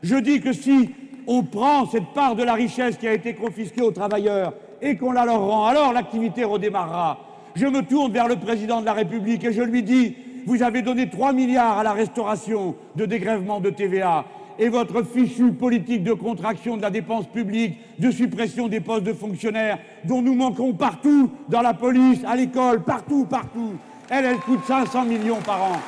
Je 0.03 0.17
dis 0.17 0.41
que 0.41 0.53
si 0.53 0.91
on 1.27 1.43
prend 1.43 1.87
cette 1.87 2.13
part 2.15 2.35
de 2.35 2.43
la 2.43 2.55
richesse 2.55 2.97
qui 2.97 3.07
a 3.07 3.13
été 3.13 3.35
confisquée 3.35 3.83
aux 3.83 3.93
travailleurs 3.93 4.55
et 4.83 4.97
qu'on 4.97 5.13
la 5.13 5.25
leur 5.25 5.41
rend, 5.41 5.67
alors 5.67 5.93
l'activité 5.93 6.45
redémarrera. 6.45 7.19
Je 7.55 7.67
me 7.67 7.83
tourne 7.83 8.13
vers 8.13 8.29
le 8.29 8.37
président 8.37 8.81
de 8.81 8.87
la 8.87 8.93
République 8.93 9.45
et 9.45 9.53
je 9.53 9.63
lui 9.63 9.83
dis 9.83 10.17
Vous 10.47 10.63
avez 10.63 10.83
donné 10.83 11.09
3 11.09 11.33
milliards 11.33 11.79
à 11.79 11.83
la 11.83 11.93
restauration 11.93 12.77
de 12.95 13.07
dégrèvement 13.07 13.61
de 13.61 13.71
TVA 13.71 14.25
et 14.59 14.69
votre 14.69 15.03
fichue 15.03 15.53
politique 15.53 16.03
de 16.03 16.13
contraction 16.13 16.77
de 16.77 16.83
la 16.83 16.91
dépense 16.91 17.27
publique, 17.27 17.79
de 17.99 18.11
suppression 18.11 18.69
des 18.69 18.81
postes 18.81 19.05
de 19.05 19.13
fonctionnaires, 19.13 19.79
dont 20.05 20.23
nous 20.23 20.35
manquons 20.35 20.73
partout, 20.73 21.31
dans 21.49 21.63
la 21.63 21.75
police, 21.75 22.21
à 22.27 22.37
l'école, 22.37 22.83
partout, 22.83 23.27
partout. 23.27 23.75
Elle, 24.09 24.25
elle 24.25 24.39
coûte 24.39 24.65
500 24.67 25.05
millions 25.05 25.41
par 25.41 25.63
an. 25.63 25.81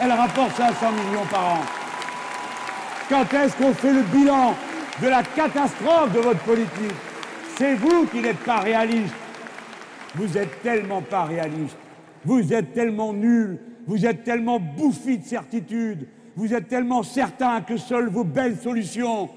Elle 0.00 0.12
rapporte 0.12 0.52
500 0.56 0.92
millions 0.92 1.26
par 1.30 1.54
an. 1.54 1.60
Quand 3.08 3.24
est-ce 3.34 3.56
qu'on 3.56 3.74
fait 3.74 3.92
le 3.92 4.02
bilan 4.02 4.54
de 5.02 5.08
la 5.08 5.22
catastrophe 5.22 6.12
de 6.12 6.20
votre 6.20 6.40
politique? 6.40 6.94
C'est 7.56 7.74
vous 7.74 8.06
qui 8.06 8.20
n'êtes 8.20 8.38
pas 8.38 8.60
réaliste. 8.60 9.14
Vous 10.14 10.38
êtes 10.38 10.62
tellement 10.62 11.02
pas 11.02 11.24
réaliste. 11.24 11.76
Vous 12.24 12.52
êtes 12.52 12.72
tellement 12.72 13.12
nul. 13.12 13.58
Vous 13.86 14.06
êtes 14.06 14.24
tellement 14.24 14.60
bouffi 14.60 15.18
de 15.18 15.24
certitude. 15.24 16.06
Vous 16.40 16.54
êtes 16.54 16.68
tellement 16.68 17.02
certain 17.02 17.60
que 17.60 17.76
seules 17.76 18.08
vos 18.08 18.24
belles 18.24 18.56
solutions 18.56 19.28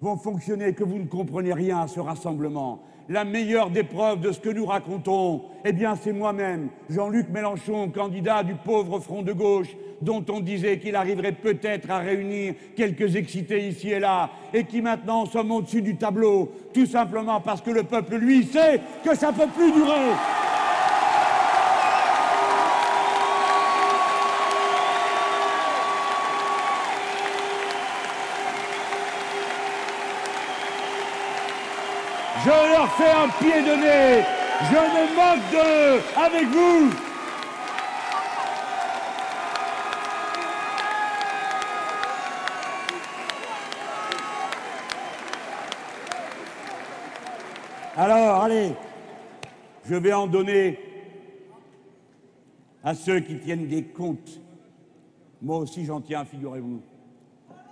vont 0.00 0.16
fonctionner 0.16 0.72
que 0.72 0.84
vous 0.84 1.00
ne 1.00 1.06
comprenez 1.06 1.52
rien 1.52 1.80
à 1.80 1.88
ce 1.88 1.98
rassemblement. 1.98 2.84
La 3.08 3.24
meilleure 3.24 3.70
des 3.70 3.82
preuves 3.82 4.20
de 4.20 4.30
ce 4.30 4.38
que 4.38 4.50
nous 4.50 4.64
racontons, 4.64 5.42
eh 5.64 5.72
bien, 5.72 5.96
c'est 5.96 6.12
moi-même, 6.12 6.68
Jean-Luc 6.88 7.28
Mélenchon, 7.30 7.90
candidat 7.90 8.44
du 8.44 8.54
pauvre 8.54 9.00
front 9.00 9.22
de 9.22 9.32
gauche, 9.32 9.76
dont 10.00 10.24
on 10.30 10.38
disait 10.38 10.78
qu'il 10.78 10.94
arriverait 10.94 11.32
peut-être 11.32 11.90
à 11.90 11.98
réunir 11.98 12.54
quelques 12.76 13.16
excités 13.16 13.66
ici 13.66 13.90
et 13.90 13.98
là, 13.98 14.30
et 14.54 14.62
qui 14.62 14.80
maintenant 14.80 15.26
sommes 15.26 15.50
au-dessus 15.50 15.82
du 15.82 15.96
tableau, 15.96 16.52
tout 16.72 16.86
simplement 16.86 17.40
parce 17.40 17.60
que 17.60 17.72
le 17.72 17.82
peuple, 17.82 18.18
lui, 18.18 18.44
sait 18.44 18.80
que 19.04 19.16
ça 19.16 19.32
ne 19.32 19.36
peut 19.36 19.48
plus 19.52 19.72
durer. 19.72 20.12
Je 32.44 32.50
leur 32.50 32.88
fais 32.92 33.10
un 33.10 33.28
pied 33.40 33.62
de 33.62 33.74
nez. 33.74 34.24
Je 34.70 34.74
me 34.74 35.04
moque 35.16 35.50
d'eux 35.50 36.02
avec 36.16 36.46
vous. 36.46 36.90
Alors, 47.96 48.42
allez, 48.42 48.74
je 49.84 49.96
vais 49.96 50.12
en 50.12 50.28
donner 50.28 50.78
à 52.84 52.94
ceux 52.94 53.18
qui 53.18 53.40
tiennent 53.40 53.66
des 53.66 53.82
comptes. 53.82 54.40
Moi 55.42 55.58
aussi, 55.58 55.84
j'en 55.84 56.00
tiens, 56.00 56.24
figurez-vous. 56.24 56.80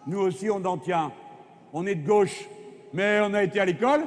Nous 0.08 0.18
aussi, 0.18 0.50
on 0.50 0.64
en 0.64 0.78
tient. 0.78 1.12
On 1.72 1.86
est 1.86 1.94
de 1.94 2.06
gauche, 2.06 2.48
mais 2.92 3.20
on 3.22 3.34
a 3.34 3.44
été 3.44 3.60
à 3.60 3.64
l'école. 3.64 4.06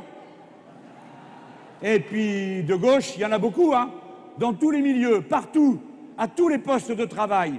Et 1.82 2.00
puis 2.00 2.64
de 2.64 2.76
gauche, 2.76 3.16
il 3.16 3.22
y 3.22 3.26
en 3.26 3.32
a 3.32 3.38
beaucoup, 3.38 3.74
hein, 3.74 3.92
dans 4.38 4.54
tous 4.54 4.72
les 4.72 4.82
milieux, 4.82 5.22
partout, 5.22 5.80
à 6.18 6.28
tous 6.28 6.50
les 6.50 6.58
postes 6.58 6.92
de 6.92 7.06
travail, 7.06 7.54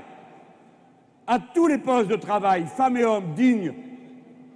à 1.27 1.39
tous 1.39 1.67
les 1.67 1.79
postes 1.79 2.09
de 2.09 2.17
travail, 2.17 2.67
femmes 2.67 2.97
et 2.99 3.05
hommes 3.05 3.35
dignes, 3.35 3.73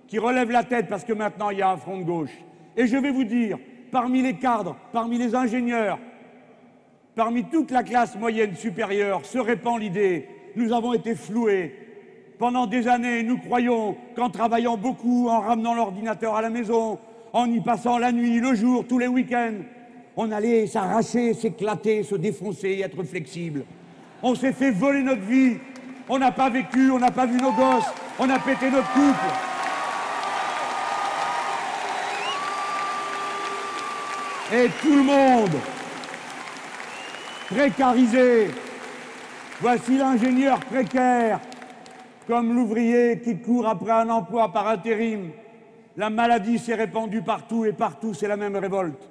qui 0.06 0.18
relèvent 0.18 0.50
la 0.50 0.64
tête 0.64 0.88
parce 0.88 1.04
que 1.04 1.12
maintenant 1.12 1.50
il 1.50 1.58
y 1.58 1.62
a 1.62 1.70
un 1.70 1.76
front 1.76 1.98
de 1.98 2.04
gauche. 2.04 2.36
Et 2.76 2.86
je 2.86 2.96
vais 2.96 3.10
vous 3.10 3.24
dire, 3.24 3.58
parmi 3.90 4.22
les 4.22 4.34
cadres, 4.34 4.76
parmi 4.92 5.16
les 5.16 5.34
ingénieurs, 5.34 5.98
parmi 7.14 7.44
toute 7.44 7.70
la 7.70 7.82
classe 7.82 8.16
moyenne 8.16 8.54
supérieure, 8.56 9.24
se 9.24 9.38
répand 9.38 9.80
l'idée, 9.80 10.28
nous 10.56 10.72
avons 10.72 10.92
été 10.92 11.14
floués. 11.14 11.74
Pendant 12.38 12.66
des 12.66 12.88
années, 12.88 13.22
nous 13.22 13.38
croyons 13.38 13.96
qu'en 14.16 14.28
travaillant 14.28 14.76
beaucoup, 14.76 15.28
en 15.28 15.40
ramenant 15.40 15.74
l'ordinateur 15.74 16.34
à 16.34 16.42
la 16.42 16.50
maison, 16.50 16.98
en 17.34 17.50
y 17.50 17.60
passant 17.60 17.98
la 17.98 18.12
nuit, 18.12 18.38
le 18.38 18.54
jour, 18.54 18.86
tous 18.88 18.98
les 18.98 19.08
week-ends. 19.08 19.58
On 20.16 20.30
allait 20.30 20.68
s'arracher, 20.68 21.34
s'éclater, 21.34 22.04
se 22.04 22.14
défoncer, 22.14 22.80
être 22.82 23.02
flexible. 23.02 23.64
On 24.22 24.36
s'est 24.36 24.52
fait 24.52 24.70
voler 24.70 25.02
notre 25.02 25.22
vie. 25.22 25.56
On 26.08 26.18
n'a 26.18 26.30
pas 26.30 26.48
vécu, 26.48 26.92
on 26.92 26.98
n'a 27.00 27.10
pas 27.10 27.26
vu 27.26 27.36
nos 27.38 27.52
gosses, 27.52 27.90
on 28.20 28.30
a 28.30 28.38
pété 28.38 28.70
notre 28.70 28.92
couple. 28.92 29.18
Et 34.52 34.68
tout 34.80 34.94
le 34.94 35.02
monde, 35.02 35.56
précarisé. 37.50 38.50
Voici 39.60 39.98
l'ingénieur 39.98 40.60
précaire, 40.60 41.40
comme 42.28 42.54
l'ouvrier 42.54 43.20
qui 43.20 43.38
court 43.38 43.66
après 43.66 43.92
un 43.92 44.08
emploi 44.10 44.52
par 44.52 44.68
intérim 44.68 45.30
la 45.96 46.10
maladie 46.10 46.58
s'est 46.58 46.74
répandue 46.74 47.22
partout 47.22 47.64
et 47.64 47.72
partout 47.72 48.14
c'est 48.14 48.28
la 48.28 48.36
même 48.36 48.56
révolte. 48.56 49.08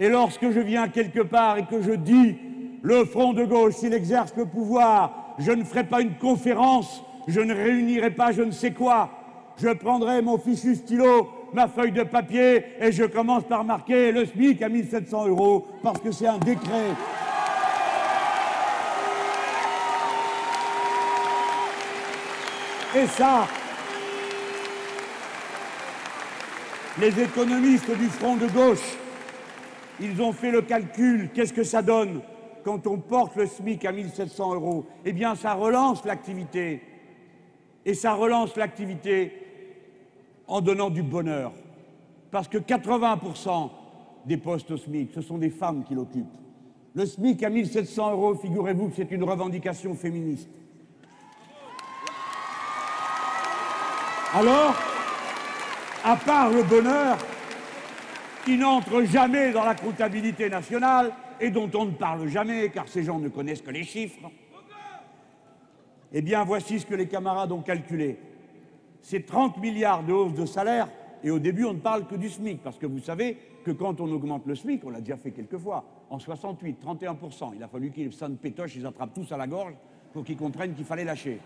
Et 0.00 0.08
lorsque 0.08 0.50
je 0.50 0.60
viens 0.60 0.88
quelque 0.88 1.20
part 1.20 1.58
et 1.58 1.64
que 1.64 1.82
je 1.82 1.92
dis 1.92 2.36
le 2.82 3.04
front 3.04 3.32
de 3.32 3.44
gauche, 3.44 3.74
s'il 3.74 3.92
exerce 3.92 4.34
le 4.36 4.46
pouvoir, 4.46 5.34
je 5.38 5.50
ne 5.52 5.64
ferai 5.64 5.84
pas 5.84 6.00
une 6.00 6.14
conférence, 6.14 7.02
je 7.26 7.40
ne 7.40 7.54
réunirai 7.54 8.10
pas 8.10 8.32
je 8.32 8.42
ne 8.42 8.50
sais 8.50 8.72
quoi, 8.72 9.10
je 9.56 9.68
prendrai 9.68 10.22
mon 10.22 10.38
fichu 10.38 10.76
stylo, 10.76 11.28
ma 11.52 11.66
feuille 11.66 11.92
de 11.92 12.02
papier 12.02 12.64
et 12.80 12.92
je 12.92 13.04
commence 13.04 13.44
par 13.44 13.64
marquer 13.64 14.12
le 14.12 14.26
SMIC 14.26 14.62
à 14.62 14.68
1700 14.68 15.28
euros 15.28 15.66
parce 15.82 16.00
que 16.00 16.12
c'est 16.12 16.26
un 16.26 16.38
décret. 16.38 16.94
Et 22.96 23.06
ça, 23.06 23.46
les 27.00 27.20
économistes 27.20 27.96
du 27.96 28.06
front 28.06 28.36
de 28.36 28.46
gauche, 28.46 28.96
ils 30.00 30.20
ont 30.20 30.32
fait 30.32 30.50
le 30.50 30.62
calcul. 30.62 31.30
Qu'est-ce 31.32 31.52
que 31.52 31.64
ça 31.64 31.82
donne 31.82 32.20
quand 32.64 32.86
on 32.86 32.98
porte 32.98 33.36
le 33.36 33.46
SMIC 33.46 33.84
à 33.84 33.92
1700 33.92 34.54
euros? 34.54 34.86
Eh 35.04 35.12
bien, 35.12 35.34
ça 35.34 35.54
relance 35.54 36.04
l'activité. 36.04 36.82
Et 37.84 37.94
ça 37.94 38.14
relance 38.14 38.56
l'activité 38.56 39.32
en 40.46 40.60
donnant 40.60 40.90
du 40.90 41.02
bonheur. 41.02 41.52
Parce 42.30 42.48
que 42.48 42.58
80% 42.58 43.70
des 44.26 44.36
postes 44.36 44.70
au 44.70 44.76
SMIC, 44.76 45.10
ce 45.14 45.22
sont 45.22 45.38
des 45.38 45.50
femmes 45.50 45.84
qui 45.84 45.94
l'occupent. 45.94 46.26
Le 46.94 47.06
SMIC 47.06 47.42
à 47.44 47.50
1700 47.50 48.12
euros, 48.12 48.34
figurez-vous 48.34 48.88
que 48.88 48.96
c'est 48.96 49.10
une 49.12 49.22
revendication 49.22 49.94
féministe. 49.94 50.48
Alors, 54.34 54.74
à 56.04 56.16
part 56.16 56.50
le 56.50 56.62
bonheur, 56.62 57.18
qui 58.44 58.56
n'entre 58.56 59.02
jamais 59.02 59.52
dans 59.52 59.64
la 59.64 59.74
comptabilité 59.74 60.48
nationale 60.48 61.12
et 61.40 61.50
dont 61.50 61.70
on 61.74 61.86
ne 61.86 61.90
parle 61.92 62.28
jamais, 62.28 62.68
car 62.70 62.88
ces 62.88 63.02
gens 63.02 63.18
ne 63.18 63.28
connaissent 63.28 63.62
que 63.62 63.70
les 63.70 63.84
chiffres, 63.84 64.30
eh 66.12 66.22
bien, 66.22 66.44
voici 66.44 66.80
ce 66.80 66.86
que 66.86 66.94
les 66.94 67.06
camarades 67.06 67.52
ont 67.52 67.60
calculé. 67.60 68.18
C'est 69.02 69.26
30 69.26 69.58
milliards 69.58 70.02
de 70.02 70.12
hausse 70.12 70.34
de 70.34 70.46
salaire, 70.46 70.88
et 71.22 71.30
au 71.30 71.38
début, 71.38 71.64
on 71.64 71.74
ne 71.74 71.78
parle 71.78 72.06
que 72.06 72.14
du 72.14 72.28
SMIC, 72.28 72.62
parce 72.62 72.78
que 72.78 72.86
vous 72.86 73.00
savez 73.00 73.36
que 73.64 73.70
quand 73.70 74.00
on 74.00 74.10
augmente 74.10 74.46
le 74.46 74.54
SMIC, 74.54 74.84
on 74.84 74.90
l'a 74.90 75.00
déjà 75.00 75.16
fait 75.16 75.32
quelques 75.32 75.58
fois, 75.58 75.84
en 76.10 76.18
68, 76.18 76.78
31%, 76.82 77.52
il 77.54 77.62
a 77.62 77.68
fallu 77.68 77.90
qu'ils 77.90 78.12
s'en 78.12 78.32
pétochent, 78.34 78.76
ils 78.76 78.86
attrapent 78.86 79.14
tous 79.14 79.30
à 79.32 79.36
la 79.36 79.46
gorge 79.46 79.74
pour 80.12 80.24
qu'ils 80.24 80.36
comprennent 80.36 80.74
qu'il 80.74 80.86
fallait 80.86 81.04
lâcher. 81.04 81.38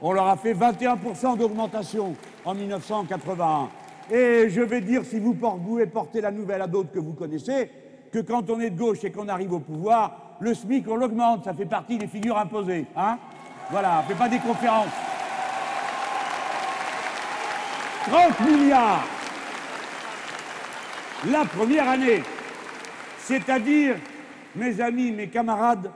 On 0.00 0.12
leur 0.12 0.26
a 0.28 0.36
fait 0.36 0.54
21% 0.54 1.36
d'augmentation 1.36 2.14
en 2.44 2.54
1981. 2.54 3.68
Et 4.10 4.48
je 4.48 4.60
vais 4.60 4.80
dire, 4.80 5.04
si 5.04 5.18
vous 5.18 5.34
pouvez 5.34 5.86
porter 5.86 6.20
la 6.20 6.30
nouvelle 6.30 6.62
à 6.62 6.66
d'autres 6.66 6.92
que 6.92 6.98
vous 6.98 7.12
connaissez, 7.12 7.70
que 8.12 8.20
quand 8.20 8.48
on 8.48 8.60
est 8.60 8.70
de 8.70 8.78
gauche 8.78 9.04
et 9.04 9.10
qu'on 9.10 9.28
arrive 9.28 9.52
au 9.52 9.58
pouvoir, 9.58 10.36
le 10.40 10.54
SMIC, 10.54 10.86
on 10.88 10.96
l'augmente, 10.96 11.44
ça 11.44 11.52
fait 11.52 11.66
partie 11.66 11.98
des 11.98 12.06
figures 12.06 12.38
imposées. 12.38 12.86
Hein 12.96 13.18
voilà, 13.70 14.02
on 14.02 14.08
fait 14.08 14.18
pas 14.18 14.28
des 14.28 14.38
conférences. 14.38 14.86
30 18.06 18.40
milliards 18.48 19.04
la 21.30 21.44
première 21.44 21.88
année. 21.88 22.22
C'est-à-dire, 23.18 23.96
mes 24.54 24.80
amis, 24.80 25.10
mes 25.10 25.28
camarades, 25.28 25.90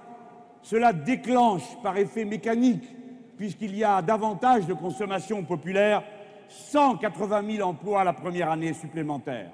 cela 0.62 0.92
déclenche 0.92 1.62
par 1.82 1.96
effet 1.96 2.24
mécanique, 2.24 2.84
puisqu'il 3.43 3.74
y 3.76 3.82
a 3.82 4.01
davantage 4.03 4.68
de 4.68 4.72
consommation 4.72 5.43
populaire, 5.43 6.05
180 6.49 7.57
000 7.57 7.68
emplois 7.68 8.05
la 8.05 8.12
première 8.12 8.49
année 8.53 8.72
supplémentaire. 8.72 9.51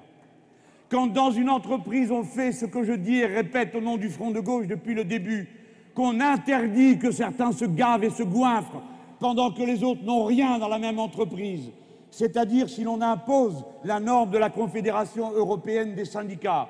Quand 0.91 1.07
dans 1.07 1.31
une 1.31 1.49
entreprise 1.49 2.11
on 2.11 2.23
fait 2.23 2.51
ce 2.51 2.67
que 2.67 2.83
je 2.83 2.93
dis 2.93 3.15
et 3.15 3.25
répète 3.25 3.73
au 3.73 3.81
nom 3.81 3.97
du 3.97 4.09
Front 4.09 4.29
de 4.29 4.41
gauche 4.41 4.67
depuis 4.67 4.93
le 4.93 5.05
début, 5.05 5.49
qu'on 5.95 6.19
interdit 6.19 6.99
que 6.99 7.09
certains 7.09 7.51
se 7.51 7.65
gavent 7.65 8.03
et 8.03 8.11
se 8.11 8.21
goinfrent 8.21 8.83
pendant 9.19 9.49
que 9.49 9.63
les 9.63 9.83
autres 9.83 10.03
n'ont 10.03 10.25
rien 10.25 10.59
dans 10.59 10.67
la 10.67 10.77
même 10.77 10.99
entreprise, 10.99 11.71
c'est-à-dire 12.11 12.69
si 12.69 12.83
l'on 12.83 13.01
impose 13.01 13.65
la 13.83 13.99
norme 13.99 14.29
de 14.29 14.37
la 14.37 14.51
Confédération 14.51 15.31
européenne 15.31 15.95
des 15.95 16.05
syndicats, 16.05 16.67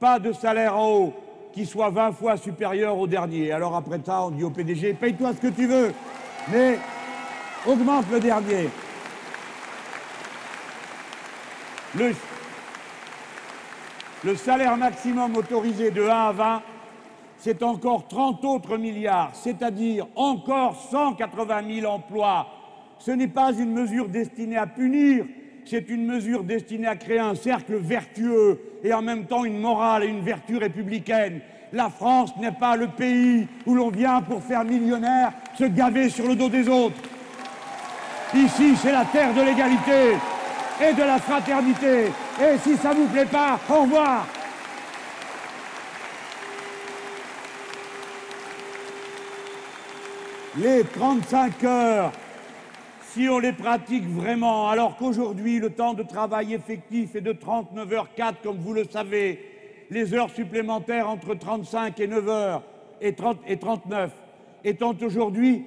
pas 0.00 0.18
de 0.18 0.32
salaire 0.32 0.76
en 0.76 0.90
haut 0.90 1.12
qui 1.52 1.66
soit 1.66 1.90
20 1.90 2.12
fois 2.12 2.36
supérieur 2.36 2.98
au 2.98 3.06
dernier. 3.06 3.52
Alors 3.52 3.76
après 3.76 4.00
ça, 4.04 4.24
on 4.24 4.30
dit 4.30 4.44
au 4.44 4.50
PDG, 4.50 4.94
paye-toi 4.94 5.34
ce 5.34 5.40
que 5.40 5.54
tu 5.54 5.66
veux, 5.66 5.92
mais 6.52 6.78
augmente 7.66 8.06
le 8.10 8.20
dernier. 8.20 8.68
Le, 14.24 14.36
salaire 14.36 14.76
maximum 14.76 15.36
autorisé 15.36 15.90
de 15.90 16.02
1 16.02 16.08
à 16.08 16.32
20, 16.32 16.62
c'est 17.38 17.62
encore 17.62 18.08
30 18.08 18.44
autres 18.44 18.76
milliards, 18.76 19.30
c'est-à-dire 19.34 20.06
encore 20.16 20.76
180 20.90 21.80
000 21.80 21.92
emplois 21.92 22.46
ce 22.98 23.10
n'est 23.12 23.28
pas 23.28 23.52
une 23.52 23.72
mesure 23.72 24.08
destinée 24.08 24.56
à 24.56 24.66
punir, 24.66 25.24
c'est 25.64 25.88
une 25.88 26.06
mesure 26.06 26.44
destinée 26.44 26.86
à 26.86 26.96
créer 26.96 27.18
un 27.18 27.34
cercle 27.34 27.76
vertueux 27.76 28.60
et 28.82 28.92
en 28.92 29.02
même 29.02 29.26
temps 29.26 29.44
une 29.44 29.58
morale 29.58 30.04
et 30.04 30.08
une 30.08 30.20
vertu 30.20 30.56
républicaine. 30.56 31.40
La 31.72 31.90
France 31.90 32.30
n'est 32.38 32.52
pas 32.52 32.76
le 32.76 32.88
pays 32.88 33.46
où 33.66 33.74
l'on 33.74 33.90
vient 33.90 34.22
pour 34.22 34.42
faire 34.42 34.64
millionnaire 34.64 35.32
se 35.56 35.64
gaver 35.64 36.08
sur 36.08 36.26
le 36.26 36.34
dos 36.34 36.48
des 36.48 36.68
autres. 36.68 36.96
Ici, 38.34 38.76
c'est 38.76 38.92
la 38.92 39.04
terre 39.04 39.34
de 39.34 39.42
l'égalité 39.42 40.16
et 40.80 40.92
de 40.92 41.02
la 41.02 41.18
fraternité. 41.18 42.06
Et 42.40 42.58
si 42.62 42.76
ça 42.76 42.94
ne 42.94 43.00
vous 43.00 43.08
plaît 43.08 43.26
pas, 43.26 43.58
au 43.68 43.82
revoir. 43.82 44.26
Les 50.56 50.82
35 50.84 51.64
heures 51.64 52.12
si 53.18 53.28
on 53.28 53.38
les 53.38 53.52
pratique 53.52 54.06
vraiment, 54.06 54.68
alors 54.68 54.96
qu'aujourd'hui 54.96 55.58
le 55.58 55.70
temps 55.70 55.94
de 55.94 56.02
travail 56.02 56.54
effectif 56.54 57.16
est 57.16 57.20
de 57.20 57.32
39 57.32 57.88
h 57.88 58.04
4 58.16 58.42
comme 58.42 58.58
vous 58.58 58.74
le 58.74 58.84
savez, 58.84 59.57
les 59.90 60.14
heures 60.14 60.30
supplémentaires 60.30 61.08
entre 61.08 61.34
35 61.34 61.98
et 62.00 62.06
9 62.06 62.28
heures 62.28 62.62
et, 63.00 63.14
30 63.14 63.38
et 63.46 63.56
39 63.56 64.12
étant 64.64 64.94
aujourd'hui 65.02 65.64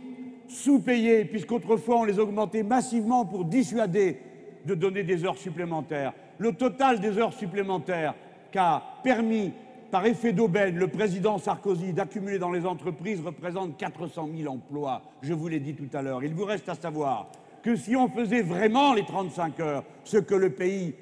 sous-payées, 0.47 1.26
puisqu'autrefois 1.26 1.99
on 1.99 2.03
les 2.03 2.19
augmentait 2.19 2.63
massivement 2.63 3.26
pour 3.26 3.45
dissuader 3.45 4.17
de 4.65 4.76
donner 4.76 5.03
des 5.03 5.26
heures 5.26 5.38
supplémentaires. 5.38 6.13
Le 6.38 6.53
total 6.53 6.99
des 6.99 7.17
heures 7.17 7.34
supplémentaires 7.34 8.15
qu'a 8.51 8.84
permis 9.03 9.53
par 9.91 10.05
effet 10.05 10.32
d'aubaine, 10.32 10.78
le 10.78 10.88
président 10.88 11.38
Sarkozy 11.38 11.91
d'accumuler 11.91 12.39
dans 12.39 12.51
les 12.51 12.65
entreprises 12.65 13.22
représente 13.22 13.78
400 13.78 14.30
000 14.38 14.51
emplois. 14.51 15.01
Je 15.22 15.34
vous 15.34 15.47
l'ai 15.49 15.59
dit 15.59 15.74
tout 15.74 15.89
à 15.93 16.01
l'heure. 16.01 16.24
Il 16.24 16.34
vous 16.34 16.45
reste 16.45 16.69
à 16.69 16.76
savoir 16.76 17.28
que 17.61 17.76
si 17.76 17.95
on 17.95 18.07
faisait 18.07 18.41
vraiment 18.41 18.93
les 18.93 19.03
35 19.03 19.59
heures, 19.59 19.84
ce 20.03 20.17
que 20.17 20.34
le 20.34 20.49
pays, 20.49 20.95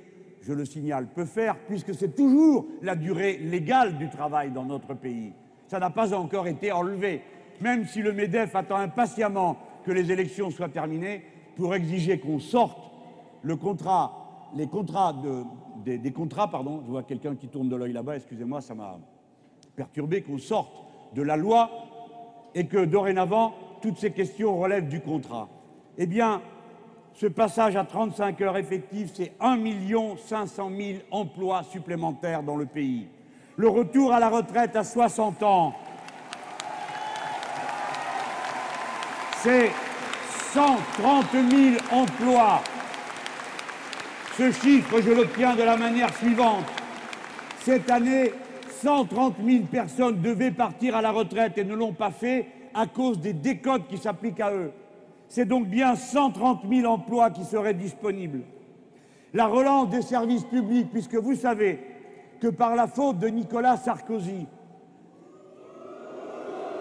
je 0.49 0.53
le 0.55 0.65
signale, 0.65 1.05
peut 1.13 1.25
faire, 1.25 1.55
puisque 1.67 1.93
c'est 1.93 2.15
toujours 2.15 2.65
la 2.81 2.95
durée 2.95 3.37
légale 3.37 3.99
du 3.99 4.09
travail 4.09 4.49
dans 4.49 4.65
notre 4.65 4.95
pays, 4.95 5.31
ça 5.67 5.77
n'a 5.77 5.91
pas 5.91 6.15
encore 6.15 6.47
été 6.47 6.71
enlevé, 6.71 7.21
même 7.61 7.85
si 7.85 8.01
le 8.01 8.13
MEDEF 8.13 8.55
attend 8.55 8.77
impatiemment 8.77 9.57
que 9.85 9.91
les 9.91 10.11
élections 10.11 10.49
soient 10.49 10.69
terminées 10.69 11.23
pour 11.55 11.75
exiger 11.75 12.19
qu'on 12.19 12.39
sorte 12.39 12.79
le 13.43 13.55
contrat, 13.57 14.49
les 14.55 14.65
contrats 14.65 15.13
de, 15.13 15.43
des, 15.97 16.11
contrats, 16.11 16.49
pardon, 16.49 16.81
je 16.83 16.89
vois 16.89 17.03
quelqu'un 17.03 17.35
qui 17.35 17.47
tourne 17.47 17.69
de 17.69 17.75
l'œil 17.75 17.93
là-bas, 17.93 18.15
excusez-moi, 18.15 18.61
ça 18.61 18.73
m'a 18.73 18.97
perturbé, 19.75 20.23
qu'on 20.23 20.39
sorte 20.39 20.73
de 21.13 21.21
la 21.21 21.37
loi 21.37 21.69
et 22.55 22.65
que 22.65 22.83
dorénavant, 22.83 23.53
toutes 23.83 23.99
ces 23.99 24.11
questions 24.11 24.57
relèvent 24.57 24.89
du 24.89 24.99
contrat. 24.99 25.47
Eh 25.99 26.07
bien, 26.07 26.41
ce 27.13 27.27
passage 27.27 27.75
à 27.75 27.83
35 27.83 28.41
heures 28.41 28.57
effectives, 28.57 29.11
c'est 29.13 29.33
1 29.39 29.57
500 30.17 30.71
000 30.77 30.99
emplois 31.11 31.63
supplémentaires 31.63 32.43
dans 32.43 32.55
le 32.55 32.65
pays. 32.65 33.07
Le 33.57 33.67
retour 33.67 34.13
à 34.13 34.19
la 34.19 34.29
retraite 34.29 34.75
à 34.75 34.83
60 34.83 35.43
ans, 35.43 35.73
c'est 39.41 39.71
130 40.53 41.25
000 41.31 41.75
emplois 41.91 42.61
ce 44.39 44.53
chiffre, 44.53 45.01
je 45.01 45.11
l'obtiens 45.11 45.53
de 45.53 45.63
la 45.63 45.75
manière 45.75 46.15
suivante. 46.15 46.63
Cette 47.59 47.91
année, 47.91 48.31
130 48.81 49.35
000 49.45 49.65
personnes 49.65 50.21
devaient 50.21 50.51
partir 50.51 50.95
à 50.95 51.01
la 51.01 51.11
retraite 51.11 51.57
et 51.57 51.65
ne 51.65 51.75
l'ont 51.75 51.91
pas 51.91 52.11
fait 52.11 52.47
à 52.73 52.87
cause 52.87 53.19
des 53.19 53.33
décodes 53.33 53.85
qui 53.89 53.97
s'appliquent 53.97 54.39
à 54.39 54.53
eux. 54.53 54.71
C'est 55.29 55.45
donc 55.45 55.67
bien 55.67 55.95
130 55.95 56.63
000 56.67 56.91
emplois 56.91 57.29
qui 57.29 57.45
seraient 57.45 57.75
disponibles. 57.75 58.41
La 59.33 59.45
relance 59.45 59.89
des 59.89 60.01
services 60.01 60.43
publics, 60.43 60.89
puisque 60.91 61.15
vous 61.15 61.35
savez 61.35 61.79
que 62.41 62.47
par 62.47 62.75
la 62.75 62.87
faute 62.87 63.19
de 63.19 63.27
Nicolas 63.27 63.77
Sarkozy, 63.77 64.47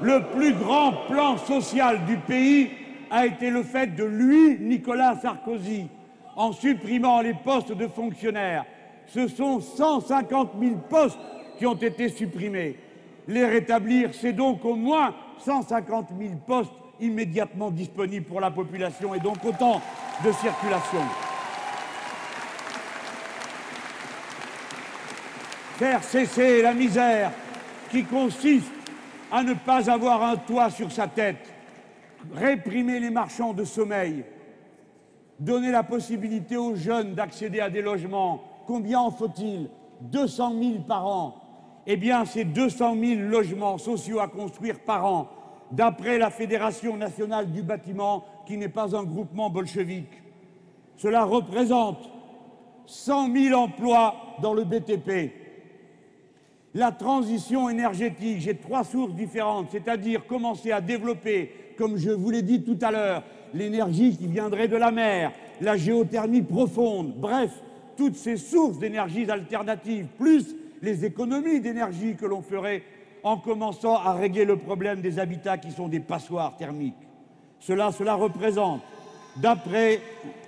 le 0.01 0.23
plus 0.35 0.55
grand 0.55 0.93
plan 1.09 1.37
social 1.37 2.07
du 2.07 2.17
pays 2.17 2.71
a 3.11 3.27
été 3.27 3.51
le 3.51 3.63
fait 3.63 3.89
de 3.95 4.05
lui, 4.05 4.59
Nicolas 4.61 5.17
Sarkozy, 5.17 5.89
en 6.35 6.53
supprimant 6.53 7.21
les 7.21 7.35
postes 7.35 7.73
de 7.73 7.87
fonctionnaires. 7.87 8.65
Ce 9.07 9.29
sont 9.29 9.61
150 9.61 10.53
000 10.59 10.77
postes 10.89 11.19
qui 11.59 11.67
ont 11.67 11.75
été 11.75 12.09
supprimés. 12.09 12.77
Les 13.27 13.45
rétablir, 13.45 14.15
c'est 14.15 14.33
donc 14.33 14.65
au 14.65 14.75
moins 14.75 15.15
150 15.39 16.11
000 16.19 16.35
postes 16.47 16.73
immédiatement 17.01 17.71
disponibles 17.71 18.27
pour 18.27 18.41
la 18.41 18.51
population 18.51 19.15
et 19.15 19.21
donc 19.21 19.45
autant 19.45 19.81
de 20.25 20.33
circulation. 20.33 21.03
Faire 25.77 26.03
cesser 26.03 26.63
la 26.63 26.75
misère 26.75 27.31
qui 27.91 28.05
consiste 28.05 28.73
à 29.31 29.43
ne 29.43 29.55
pas 29.55 29.91
avoir 29.91 30.23
un 30.23 30.37
toit 30.37 30.71
sur 30.71 30.91
sa 30.91 31.07
tête 31.07 31.55
réprimer 32.35 33.01
les 33.01 33.11
marchands 33.11 33.53
de 33.53 33.65
sommeil, 33.65 34.25
donner 35.39 35.71
la 35.71 35.83
possibilité 35.83 36.57
aux 36.57 36.75
jeunes 36.75 37.15
d'accéder 37.15 37.61
à 37.61 37.71
des 37.71 37.83
logements. 37.83 38.43
Combien 38.67 39.01
en 39.01 39.11
faut-il? 39.11 39.71
200 40.01 40.53
000 40.61 40.73
par 40.87 41.07
an. 41.07 41.35
Eh 41.87 41.97
bien, 41.97 42.25
c'est 42.25 42.45
200 42.45 42.97
000 43.01 43.21
logements 43.23 43.79
sociaux 43.79 44.21
à 44.21 44.29
construire 44.29 44.79
par 44.81 45.05
an, 45.07 45.29
d'après 45.71 46.19
la 46.19 46.31
Fédération 46.31 46.97
nationale 46.97 47.51
du 47.51 47.63
bâtiment, 47.63 48.25
qui 48.47 48.57
n'est 48.57 48.69
pas 48.69 48.97
un 48.97 49.05
groupement 49.05 49.51
bolchevique. 49.51 50.23
Cela 50.97 51.25
représente 51.25 52.11
100 52.87 53.35
000 53.35 53.61
emplois 53.61 54.15
dans 54.41 54.55
le 54.55 54.65
BTP. 54.65 55.33
La 56.75 56.93
transition 56.93 57.69
énergétique, 57.69 58.41
j'ai 58.41 58.57
trois 58.57 58.85
sources 58.85 59.15
différentes, 59.15 59.69
c'est-à-dire 59.71 60.27
commencer 60.27 60.73
à 60.73 60.81
développer, 60.81 61.53
comme 61.77 61.97
je 61.97 62.11
vous 62.11 62.31
l'ai 62.31 62.43
dit 62.43 62.63
tout 62.63 62.79
à 62.83 62.91
l'heure, 62.91 63.25
l'énergie 63.55 64.17
qui 64.17 64.27
viendrait 64.27 64.69
de 64.69 64.77
la 64.77 64.91
mer, 64.91 65.33
la 65.61 65.77
géothermie 65.77 66.43
profonde, 66.43 67.15
bref, 67.17 67.51
toutes 67.97 68.17
ces 68.17 68.37
sources 68.37 68.79
d'énergie 68.79 69.29
alternatives, 69.31 70.07
plus 70.19 70.55
les 70.83 71.05
économies 71.05 71.61
d'énergie 71.61 72.15
que 72.15 72.27
l'on 72.27 72.43
ferait 72.43 72.83
en 73.23 73.37
commençant 73.37 73.97
à 73.97 74.13
régler 74.13 74.45
le 74.45 74.57
problème 74.57 75.01
des 75.01 75.19
habitats 75.19 75.59
qui 75.59 75.71
sont 75.71 75.89
des 75.89 76.01
passoires 76.01 76.57
thermiques. 76.57 76.95
Cela, 77.61 77.91
représente, 78.15 78.81
d'après 79.37 80.01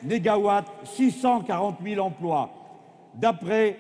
Négawatt, 0.03 0.67
640 0.85 1.79
000 1.85 2.05
emplois. 2.05 2.51
D'après 3.15 3.77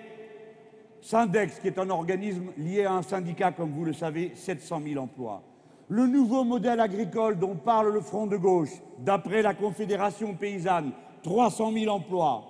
Syndex, 1.00 1.60
qui 1.60 1.68
est 1.68 1.78
un 1.78 1.88
organisme 1.90 2.50
lié 2.58 2.84
à 2.84 2.92
un 2.92 3.02
syndicat, 3.02 3.52
comme 3.52 3.70
vous 3.70 3.84
le 3.84 3.92
savez, 3.92 4.32
700 4.34 4.82
000 4.86 5.02
emplois. 5.02 5.42
Le 5.88 6.06
nouveau 6.06 6.44
modèle 6.44 6.80
agricole 6.80 7.38
dont 7.38 7.56
parle 7.56 7.92
le 7.92 8.00
Front 8.00 8.26
de 8.26 8.36
gauche, 8.36 8.70
d'après 8.98 9.42
la 9.42 9.54
Confédération 9.54 10.34
paysanne, 10.34 10.92
300 11.22 11.72
000 11.72 11.94
emplois. 11.94 12.44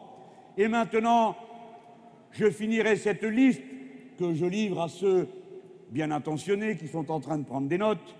Et 0.56 0.68
maintenant, 0.68 1.36
je 2.32 2.50
finirai 2.50 2.96
cette 2.96 3.22
liste 3.22 3.62
que 4.18 4.34
je 4.34 4.44
livre 4.44 4.82
à 4.82 4.88
ceux 4.88 5.28
bien 5.90 6.10
intentionnés 6.10 6.76
qui 6.76 6.88
sont 6.88 7.10
en 7.10 7.20
train 7.20 7.38
de 7.38 7.44
prendre 7.44 7.68
des 7.68 7.78
notes. 7.78 8.16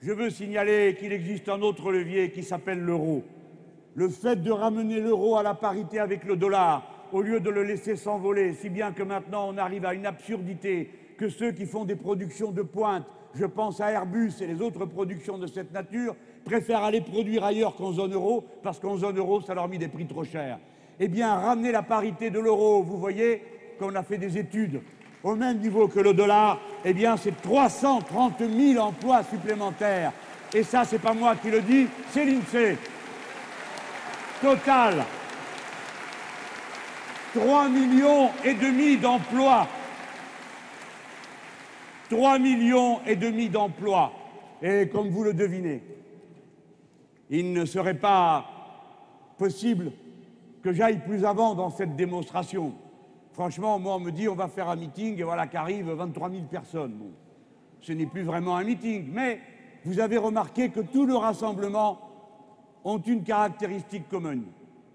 Je 0.00 0.12
veux 0.12 0.30
signaler 0.30 0.96
qu'il 0.98 1.12
existe 1.12 1.48
un 1.48 1.60
autre 1.60 1.90
levier 1.90 2.30
qui 2.30 2.42
s'appelle 2.42 2.78
l'euro. 2.78 3.24
Le 3.94 4.08
fait 4.08 4.36
de 4.36 4.50
ramener 4.50 5.00
l'euro 5.00 5.36
à 5.36 5.42
la 5.42 5.54
parité 5.54 5.98
avec 5.98 6.24
le 6.24 6.36
dollar, 6.36 7.08
au 7.12 7.22
lieu 7.22 7.40
de 7.40 7.50
le 7.50 7.62
laisser 7.62 7.96
s'envoler, 7.96 8.54
si 8.54 8.68
bien 8.68 8.92
que 8.92 9.02
maintenant 9.02 9.48
on 9.52 9.58
arrive 9.58 9.86
à 9.86 9.94
une 9.94 10.06
absurdité 10.06 10.90
que 11.16 11.28
ceux 11.28 11.52
qui 11.52 11.66
font 11.66 11.84
des 11.84 11.96
productions 11.96 12.50
de 12.50 12.62
pointe, 12.62 13.06
je 13.34 13.46
pense 13.46 13.80
à 13.80 13.90
Airbus 13.90 14.32
et 14.40 14.46
les 14.46 14.60
autres 14.60 14.84
productions 14.84 15.38
de 15.38 15.46
cette 15.46 15.72
nature, 15.72 16.16
préfèrent 16.44 16.84
aller 16.84 17.00
produire 17.00 17.44
ailleurs 17.44 17.74
qu'en 17.76 17.92
zone 17.92 18.14
euro, 18.14 18.44
parce 18.62 18.78
qu'en 18.78 18.96
zone 18.96 19.18
euro, 19.18 19.40
ça 19.40 19.54
leur 19.54 19.68
met 19.68 19.78
des 19.78 19.88
prix 19.88 20.06
trop 20.06 20.24
chers. 20.24 20.58
Eh 21.00 21.08
bien, 21.08 21.34
ramener 21.34 21.72
la 21.72 21.82
parité 21.82 22.30
de 22.30 22.38
l'euro, 22.38 22.82
vous 22.82 22.98
voyez 22.98 23.42
qu'on 23.78 23.94
a 23.94 24.02
fait 24.02 24.18
des 24.18 24.38
études 24.38 24.80
au 25.24 25.34
même 25.34 25.58
niveau 25.58 25.88
que 25.88 26.00
le 26.00 26.12
dollar, 26.12 26.60
eh 26.84 26.92
bien, 26.92 27.16
c'est 27.16 27.40
330 27.40 28.38
000 28.38 28.78
emplois 28.78 29.22
supplémentaires. 29.24 30.12
Et 30.52 30.62
ça, 30.62 30.84
c'est 30.84 30.98
pas 30.98 31.14
moi 31.14 31.34
qui 31.34 31.50
le 31.50 31.62
dis, 31.62 31.88
c'est 32.10 32.26
l'INSEE. 32.26 32.76
Total, 34.42 35.02
3 37.32 37.68
millions 37.70 38.30
et 38.44 38.52
demi 38.52 38.98
d'emplois. 38.98 39.66
3 42.10 42.38
millions 42.38 43.00
et 43.06 43.16
demi 43.16 43.48
d'emplois. 43.48 44.12
Et 44.62 44.88
comme 44.88 45.08
vous 45.08 45.24
le 45.24 45.32
devinez, 45.32 45.82
il 47.30 47.54
ne 47.54 47.64
serait 47.64 47.94
pas 47.94 48.44
possible 49.38 49.90
que 50.62 50.72
j'aille 50.72 51.02
plus 51.02 51.24
avant 51.24 51.54
dans 51.54 51.70
cette 51.70 51.96
démonstration. 51.96 52.74
Franchement, 53.34 53.80
moi, 53.80 53.96
on 53.96 54.00
me 54.00 54.12
dit 54.12 54.28
on 54.28 54.36
va 54.36 54.46
faire 54.46 54.68
un 54.68 54.76
meeting 54.76 55.18
et 55.18 55.24
voilà 55.24 55.48
qu'arrivent 55.48 55.90
23 55.90 56.30
000 56.30 56.42
personnes. 56.44 57.00
Ce 57.80 57.92
n'est 57.92 58.06
plus 58.06 58.22
vraiment 58.22 58.56
un 58.56 58.62
meeting, 58.62 59.08
mais 59.12 59.40
vous 59.84 59.98
avez 59.98 60.18
remarqué 60.18 60.68
que 60.68 60.78
tous 60.78 61.04
nos 61.04 61.18
rassemblements 61.18 61.98
ont 62.84 62.98
une 62.98 63.24
caractéristique 63.24 64.08
commune. 64.08 64.44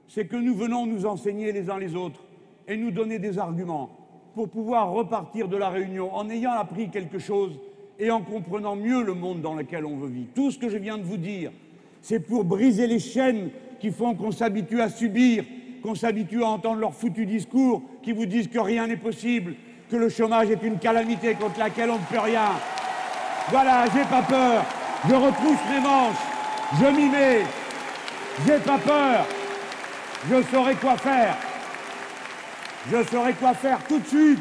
C'est 0.07 0.25
que 0.25 0.37
nous 0.37 0.55
venons 0.55 0.85
nous 0.85 1.05
enseigner 1.05 1.51
les 1.51 1.69
uns 1.69 1.77
les 1.77 1.95
autres 1.95 2.21
et 2.65 2.77
nous 2.77 2.91
donner 2.91 3.19
des 3.19 3.37
arguments 3.37 3.89
pour 4.33 4.47
pouvoir 4.47 4.91
repartir 4.91 5.49
de 5.49 5.57
la 5.57 5.69
réunion 5.69 6.15
en 6.15 6.29
ayant 6.29 6.53
appris 6.53 6.89
quelque 6.89 7.19
chose 7.19 7.59
et 7.99 8.09
en 8.09 8.21
comprenant 8.21 8.77
mieux 8.77 9.03
le 9.03 9.15
monde 9.15 9.41
dans 9.41 9.53
lequel 9.53 9.85
on 9.85 9.97
veut 9.97 10.07
vivre. 10.07 10.29
Tout 10.33 10.51
ce 10.51 10.57
que 10.57 10.69
je 10.69 10.77
viens 10.77 10.97
de 10.97 11.03
vous 11.03 11.17
dire, 11.17 11.51
c'est 12.01 12.21
pour 12.21 12.45
briser 12.45 12.87
les 12.87 12.99
chaînes 12.99 13.49
qui 13.81 13.91
font 13.91 14.15
qu'on 14.15 14.31
s'habitue 14.31 14.79
à 14.79 14.87
subir, 14.87 15.43
qu'on 15.81 15.95
s'habitue 15.95 16.43
à 16.43 16.47
entendre 16.47 16.79
leurs 16.79 16.93
foutus 16.93 17.27
discours 17.27 17.81
qui 18.03 18.11
vous 18.11 18.25
disent 18.25 18.47
que 18.47 18.59
rien 18.59 18.87
n'est 18.87 18.97
possible, 18.97 19.55
que 19.89 19.95
le 19.95 20.09
chômage 20.09 20.49
est 20.49 20.63
une 20.63 20.79
calamité 20.79 21.33
contre 21.35 21.59
laquelle 21.59 21.89
on 21.89 21.99
ne 21.99 22.05
peut 22.05 22.19
rien. 22.19 22.51
Voilà, 23.49 23.85
j'ai 23.93 24.03
pas 24.03 24.21
peur, 24.21 24.65
je 25.07 25.15
retrousse 25.15 25.59
mes 25.71 25.79
manches, 25.79 26.15
je 26.79 26.85
m'y 26.85 27.09
mets, 27.09 27.41
j'ai 28.45 28.59
pas 28.59 28.77
peur, 28.77 29.25
je 30.29 30.43
saurai 30.43 30.75
quoi 30.75 30.97
faire. 30.97 31.35
Je 32.91 33.03
saurai 33.03 33.33
quoi 33.33 33.53
faire 33.53 33.79
tout 33.87 33.99
de 33.99 34.07
suite. 34.07 34.39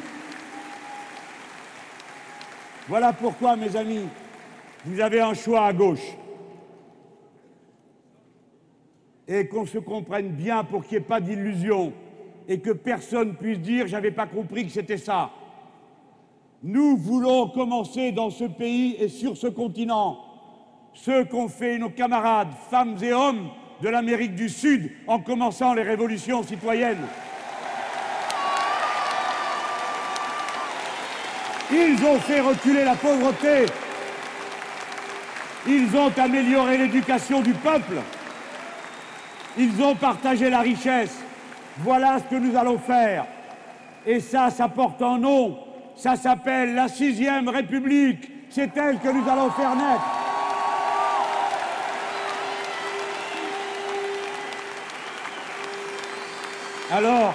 Voilà 2.88 3.12
pourquoi, 3.12 3.56
mes 3.56 3.74
amis, 3.76 4.08
vous 4.84 5.00
avez 5.00 5.20
un 5.20 5.34
choix 5.34 5.66
à 5.66 5.72
gauche. 5.72 6.14
Et 9.28 9.46
qu'on 9.46 9.66
se 9.66 9.78
comprenne 9.78 10.30
bien 10.30 10.64
pour 10.64 10.82
qu'il 10.82 10.98
n'y 10.98 11.04
ait 11.04 11.06
pas 11.06 11.20
d'illusion 11.20 11.92
et 12.48 12.60
que 12.60 12.70
personne 12.70 13.34
puisse 13.34 13.60
dire 13.60 13.86
j'avais 13.86 14.10
pas 14.10 14.26
compris 14.26 14.64
que 14.64 14.72
c'était 14.72 14.96
ça. 14.96 15.30
Nous 16.62 16.96
voulons 16.96 17.48
commencer 17.48 18.10
dans 18.10 18.30
ce 18.30 18.44
pays 18.44 18.96
et 18.98 19.08
sur 19.08 19.36
ce 19.36 19.46
continent 19.46 20.18
ce 20.94 21.22
qu'ont 21.24 21.48
fait 21.48 21.78
nos 21.78 21.90
camarades, 21.90 22.48
femmes 22.70 22.96
et 23.02 23.12
hommes 23.12 23.50
de 23.82 23.88
l'Amérique 23.88 24.34
du 24.34 24.48
Sud 24.48 24.90
en 25.06 25.20
commençant 25.20 25.74
les 25.74 25.82
révolutions 25.82 26.42
citoyennes. 26.42 27.06
Ils 31.70 32.04
ont 32.04 32.18
fait 32.18 32.40
reculer 32.40 32.82
la 32.82 32.94
pauvreté. 32.94 33.66
Ils 35.66 35.94
ont 35.96 36.10
amélioré 36.16 36.78
l'éducation 36.78 37.42
du 37.42 37.52
peuple. 37.52 37.96
Ils 39.58 39.82
ont 39.82 39.96
partagé 39.96 40.48
la 40.48 40.60
richesse. 40.60 41.18
Voilà 41.78 42.20
ce 42.20 42.24
que 42.24 42.40
nous 42.40 42.56
allons 42.56 42.78
faire. 42.78 43.26
Et 44.06 44.20
ça, 44.20 44.50
ça 44.50 44.68
porte 44.68 45.02
un 45.02 45.18
nom. 45.18 45.58
Ça 45.96 46.14
s'appelle 46.14 46.74
la 46.74 46.86
sixième 46.86 47.48
République. 47.48 48.30
C'est 48.50 48.76
elle 48.76 48.98
que 48.98 49.08
nous 49.08 49.28
allons 49.28 49.50
faire 49.50 49.74
naître. 49.74 50.04
Alors, 56.90 57.34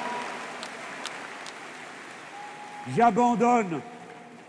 j'abandonne 2.95 3.82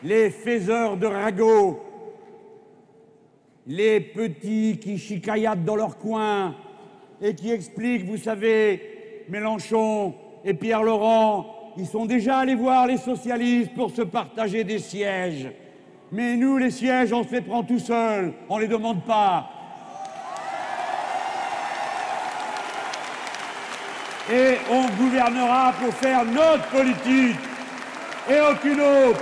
les 0.03 0.31
faiseurs 0.31 0.97
de 0.97 1.07
ragots, 1.07 1.85
les 3.67 4.01
petits 4.01 4.79
qui 4.81 4.97
chicailladent 4.97 5.65
dans 5.65 5.77
leur 5.77 5.99
coin 5.99 6.55
et 7.21 7.35
qui 7.35 7.51
expliquent, 7.51 8.05
vous 8.05 8.17
savez, 8.17 9.25
Mélenchon 9.29 10.15
et 10.45 10.55
Pierre 10.55 10.83
Laurent, 10.83 11.73
ils 11.77 11.87
sont 11.87 12.07
déjà 12.07 12.39
allés 12.39 12.55
voir 12.55 12.87
les 12.87 12.99
socialistes 12.99 13.75
pour 13.75 13.91
se 13.91 14.03
partager 14.03 14.65
des 14.65 14.79
sièges. 14.79 15.51
Mais 16.13 16.37
nous, 16.37 16.59
les 16.59 16.71
sièges, 16.71 17.13
on 17.13 17.25
se 17.25 17.33
les 17.33 17.41
prend 17.41 17.65
tout 17.65 17.79
seuls, 17.79 18.33
on 18.49 18.57
ne 18.57 18.63
les 18.63 18.69
demande 18.69 19.03
pas. 19.05 19.51
Et 24.33 24.57
on 24.71 24.87
gouvernera 25.03 25.73
pour 25.73 25.93
faire 25.95 26.25
notre 26.25 26.67
politique 26.69 27.37
et 28.31 28.41
aucune 28.41 28.81
autre. 28.81 29.21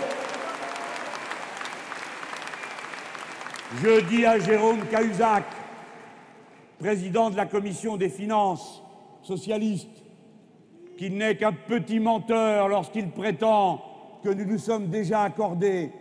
Je 3.82 4.00
dis 4.02 4.26
à 4.26 4.38
Jérôme 4.38 4.80
Cahuzac, 4.90 5.44
président 6.82 7.30
de 7.30 7.36
la 7.36 7.46
commission 7.46 7.96
des 7.96 8.08
finances 8.08 8.82
socialiste, 9.22 10.02
qu'il 10.98 11.16
n'est 11.16 11.36
qu'un 11.36 11.52
petit 11.52 12.00
menteur 12.00 12.66
lorsqu'il 12.66 13.08
prétend 13.08 13.80
que 14.24 14.30
nous 14.30 14.44
nous 14.44 14.58
sommes 14.58 14.88
déjà 14.88 15.22
accordés 15.22 15.92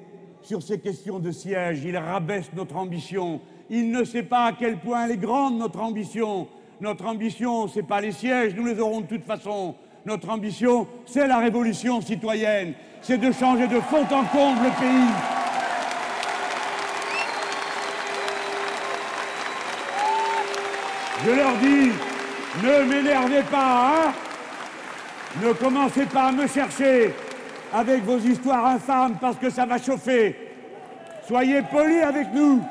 sur 0.42 0.64
ces 0.64 0.80
questions 0.80 1.20
de 1.20 1.30
siège. 1.30 1.84
Il 1.86 1.96
rabaisse 1.98 2.50
notre 2.56 2.78
ambition. 2.78 3.42
Il 3.70 3.92
ne 3.92 4.04
sait 4.04 4.24
pas 4.24 4.46
à 4.46 4.54
quel 4.54 4.80
point 4.80 5.06
elle 5.06 5.12
est 5.12 5.18
grande, 5.18 5.60
notre 5.60 5.82
ambition. 5.82 6.48
Notre 6.80 7.06
ambition, 7.06 7.68
ce 7.68 7.80
n'est 7.80 7.86
pas 7.86 8.02
les 8.02 8.12
sièges, 8.12 8.56
nous 8.56 8.66
les 8.66 8.80
aurons 8.80 9.02
de 9.02 9.06
toute 9.06 9.24
façon. 9.24 9.76
Notre 10.04 10.32
ambition, 10.32 10.88
c'est 11.06 11.28
la 11.28 11.38
révolution 11.38 12.02
citoyenne. 12.02 12.74
C'est 13.04 13.20
de 13.20 13.32
changer 13.32 13.68
de 13.68 13.80
fond 13.82 14.02
en 14.02 14.26
comble 14.26 14.64
le 14.64 14.80
pays. 14.80 15.41
Je 21.24 21.32
leur 21.32 21.56
dis, 21.58 21.92
ne 22.64 22.90
m'énervez 22.90 23.44
pas, 23.44 23.92
hein 24.08 24.14
Ne 25.44 25.54
commencez 25.54 26.06
pas 26.08 26.26
à 26.26 26.32
me 26.32 26.48
chercher 26.48 27.14
avec 27.72 28.04
vos 28.04 28.18
histoires 28.18 28.66
infâmes 28.66 29.18
parce 29.22 29.38
que 29.38 29.50
ça 29.52 29.66
va 29.66 29.78
chauffer. 29.78 30.36
Soyez 31.28 31.62
polis 31.62 32.02
avec 32.02 32.34
nous. 32.34 32.62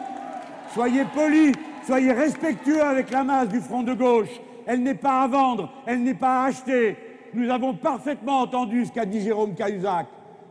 Soyez 0.75 1.05
polis, 1.15 1.55
soyez 1.87 2.13
respectueux 2.13 2.83
avec 2.83 3.11
la 3.11 3.23
masse 3.23 3.49
du 3.49 3.61
front 3.61 3.83
de 3.83 3.95
gauche. 3.95 4.41
Elle 4.67 4.83
n'est 4.83 4.95
pas 4.95 5.23
à 5.23 5.29
vendre, 5.29 5.71
elle 5.87 6.03
n'est 6.03 6.15
pas 6.15 6.43
à 6.43 6.47
acheter. 6.47 6.97
Nous 7.33 7.49
avons 7.51 7.75
parfaitement 7.75 8.41
entendu 8.41 8.85
ce 8.85 8.93
qu'a 8.93 9.07
dit 9.07 9.21
Jérôme 9.21 9.55
Cahuzac. 9.55 10.07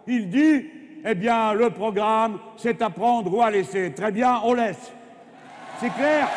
Il 0.07 0.29
dit, 0.29 0.65
eh 1.05 1.15
bien, 1.15 1.53
le 1.53 1.69
programme, 1.69 2.39
c'est 2.55 2.81
à 2.81 2.89
prendre 2.89 3.33
ou 3.33 3.41
à 3.41 3.51
laisser. 3.51 3.93
Très 3.93 4.11
bien, 4.11 4.39
on 4.43 4.53
laisse. 4.53 4.91
C'est 5.79 5.93
clair? 5.93 6.27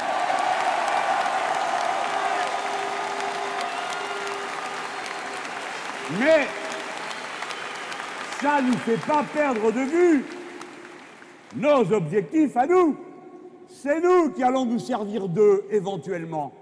Mais 6.19 6.47
ça 8.41 8.61
ne 8.61 8.69
nous 8.69 8.79
fait 8.79 9.01
pas 9.07 9.25
perdre 9.33 9.73
de 9.73 9.81
vue 9.81 10.25
nos 11.57 11.93
objectifs 11.93 12.57
à 12.57 12.67
nous. 12.67 12.97
C'est 13.69 14.01
nous 14.01 14.31
qui 14.31 14.43
allons 14.43 14.67
nous 14.67 14.79
servir 14.79 15.29
d'eux 15.29 15.65
éventuellement. 15.71 16.53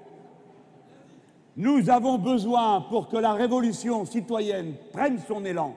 Nous 1.56 1.90
avons 1.90 2.18
besoin, 2.18 2.82
pour 2.82 3.08
que 3.08 3.16
la 3.16 3.32
révolution 3.32 4.04
citoyenne 4.04 4.74
prenne 4.92 5.18
son 5.26 5.44
élan, 5.44 5.74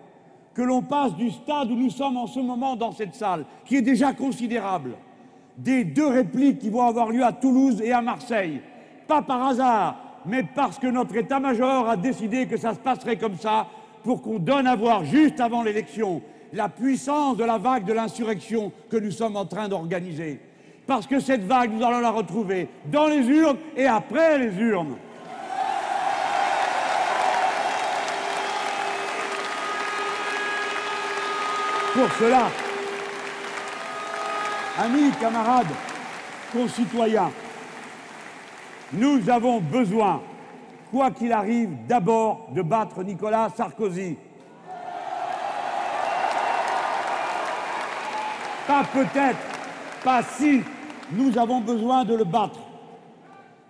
que 0.54 0.62
l'on 0.62 0.82
passe 0.82 1.16
du 1.16 1.32
stade 1.32 1.72
où 1.72 1.76
nous 1.76 1.90
sommes 1.90 2.18
en 2.18 2.28
ce 2.28 2.40
moment 2.40 2.76
dans 2.76 2.92
cette 2.92 3.16
salle, 3.16 3.46
qui 3.66 3.78
est 3.78 3.82
déjà 3.82 4.14
considérable, 4.14 4.92
des 5.58 5.84
deux 5.84 6.08
répliques 6.08 6.60
qui 6.60 6.70
vont 6.70 6.86
avoir 6.86 7.10
lieu 7.10 7.24
à 7.24 7.34
Toulouse 7.34 7.82
et 7.82 7.92
à 7.92 8.02
Marseille, 8.02 8.62
pas 9.08 9.22
par 9.22 9.48
hasard, 9.48 10.03
mais 10.26 10.44
parce 10.44 10.80
que 10.80 10.88
notre 10.88 11.16
état-major 11.16 11.90
a 11.90 11.98
décidé 11.98 12.48
que 12.48 12.58
ça 12.58 12.74
se 12.74 12.80
passerait 12.80 13.18
comme 13.18 13.38
ça, 13.38 13.68
pour 14.04 14.22
qu'on 14.22 14.40
donne 14.40 14.68
à 14.68 14.76
voir 14.76 15.06
juste 15.06 15.40
avant 15.40 15.64
l'élection 15.64 16.22
la 16.54 16.70
puissance 16.70 17.36
de 17.36 17.44
la 17.44 17.58
vague 17.58 17.84
de 17.84 17.94
l'insurrection 17.94 18.72
que 18.90 18.98
nous 18.98 19.12
sommes 19.12 19.36
en 19.36 19.46
train 19.46 19.68
d'organiser. 19.68 20.40
Parce 20.86 21.08
que 21.08 21.20
cette 21.20 21.46
vague, 21.46 21.72
nous 21.74 21.84
allons 21.84 22.00
la 22.00 22.12
retrouver 22.12 22.70
dans 22.86 23.08
les 23.08 23.26
urnes 23.28 23.58
et 23.76 23.88
après 23.88 24.38
les 24.38 24.56
urnes. 24.58 24.96
Pour 31.94 32.12
cela, 32.14 32.50
amis, 34.80 35.12
camarades, 35.20 35.68
concitoyens, 36.52 37.32
nous 38.94 39.30
avons 39.30 39.60
besoin, 39.60 40.22
quoi 40.92 41.12
qu'il 41.12 41.32
arrive, 41.32 41.70
d'abord 41.88 42.48
de 42.54 42.62
battre 42.62 43.04
Nicolas 43.04 43.50
Sarkozy. 43.56 44.18
Pas 48.68 48.84
peut-être, 48.94 49.40
pas 50.04 50.22
si, 50.22 50.62
nous 51.12 51.38
avons 51.38 51.60
besoin 51.60 52.06
de 52.06 52.16
le 52.16 52.24
battre. 52.24 52.60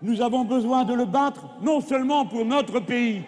Nous 0.01 0.21
avons 0.21 0.43
besoin 0.43 0.83
de 0.83 0.93
le 0.93 1.05
battre 1.05 1.47
non 1.61 1.79
seulement 1.79 2.25
pour 2.25 2.45
notre 2.45 2.79
pays, 2.79 3.23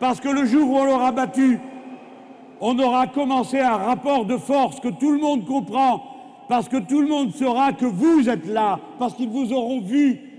parce 0.00 0.20
que 0.20 0.28
le 0.28 0.44
jour 0.44 0.68
où 0.68 0.76
on 0.76 0.84
l'aura 0.84 1.12
battu, 1.12 1.60
on 2.60 2.78
aura 2.78 3.06
commencé 3.06 3.60
un 3.60 3.76
rapport 3.76 4.24
de 4.24 4.36
force 4.36 4.80
que 4.80 4.88
tout 4.88 5.12
le 5.12 5.18
monde 5.18 5.46
comprend, 5.46 6.02
parce 6.48 6.68
que 6.68 6.78
tout 6.78 7.00
le 7.00 7.06
monde 7.06 7.32
saura 7.32 7.72
que 7.72 7.86
vous 7.86 8.28
êtes 8.28 8.46
là, 8.46 8.80
parce 8.98 9.14
qu'ils 9.14 9.30
vous 9.30 9.52
auront 9.52 9.80
vu. 9.80 10.29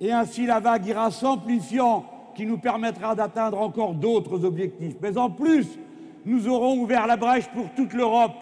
Et 0.00 0.12
ainsi 0.12 0.46
la 0.46 0.60
vague 0.60 0.86
ira 0.86 1.10
s'amplifiant, 1.10 2.04
qui 2.34 2.46
nous 2.46 2.58
permettra 2.58 3.14
d'atteindre 3.14 3.60
encore 3.60 3.94
d'autres 3.94 4.44
objectifs. 4.44 4.96
Mais 5.00 5.16
en 5.16 5.30
plus, 5.30 5.66
nous 6.24 6.48
aurons 6.48 6.78
ouvert 6.78 7.06
la 7.06 7.16
brèche 7.16 7.46
pour 7.48 7.70
toute 7.76 7.92
l'Europe, 7.92 8.32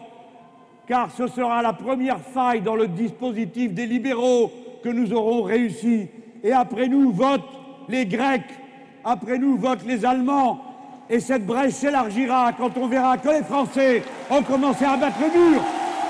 car 0.87 1.11
ce 1.11 1.27
sera 1.27 1.63
la 1.63 1.73
première 1.73 2.21
faille 2.21 2.63
dans 2.63 2.75
le 2.75 2.89
dispositif 2.89 3.73
des 3.73 3.87
libéraux 3.87 4.51
que 4.83 4.89
nous 4.89 5.13
aurons 5.13 5.43
réussi. 5.43 6.09
Et 6.43 6.53
après 6.53 6.89
nous 6.89 7.13
votent 7.13 7.43
les 7.89 8.07
Grecs, 8.07 8.43
après 9.05 9.39
nous 9.39 9.57
votent 9.57 9.85
les 9.87 10.05
Allemands, 10.05 10.61
et 11.11 11.21
cette 11.21 11.45
brèche 11.45 11.75
s'élargira 11.75 12.53
quand 12.57 12.77
on 12.79 12.87
verra 12.87 13.19
que 13.19 13.29
les 13.29 13.43
Français 13.43 14.03
ont 14.31 14.43
commencé 14.43 14.85
à 14.85 14.97
battre 14.97 15.19
le 15.21 15.27
mur, 15.27 15.63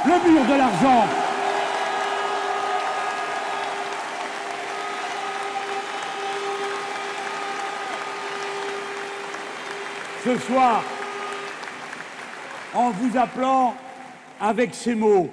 le 0.05 0.31
mur 0.31 0.45
de 0.45 0.59
l'argent. 0.59 1.32
Ce 10.25 10.39
soir, 10.39 10.85
en 12.75 12.91
vous 12.93 13.19
appelant 13.19 13.75
avec 14.41 14.73
ces 14.73 14.95
mots 14.95 15.29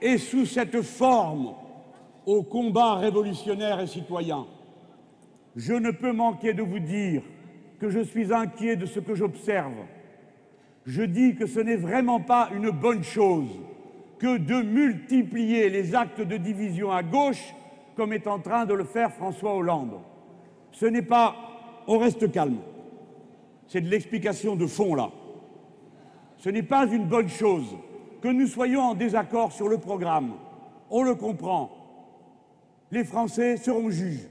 et 0.00 0.16
sous 0.16 0.46
cette 0.46 0.80
forme 0.80 1.52
au 2.24 2.42
combat 2.42 2.94
révolutionnaire 2.94 3.80
et 3.80 3.86
citoyen, 3.86 4.46
je 5.56 5.74
ne 5.74 5.90
peux 5.90 6.12
manquer 6.12 6.54
de 6.54 6.62
vous 6.62 6.78
dire 6.78 7.20
que 7.78 7.90
je 7.90 8.00
suis 8.00 8.32
inquiet 8.32 8.76
de 8.76 8.86
ce 8.86 8.98
que 8.98 9.14
j'observe. 9.14 9.74
Je 10.86 11.02
dis 11.02 11.34
que 11.36 11.46
ce 11.46 11.60
n'est 11.60 11.76
vraiment 11.76 12.20
pas 12.20 12.48
une 12.54 12.70
bonne 12.70 13.04
chose 13.04 13.60
que 14.18 14.38
de 14.38 14.62
multiplier 14.62 15.68
les 15.68 15.94
actes 15.94 16.22
de 16.22 16.38
division 16.38 16.90
à 16.90 17.02
gauche 17.02 17.54
comme 17.94 18.14
est 18.14 18.26
en 18.26 18.38
train 18.38 18.64
de 18.64 18.72
le 18.72 18.84
faire 18.84 19.12
François 19.12 19.54
Hollande. 19.54 20.00
Ce 20.72 20.86
n'est 20.86 21.02
pas... 21.02 21.36
On 21.86 21.98
reste 21.98 22.32
calme. 22.32 22.60
C'est 23.68 23.80
de 23.80 23.88
l'explication 23.88 24.56
de 24.56 24.66
fond, 24.66 24.94
là. 24.94 25.10
Ce 26.38 26.50
n'est 26.50 26.62
pas 26.62 26.86
une 26.86 27.06
bonne 27.06 27.28
chose 27.28 27.76
que 28.20 28.28
nous 28.28 28.46
soyons 28.46 28.82
en 28.82 28.94
désaccord 28.94 29.52
sur 29.52 29.68
le 29.68 29.78
programme. 29.78 30.34
On 30.90 31.02
le 31.02 31.14
comprend. 31.14 31.70
Les 32.90 33.04
Français 33.04 33.56
seront 33.56 33.90
juges 33.90 34.28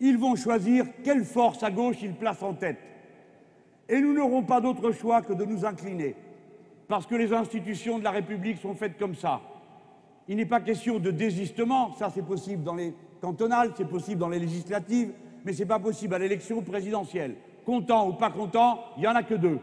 ils 0.00 0.18
vont 0.18 0.36
choisir 0.36 0.86
quelle 1.02 1.24
force 1.24 1.62
à 1.62 1.70
gauche 1.70 1.96
ils 2.02 2.14
placent 2.14 2.42
en 2.42 2.54
tête. 2.54 2.78
Et 3.88 4.00
nous 4.00 4.14
n'aurons 4.14 4.42
pas 4.42 4.60
d'autre 4.60 4.92
choix 4.92 5.22
que 5.22 5.32
de 5.32 5.44
nous 5.44 5.64
incliner, 5.64 6.14
parce 6.88 7.06
que 7.06 7.14
les 7.14 7.32
institutions 7.32 7.98
de 7.98 8.04
la 8.04 8.10
République 8.10 8.58
sont 8.58 8.74
faites 8.74 8.98
comme 8.98 9.14
ça. 9.14 9.40
Il 10.28 10.36
n'est 10.36 10.46
pas 10.46 10.60
question 10.60 10.98
de 10.98 11.10
désistement, 11.10 11.94
ça 11.94 12.10
c'est 12.14 12.24
possible 12.24 12.62
dans 12.62 12.74
les 12.74 12.94
cantonales, 13.20 13.72
c'est 13.76 13.88
possible 13.88 14.20
dans 14.20 14.28
les 14.28 14.38
législatives, 14.38 15.12
mais 15.44 15.52
ce 15.52 15.60
n'est 15.60 15.68
pas 15.68 15.78
possible 15.78 16.14
à 16.14 16.18
l'élection 16.18 16.62
présidentielle. 16.62 17.36
Content 17.64 18.08
ou 18.08 18.12
pas 18.12 18.30
content, 18.30 18.80
il 18.96 19.00
n'y 19.00 19.06
en 19.06 19.14
a 19.14 19.22
que 19.22 19.34
deux. 19.34 19.58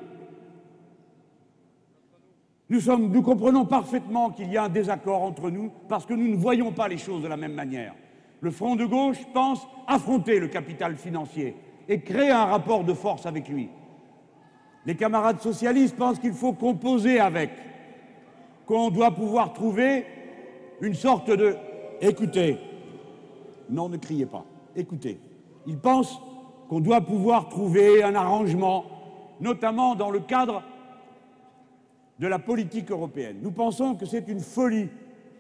Nous, 2.70 3.22
comprenons 3.22 3.66
parfaitement 3.66 4.30
qu'il 4.30 4.52
y 4.52 4.58
a 4.58 4.64
un 4.64 4.70
désaccord 4.70 5.22
entre 5.24 5.50
nous 5.50 5.72
parce 5.90 6.06
que 6.06 6.14
nous 6.14 6.28
ne 6.30 6.38
voyons 6.38 6.72
pas 6.72 6.88
les 6.88 6.98
choses 6.98 7.22
de 7.22 7.28
la 7.28 7.38
même 7.38 7.54
manière 7.54 7.94
le 8.42 8.52
Front 8.52 8.76
de 8.76 8.86
gauche 8.86 9.20
pense 9.34 9.66
affronter 9.88 10.40
le 10.40 10.48
capital 10.48 10.98
financier 10.98 11.56
et 11.88 12.02
créer 12.02 12.32
un 12.32 12.46
rapport 12.46 12.84
de 12.84 12.94
force 12.94 13.26
avec 13.26 13.48
lui. 13.48 13.70
Les 14.86 14.96
camarades 14.96 15.40
socialistes 15.40 15.96
pensent 15.96 16.20
qu'il 16.20 16.34
faut 16.34 16.54
composer 16.54 17.20
avec, 17.20 17.52
qu'on 18.66 18.90
doit 18.90 19.12
pouvoir 19.12 19.54
trouver 19.54 20.06
une 20.82 20.96
sorte 20.96 21.30
de... 21.30 21.56
Écoutez, 22.02 22.58
non, 23.70 23.90
ne 23.90 23.98
criez 23.98 24.26
pas, 24.26 24.44
écoutez. 24.76 25.20
Ils 25.68 25.78
pensent 25.78 26.20
qu'on 26.72 26.80
doit 26.80 27.02
pouvoir 27.02 27.50
trouver 27.50 28.02
un 28.02 28.16
arrangement, 28.16 28.86
notamment 29.42 29.94
dans 29.94 30.10
le 30.10 30.22
cadre 30.22 30.64
de 32.18 32.28
la 32.28 32.40
politique 32.40 32.92
européenne. 32.92 33.40
Nous 33.42 33.52
pensons 33.52 33.96
que 33.96 34.06
c'est 34.06 34.30
une 34.30 34.40
folie, 34.40 34.88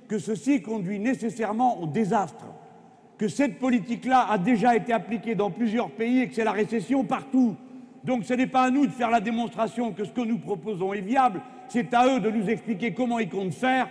que 0.09 0.19
ceci 0.19 0.61
conduit 0.61 0.99
nécessairement 0.99 1.79
au 1.79 1.87
désastre 1.87 2.47
que 3.17 3.29
cette 3.29 3.59
politique-là 3.59 4.27
a 4.29 4.37
déjà 4.37 4.75
été 4.75 4.91
appliquée 4.91 5.33
dans 5.33 5.51
plusieurs 5.51 5.91
pays 5.91 6.19
et 6.19 6.27
que 6.27 6.35
c'est 6.35 6.43
la 6.43 6.51
récession 6.51 7.05
partout. 7.05 7.55
Donc 8.03 8.25
ce 8.25 8.33
n'est 8.33 8.45
pas 8.45 8.63
à 8.63 8.69
nous 8.69 8.85
de 8.85 8.91
faire 8.91 9.09
la 9.09 9.21
démonstration 9.21 9.93
que 9.93 10.03
ce 10.03 10.11
que 10.11 10.19
nous 10.19 10.37
proposons 10.39 10.91
est 10.91 10.99
viable, 10.99 11.41
c'est 11.69 11.93
à 11.93 12.13
eux 12.13 12.19
de 12.19 12.29
nous 12.29 12.49
expliquer 12.49 12.93
comment 12.93 13.19
ils 13.19 13.29
comptent 13.29 13.53
faire 13.53 13.87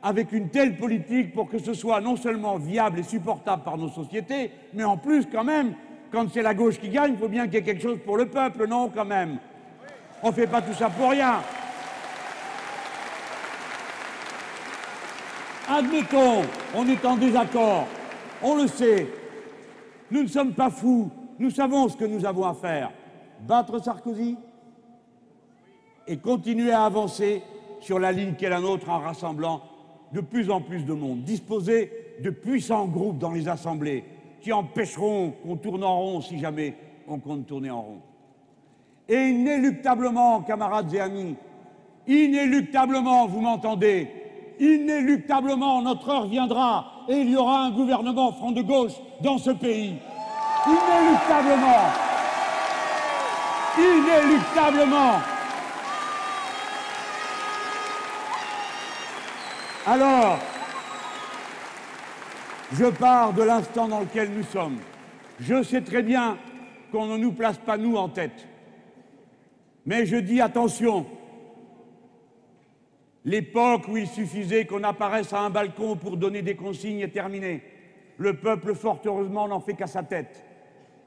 avec 0.00 0.30
une 0.30 0.50
telle 0.50 0.76
politique 0.76 1.32
pour 1.32 1.48
que 1.48 1.58
ce 1.58 1.74
soit 1.74 2.00
non 2.00 2.14
seulement 2.14 2.56
viable 2.56 3.00
et 3.00 3.02
supportable 3.02 3.64
par 3.64 3.78
nos 3.78 3.88
sociétés, 3.88 4.52
mais 4.74 4.84
en 4.84 4.96
plus 4.96 5.26
quand 5.26 5.42
même, 5.42 5.74
quand 6.10 6.26
c'est 6.32 6.42
la 6.42 6.54
gauche 6.54 6.78
qui 6.78 6.88
gagne, 6.88 7.12
il 7.12 7.18
faut 7.18 7.28
bien 7.28 7.44
qu'il 7.44 7.54
y 7.54 7.56
ait 7.58 7.62
quelque 7.62 7.82
chose 7.82 7.98
pour 8.04 8.16
le 8.16 8.26
peuple, 8.26 8.66
non 8.66 8.88
quand 8.88 9.04
même? 9.04 9.38
On 10.22 10.28
ne 10.28 10.32
fait 10.32 10.46
pas 10.46 10.62
tout 10.62 10.74
ça 10.74 10.90
pour 10.90 11.10
rien. 11.10 11.40
Admettons, 15.68 16.42
on 16.74 16.88
est 16.88 17.04
en 17.04 17.16
désaccord. 17.16 17.86
On 18.42 18.56
le 18.56 18.66
sait. 18.66 19.06
Nous 20.10 20.22
ne 20.22 20.28
sommes 20.28 20.54
pas 20.54 20.70
fous. 20.70 21.10
Nous 21.38 21.50
savons 21.50 21.88
ce 21.88 21.96
que 21.96 22.06
nous 22.06 22.24
avons 22.24 22.46
à 22.46 22.54
faire. 22.54 22.90
Battre 23.40 23.78
Sarkozy 23.82 24.36
et 26.06 26.16
continuer 26.16 26.72
à 26.72 26.84
avancer 26.84 27.42
sur 27.80 27.98
la 27.98 28.12
ligne 28.12 28.34
qui 28.34 28.46
est 28.46 28.50
la 28.50 28.60
nôtre 28.60 28.88
en 28.88 28.98
rassemblant 28.98 29.62
de 30.12 30.20
plus 30.20 30.50
en 30.50 30.62
plus 30.62 30.84
de 30.84 30.94
monde. 30.94 31.22
Disposer 31.22 32.16
de 32.20 32.30
puissants 32.30 32.86
groupes 32.86 33.18
dans 33.18 33.30
les 33.30 33.46
assemblées. 33.46 34.04
Qui 34.40 34.52
empêcheront 34.52 35.32
qu'on 35.42 35.56
tourne 35.56 35.84
en 35.84 35.98
rond 35.98 36.20
si 36.20 36.38
jamais 36.38 36.74
on 37.06 37.18
compte 37.18 37.46
tourner 37.46 37.70
en 37.70 37.82
rond. 37.82 38.00
Et 39.08 39.28
inéluctablement, 39.28 40.42
camarades 40.42 40.92
et 40.92 41.00
amis, 41.00 41.36
inéluctablement, 42.06 43.26
vous 43.26 43.40
m'entendez, 43.40 44.08
inéluctablement, 44.60 45.82
notre 45.82 46.08
heure 46.10 46.26
viendra 46.26 46.92
et 47.08 47.16
il 47.16 47.30
y 47.30 47.36
aura 47.36 47.64
un 47.64 47.70
gouvernement 47.70 48.32
front 48.32 48.52
de 48.52 48.62
gauche 48.62 48.92
dans 49.22 49.38
ce 49.38 49.50
pays. 49.50 49.96
Inéluctablement. 50.66 51.84
Inéluctablement. 53.78 55.20
Alors, 59.86 60.38
je 62.72 62.84
pars 62.86 63.32
de 63.32 63.42
l'instant 63.42 63.88
dans 63.88 64.00
lequel 64.00 64.30
nous 64.30 64.42
sommes. 64.42 64.78
Je 65.40 65.62
sais 65.62 65.80
très 65.80 66.02
bien 66.02 66.36
qu'on 66.92 67.06
ne 67.06 67.16
nous 67.16 67.32
place 67.32 67.58
pas 67.58 67.76
nous 67.76 67.96
en 67.96 68.08
tête. 68.08 68.46
Mais 69.86 70.04
je 70.04 70.16
dis 70.16 70.40
attention, 70.40 71.06
l'époque 73.24 73.88
où 73.88 73.96
il 73.96 74.06
suffisait 74.06 74.66
qu'on 74.66 74.84
apparaisse 74.84 75.32
à 75.32 75.40
un 75.40 75.50
balcon 75.50 75.96
pour 75.96 76.16
donner 76.16 76.42
des 76.42 76.56
consignes 76.56 77.00
est 77.00 77.08
terminée. 77.08 77.62
Le 78.18 78.34
peuple, 78.34 78.74
fort 78.74 79.00
heureusement, 79.04 79.48
n'en 79.48 79.60
fait 79.60 79.74
qu'à 79.74 79.86
sa 79.86 80.02
tête. 80.02 80.44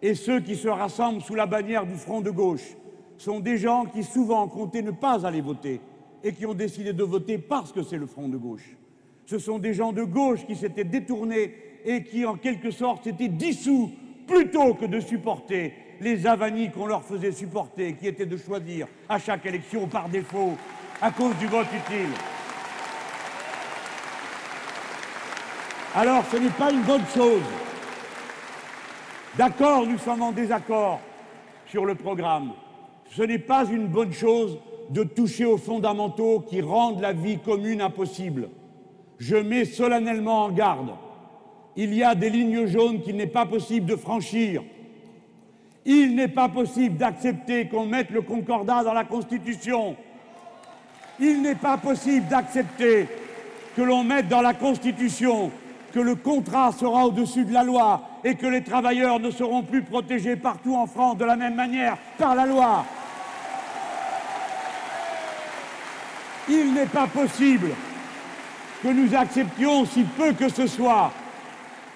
Et 0.02 0.16
ceux 0.16 0.40
qui 0.40 0.56
se 0.56 0.68
rassemblent 0.68 1.22
sous 1.22 1.36
la 1.36 1.46
bannière 1.46 1.86
du 1.86 1.96
front 1.96 2.22
de 2.22 2.32
gauche 2.32 2.76
sont 3.18 3.40
des 3.40 3.58
gens 3.58 3.86
qui 3.86 4.04
souvent 4.04 4.48
comptaient 4.48 4.82
ne 4.82 4.92
pas 4.92 5.28
aller 5.28 5.42
voter 5.42 5.80
et 6.24 6.34
qui 6.34 6.46
ont 6.46 6.56
décidé 6.56 6.94
de 6.94 7.04
voter 7.04 7.38
parce 7.38 7.72
que 7.72 7.84
c'est 7.84 7.98
le 7.98 8.08
front 8.08 8.28
de 8.28 8.38
gauche. 8.38 8.78
Ce 9.32 9.40
sont 9.40 9.60
des 9.60 9.74
gens 9.74 9.94
de 9.94 10.04
gauche 10.04 10.46
qui 10.46 10.58
s'étaient 10.58 10.84
détournés 10.84 11.56
et 11.86 12.04
qui, 12.04 12.26
en 12.26 12.36
quelque 12.36 12.70
sorte, 12.70 13.06
s'étaient 13.06 13.30
dissous 13.30 13.90
plutôt 14.28 14.74
que 14.74 14.84
de 14.84 15.00
supporter 15.00 15.74
les 16.02 16.28
avanies 16.28 16.70
qu'on 16.70 16.86
leur 16.86 17.02
faisait 17.02 17.32
supporter, 17.32 17.94
qui 17.94 18.08
étaient 18.08 18.26
de 18.26 18.36
choisir 18.36 18.88
à 19.08 19.20
chaque 19.20 19.46
élection 19.46 19.88
par 19.88 20.10
défaut 20.10 20.58
à 21.02 21.12
cause 21.12 21.34
du 21.38 21.48
vote 21.48 21.68
utile. 21.68 22.12
Alors 25.96 26.26
ce 26.30 26.36
n'est 26.36 26.50
pas 26.50 26.74
une 26.74 26.82
bonne 26.82 27.08
chose. 27.16 27.42
D'accord, 29.38 29.88
nous 29.88 29.98
sommes 29.98 30.24
en 30.24 30.34
désaccord 30.34 31.00
sur 31.68 31.86
le 31.86 31.96
programme. 31.96 32.52
Ce 33.12 33.22
n'est 33.22 33.40
pas 33.40 33.64
une 33.64 33.88
bonne 33.88 34.12
chose 34.12 34.60
de 34.90 35.04
toucher 35.06 35.46
aux 35.46 35.58
fondamentaux 35.58 36.42
qui 36.42 36.60
rendent 36.60 37.00
la 37.00 37.14
vie 37.14 37.40
commune 37.40 37.80
impossible. 37.80 38.50
Je 39.22 39.36
mets 39.36 39.66
solennellement 39.66 40.46
en 40.46 40.50
garde. 40.50 40.96
Il 41.76 41.94
y 41.94 42.04
a 42.04 42.16
des 42.16 42.32
lignes 42.32 42.66
jaunes 42.66 43.04
qu'il 43.04 43.18
n'est 43.18 43.28
pas 43.28 43.46
possible 43.46 43.86
de 43.86 43.96
franchir. 43.96 44.64
Il 45.86 46.16
n'est 46.16 46.28
pas 46.28 46.50
possible 46.50 46.98
d'accepter 46.98 47.68
qu'on 47.68 47.86
mette 47.86 48.10
le 48.10 48.24
concordat 48.24 48.84
dans 48.84 48.94
la 48.94 49.04
Constitution. 49.04 49.96
Il 51.20 51.44
n'est 51.44 51.54
pas 51.54 51.78
possible 51.78 52.28
d'accepter 52.30 53.06
que 53.76 53.84
l'on 53.84 54.04
mette 54.04 54.28
dans 54.28 54.42
la 54.42 54.56
Constitution 54.56 55.52
que 55.94 56.00
le 56.00 56.16
contrat 56.16 56.72
sera 56.72 57.06
au-dessus 57.06 57.46
de 57.46 57.54
la 57.54 57.64
loi 57.64 58.02
et 58.24 58.34
que 58.34 58.48
les 58.48 58.64
travailleurs 58.64 59.20
ne 59.20 59.30
seront 59.30 59.62
plus 59.62 59.84
protégés 59.84 60.36
partout 60.36 60.76
en 60.76 60.88
France 60.88 61.18
de 61.18 61.26
la 61.26 61.36
même 61.36 61.54
manière 61.54 61.96
par 62.18 62.34
la 62.34 62.48
loi. 62.48 62.86
Il 66.50 66.74
n'est 66.74 66.88
pas 66.88 67.06
possible 67.06 67.70
que 68.82 68.88
nous 68.88 69.16
acceptions, 69.16 69.86
si 69.86 70.04
peu 70.04 70.34
que 70.34 70.50
ce 70.50 70.66
soit, 70.68 71.12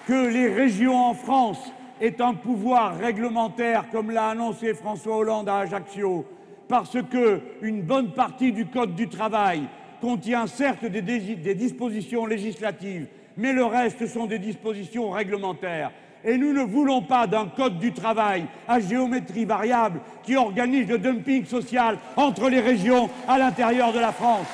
que 0.08 0.28
les 0.28 0.50
régions 0.50 0.96
en 0.96 1.14
France 1.14 1.60
aient 2.00 2.22
un 2.22 2.34
pouvoir 2.34 2.98
réglementaire, 2.98 3.86
comme 3.92 4.12
l'a 4.12 4.30
annoncé 4.30 4.74
François 4.74 5.18
Hollande 5.18 5.50
à 5.50 5.60
Ajaccio, 5.60 6.26
parce 6.68 6.98
qu'une 7.10 7.82
bonne 7.82 8.12
partie 8.12 8.52
du 8.52 8.68
Code 8.68 8.96
du 8.96 9.08
travail 9.08 9.64
contient 10.02 10.46
certes 10.46 10.86
des, 10.86 11.02
des 11.02 11.56
dispositions 11.56 12.26
législatives, 12.26 13.08
mais 13.38 13.54
le 13.54 13.66
reste 13.66 14.06
sont 14.08 14.28
des 14.28 14.40
dispositions 14.40 15.10
réglementaires. 15.10 15.92
Et 16.24 16.38
nous 16.38 16.54
ne 16.54 16.64
voulons 16.64 17.04
pas 17.04 17.28
d'un 17.28 17.46
code 17.46 17.78
du 17.78 17.94
travail 17.94 18.46
à 18.68 18.80
géométrie 18.80 19.46
variable 19.46 20.00
qui 20.24 20.36
organise 20.36 20.88
le 20.88 20.98
dumping 20.98 21.46
social 21.46 22.00
entre 22.16 22.50
les 22.50 22.62
régions 22.62 23.10
à 23.28 23.38
l'intérieur 23.38 23.94
de 23.94 24.00
la 24.00 24.12
France. 24.12 24.48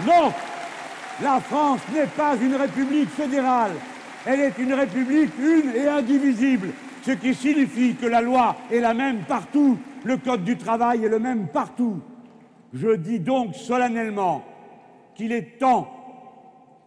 Non, 0.00 0.32
la 1.22 1.40
France 1.40 1.80
n'est 1.94 2.06
pas 2.06 2.36
une 2.36 2.56
république 2.56 3.10
fédérale, 3.10 3.72
elle 4.26 4.40
est 4.40 4.58
une 4.58 4.74
république 4.74 5.30
une 5.38 5.70
et 5.76 5.86
indivisible, 5.86 6.70
ce 7.02 7.12
qui 7.12 7.32
signifie 7.32 7.94
que 7.94 8.06
la 8.06 8.20
loi 8.20 8.56
est 8.72 8.80
la 8.80 8.92
même 8.92 9.20
partout, 9.20 9.78
le 10.02 10.16
code 10.16 10.42
du 10.42 10.56
travail 10.56 11.04
est 11.04 11.08
le 11.08 11.20
même 11.20 11.46
partout. 11.46 12.00
Je 12.72 12.96
dis 12.96 13.20
donc 13.20 13.54
solennellement 13.54 14.42
qu'il 15.14 15.30
est 15.30 15.58
temps 15.60 15.88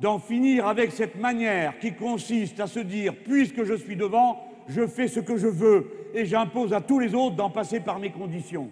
d'en 0.01 0.19
finir 0.19 0.67
avec 0.67 0.91
cette 0.91 1.17
manière 1.19 1.79
qui 1.79 1.93
consiste 1.93 2.59
à 2.59 2.67
se 2.67 2.79
dire 2.79 3.13
puisque 3.23 3.63
je 3.63 3.73
suis 3.73 3.95
devant, 3.95 4.43
je 4.67 4.85
fais 4.85 5.07
ce 5.07 5.21
que 5.21 5.37
je 5.37 5.47
veux 5.47 6.09
et 6.13 6.25
j'impose 6.25 6.73
à 6.73 6.81
tous 6.81 6.99
les 6.99 7.15
autres 7.15 7.37
d'en 7.37 7.49
passer 7.49 7.79
par 7.79 7.99
mes 7.99 8.11
conditions. 8.11 8.69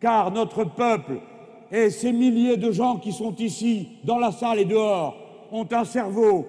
Car 0.00 0.30
notre 0.30 0.62
peuple 0.62 1.18
et 1.72 1.90
ces 1.90 2.12
milliers 2.12 2.56
de 2.56 2.70
gens 2.70 2.96
qui 2.96 3.12
sont 3.12 3.34
ici, 3.36 3.88
dans 4.04 4.18
la 4.18 4.32
salle 4.32 4.60
et 4.60 4.64
dehors, 4.64 5.16
ont 5.52 5.66
un 5.70 5.84
cerveau, 5.84 6.46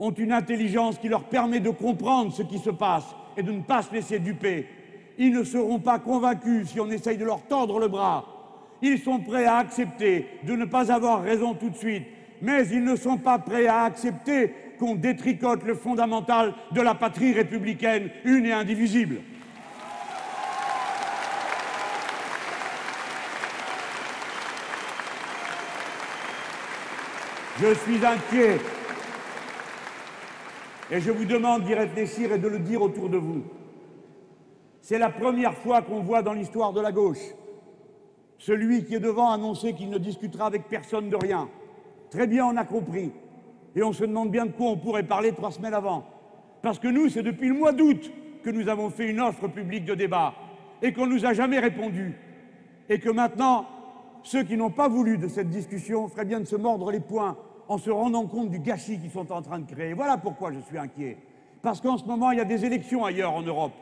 ont 0.00 0.12
une 0.12 0.32
intelligence 0.32 0.98
qui 0.98 1.08
leur 1.08 1.24
permet 1.24 1.60
de 1.60 1.70
comprendre 1.70 2.32
ce 2.32 2.42
qui 2.42 2.58
se 2.58 2.70
passe 2.70 3.14
et 3.36 3.42
de 3.42 3.52
ne 3.52 3.62
pas 3.62 3.82
se 3.82 3.92
laisser 3.92 4.18
duper. 4.18 4.66
Ils 5.18 5.32
ne 5.32 5.44
seront 5.44 5.78
pas 5.78 5.98
convaincus 5.98 6.68
si 6.70 6.80
on 6.80 6.90
essaye 6.90 7.18
de 7.18 7.24
leur 7.24 7.42
tordre 7.42 7.78
le 7.78 7.88
bras. 7.88 8.24
Ils 8.82 8.98
sont 8.98 9.20
prêts 9.20 9.46
à 9.46 9.56
accepter 9.56 10.26
de 10.44 10.54
ne 10.54 10.64
pas 10.64 10.92
avoir 10.92 11.22
raison 11.22 11.54
tout 11.54 11.70
de 11.70 11.76
suite 11.76 12.04
mais 12.44 12.66
ils 12.68 12.84
ne 12.84 12.94
sont 12.94 13.16
pas 13.16 13.38
prêts 13.38 13.66
à 13.66 13.82
accepter 13.82 14.52
qu'on 14.78 14.94
détricote 14.94 15.64
le 15.64 15.74
fondamental 15.74 16.52
de 16.72 16.80
la 16.80 16.94
patrie 16.94 17.32
républicaine, 17.32 18.10
une 18.24 18.44
et 18.44 18.52
indivisible. 18.52 19.20
Je 27.60 27.74
suis 27.74 28.04
inquiet. 28.04 28.58
Et 30.90 31.00
je 31.00 31.10
vous 31.10 31.24
demande 31.24 31.64
d'y 31.64 31.74
réfléchir 31.74 32.32
et 32.32 32.38
de 32.38 32.48
le 32.48 32.58
dire 32.58 32.82
autour 32.82 33.08
de 33.08 33.16
vous. 33.16 33.42
C'est 34.80 34.98
la 34.98 35.10
première 35.10 35.54
fois 35.54 35.82
qu'on 35.82 36.00
voit 36.00 36.22
dans 36.22 36.34
l'histoire 36.34 36.72
de 36.72 36.80
la 36.80 36.92
gauche 36.92 37.34
celui 38.44 38.84
qui 38.84 38.94
est 38.94 39.00
devant 39.00 39.30
annoncer 39.30 39.72
qu'il 39.72 39.88
ne 39.88 39.96
discutera 39.96 40.46
avec 40.46 40.64
personne 40.68 41.08
de 41.08 41.16
rien. 41.16 41.48
Très 42.10 42.26
bien, 42.26 42.44
on 42.44 42.56
a 42.56 42.64
compris. 42.64 43.10
Et 43.74 43.82
on 43.82 43.94
se 43.94 44.04
demande 44.04 44.30
bien 44.30 44.44
de 44.44 44.52
quoi 44.52 44.66
on 44.66 44.76
pourrait 44.76 45.02
parler 45.02 45.32
trois 45.32 45.50
semaines 45.50 45.72
avant. 45.72 46.06
Parce 46.60 46.78
que 46.78 46.88
nous, 46.88 47.08
c'est 47.08 47.22
depuis 47.22 47.48
le 47.48 47.54
mois 47.54 47.72
d'août 47.72 48.12
que 48.42 48.50
nous 48.50 48.68
avons 48.68 48.90
fait 48.90 49.08
une 49.08 49.20
offre 49.20 49.48
publique 49.48 49.86
de 49.86 49.94
débat 49.94 50.34
et 50.82 50.92
qu'on 50.92 51.06
ne 51.06 51.14
nous 51.14 51.24
a 51.24 51.32
jamais 51.32 51.58
répondu. 51.58 52.14
Et 52.90 52.98
que 52.98 53.08
maintenant, 53.08 53.66
ceux 54.24 54.42
qui 54.42 54.56
n'ont 54.56 54.70
pas 54.70 54.88
voulu 54.88 55.18
de 55.18 55.28
cette 55.28 55.50
discussion 55.50 56.08
feraient 56.08 56.24
bien 56.24 56.40
de 56.40 56.46
se 56.46 56.56
mordre 56.56 56.90
les 56.90 57.00
poings 57.00 57.36
en 57.68 57.78
se 57.78 57.90
rendant 57.90 58.26
compte 58.26 58.50
du 58.50 58.58
gâchis 58.58 58.98
qu'ils 58.98 59.10
sont 59.10 59.30
en 59.30 59.42
train 59.42 59.58
de 59.58 59.70
créer. 59.70 59.92
Voilà 59.92 60.16
pourquoi 60.16 60.50
je 60.50 60.60
suis 60.60 60.78
inquiet. 60.78 61.18
Parce 61.62 61.80
qu'en 61.80 61.98
ce 61.98 62.04
moment, 62.04 62.30
il 62.30 62.38
y 62.38 62.40
a 62.40 62.46
des 62.46 62.64
élections 62.64 63.04
ailleurs 63.04 63.34
en 63.34 63.42
Europe. 63.42 63.72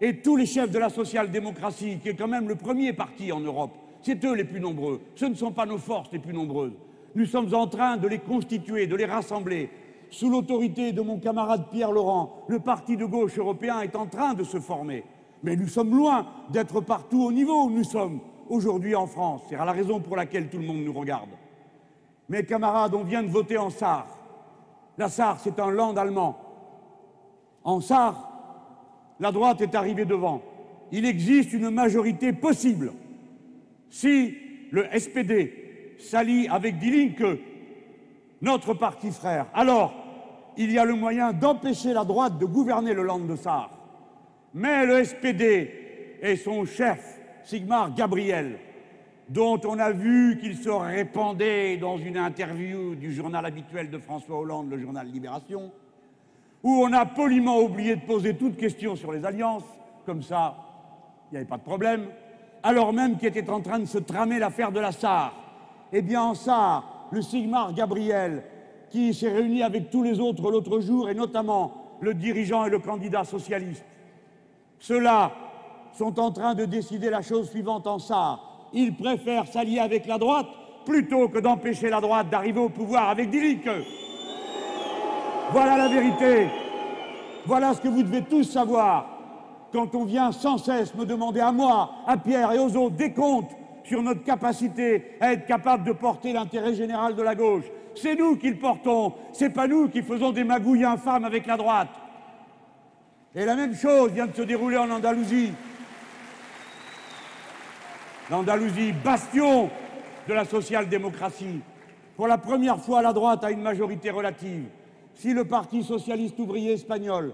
Et 0.00 0.18
tous 0.18 0.36
les 0.36 0.46
chefs 0.46 0.70
de 0.70 0.78
la 0.78 0.90
social-démocratie, 0.90 1.98
qui 1.98 2.10
est 2.10 2.14
quand 2.14 2.28
même 2.28 2.48
le 2.48 2.54
premier 2.54 2.92
parti 2.92 3.32
en 3.32 3.40
Europe, 3.40 3.72
c'est 4.02 4.22
eux 4.24 4.34
les 4.34 4.44
plus 4.44 4.60
nombreux. 4.60 5.00
Ce 5.16 5.24
ne 5.24 5.34
sont 5.34 5.52
pas 5.52 5.66
nos 5.66 5.78
forces 5.78 6.12
les 6.12 6.18
plus 6.18 6.34
nombreuses. 6.34 6.76
Nous 7.14 7.26
sommes 7.26 7.52
en 7.54 7.66
train 7.66 7.96
de 7.96 8.06
les 8.06 8.18
constituer, 8.18 8.86
de 8.86 8.94
les 8.94 9.06
rassembler. 9.06 9.70
Sous 10.10 10.30
l'autorité 10.30 10.92
de 10.92 11.00
mon 11.00 11.18
camarade 11.18 11.66
Pierre 11.70 11.92
Laurent, 11.92 12.44
le 12.48 12.60
parti 12.60 12.96
de 12.96 13.04
gauche 13.04 13.38
européen 13.38 13.80
est 13.80 13.96
en 13.96 14.06
train 14.06 14.34
de 14.34 14.44
se 14.44 14.60
former. 14.60 15.04
Mais 15.42 15.56
nous 15.56 15.68
sommes 15.68 15.96
loin 15.96 16.26
d'être 16.50 16.80
partout 16.80 17.24
au 17.24 17.32
niveau 17.32 17.64
où 17.64 17.70
nous 17.70 17.84
sommes 17.84 18.20
aujourd'hui 18.48 18.94
en 18.94 19.06
France. 19.06 19.42
C'est 19.48 19.56
la 19.56 19.72
raison 19.72 20.00
pour 20.00 20.16
laquelle 20.16 20.48
tout 20.48 20.58
le 20.58 20.66
monde 20.66 20.84
nous 20.84 20.92
regarde. 20.92 21.30
Mes 22.28 22.44
camarades, 22.44 22.94
on 22.94 23.04
vient 23.04 23.22
de 23.22 23.30
voter 23.30 23.56
en 23.56 23.70
Sarre. 23.70 24.18
La 24.96 25.08
Sarre, 25.08 25.38
c'est 25.40 25.58
un 25.58 25.70
land 25.70 25.96
allemand. 25.96 26.38
En 27.64 27.80
Sarre, 27.80 28.28
la 29.20 29.32
droite 29.32 29.60
est 29.60 29.74
arrivée 29.74 30.04
devant. 30.04 30.42
Il 30.92 31.04
existe 31.04 31.52
une 31.52 31.70
majorité 31.70 32.32
possible 32.32 32.92
si 33.90 34.36
le 34.70 34.86
SPD 34.98 35.96
s'allie 35.98 36.48
avec 36.48 36.78
Die 36.78 36.90
Linke, 36.90 37.40
notre 38.40 38.74
parti 38.74 39.10
frère, 39.10 39.46
alors 39.54 39.94
il 40.56 40.72
y 40.72 40.78
a 40.78 40.84
le 40.84 40.94
moyen 40.94 41.32
d'empêcher 41.32 41.92
la 41.92 42.04
droite 42.04 42.38
de 42.38 42.44
gouverner 42.44 42.92
le 42.92 43.02
Land 43.02 43.20
de 43.20 43.36
Sarre. 43.36 43.70
Mais 44.54 44.86
le 44.86 45.04
SPD 45.04 46.18
et 46.20 46.36
son 46.36 46.64
chef, 46.64 47.17
Sigmar 47.48 47.94
Gabriel, 47.94 48.58
dont 49.30 49.58
on 49.64 49.78
a 49.78 49.90
vu 49.90 50.38
qu'il 50.38 50.54
se 50.54 50.68
répandait 50.68 51.78
dans 51.78 51.96
une 51.96 52.18
interview 52.18 52.94
du 52.94 53.10
journal 53.10 53.46
habituel 53.46 53.88
de 53.88 53.96
François 53.96 54.38
Hollande, 54.38 54.68
le 54.68 54.78
journal 54.78 55.06
Libération, 55.06 55.72
où 56.62 56.84
on 56.84 56.92
a 56.92 57.06
poliment 57.06 57.58
oublié 57.60 57.96
de 57.96 58.02
poser 58.02 58.36
toute 58.36 58.58
question 58.58 58.96
sur 58.96 59.12
les 59.12 59.24
alliances, 59.24 59.64
comme 60.04 60.20
ça, 60.20 60.56
il 61.30 61.32
n'y 61.32 61.36
avait 61.38 61.46
pas 61.46 61.56
de 61.56 61.62
problème, 61.62 62.08
alors 62.62 62.92
même 62.92 63.16
qu'était 63.16 63.48
en 63.48 63.62
train 63.62 63.78
de 63.78 63.86
se 63.86 63.96
tramer 63.96 64.38
l'affaire 64.38 64.70
de 64.70 64.80
la 64.80 64.92
SAR. 64.92 65.32
Eh 65.90 66.02
bien, 66.02 66.20
en 66.20 66.34
SAR, 66.34 67.08
le 67.12 67.22
Sigmar 67.22 67.72
Gabriel, 67.72 68.42
qui 68.90 69.14
s'est 69.14 69.32
réuni 69.32 69.62
avec 69.62 69.88
tous 69.88 70.02
les 70.02 70.20
autres 70.20 70.50
l'autre 70.50 70.80
jour, 70.80 71.08
et 71.08 71.14
notamment 71.14 71.96
le 72.02 72.12
dirigeant 72.12 72.66
et 72.66 72.70
le 72.70 72.78
candidat 72.78 73.24
socialiste, 73.24 73.86
ceux-là 74.80 75.47
sont 75.98 76.20
en 76.20 76.30
train 76.30 76.54
de 76.54 76.64
décider 76.64 77.10
la 77.10 77.22
chose 77.22 77.50
suivante 77.50 77.88
en 77.88 77.98
SAR. 77.98 78.68
Ils 78.72 78.94
préfèrent 78.94 79.48
s'allier 79.48 79.80
avec 79.80 80.06
la 80.06 80.16
droite 80.16 80.46
plutôt 80.86 81.28
que 81.28 81.40
d'empêcher 81.40 81.90
la 81.90 82.00
droite 82.00 82.30
d'arriver 82.30 82.60
au 82.60 82.68
pouvoir 82.68 83.08
avec 83.08 83.30
Dilic. 83.30 83.68
Voilà 85.50 85.76
la 85.76 85.88
vérité. 85.88 86.46
Voilà 87.46 87.74
ce 87.74 87.80
que 87.80 87.88
vous 87.88 88.04
devez 88.04 88.22
tous 88.22 88.44
savoir 88.44 89.06
quand 89.72 89.94
on 89.96 90.04
vient 90.04 90.30
sans 90.30 90.56
cesse 90.56 90.94
me 90.94 91.04
demander 91.04 91.40
à 91.40 91.50
moi, 91.50 91.90
à 92.06 92.16
Pierre 92.16 92.52
et 92.52 92.58
aux 92.58 92.76
autres 92.76 92.96
des 92.96 93.12
comptes 93.12 93.50
sur 93.82 94.00
notre 94.02 94.22
capacité 94.22 95.16
à 95.20 95.32
être 95.32 95.46
capable 95.46 95.84
de 95.84 95.92
porter 95.92 96.32
l'intérêt 96.32 96.74
général 96.74 97.16
de 97.16 97.22
la 97.22 97.34
gauche. 97.34 97.64
C'est 97.96 98.14
nous 98.14 98.36
qui 98.36 98.50
le 98.50 98.58
portons, 98.58 99.14
c'est 99.32 99.50
pas 99.50 99.66
nous 99.66 99.88
qui 99.88 100.02
faisons 100.02 100.30
des 100.30 100.44
magouilles 100.44 100.84
infâmes 100.84 101.24
avec 101.24 101.46
la 101.46 101.56
droite. 101.56 101.88
Et 103.34 103.44
la 103.44 103.56
même 103.56 103.74
chose 103.74 104.12
vient 104.12 104.26
de 104.26 104.34
se 104.34 104.42
dérouler 104.42 104.76
en 104.78 104.90
Andalousie. 104.90 105.52
L'Andalousie, 108.30 108.92
bastion 108.92 109.70
de 110.28 110.34
la 110.34 110.44
social-démocratie. 110.44 111.60
Pour 112.14 112.26
la 112.26 112.36
première 112.36 112.78
fois, 112.78 113.00
la 113.00 113.14
droite 113.14 113.42
a 113.42 113.50
une 113.50 113.62
majorité 113.62 114.10
relative. 114.10 114.66
Si 115.14 115.32
le 115.32 115.46
Parti 115.46 115.82
socialiste 115.82 116.38
ouvrier 116.38 116.72
espagnol 116.72 117.32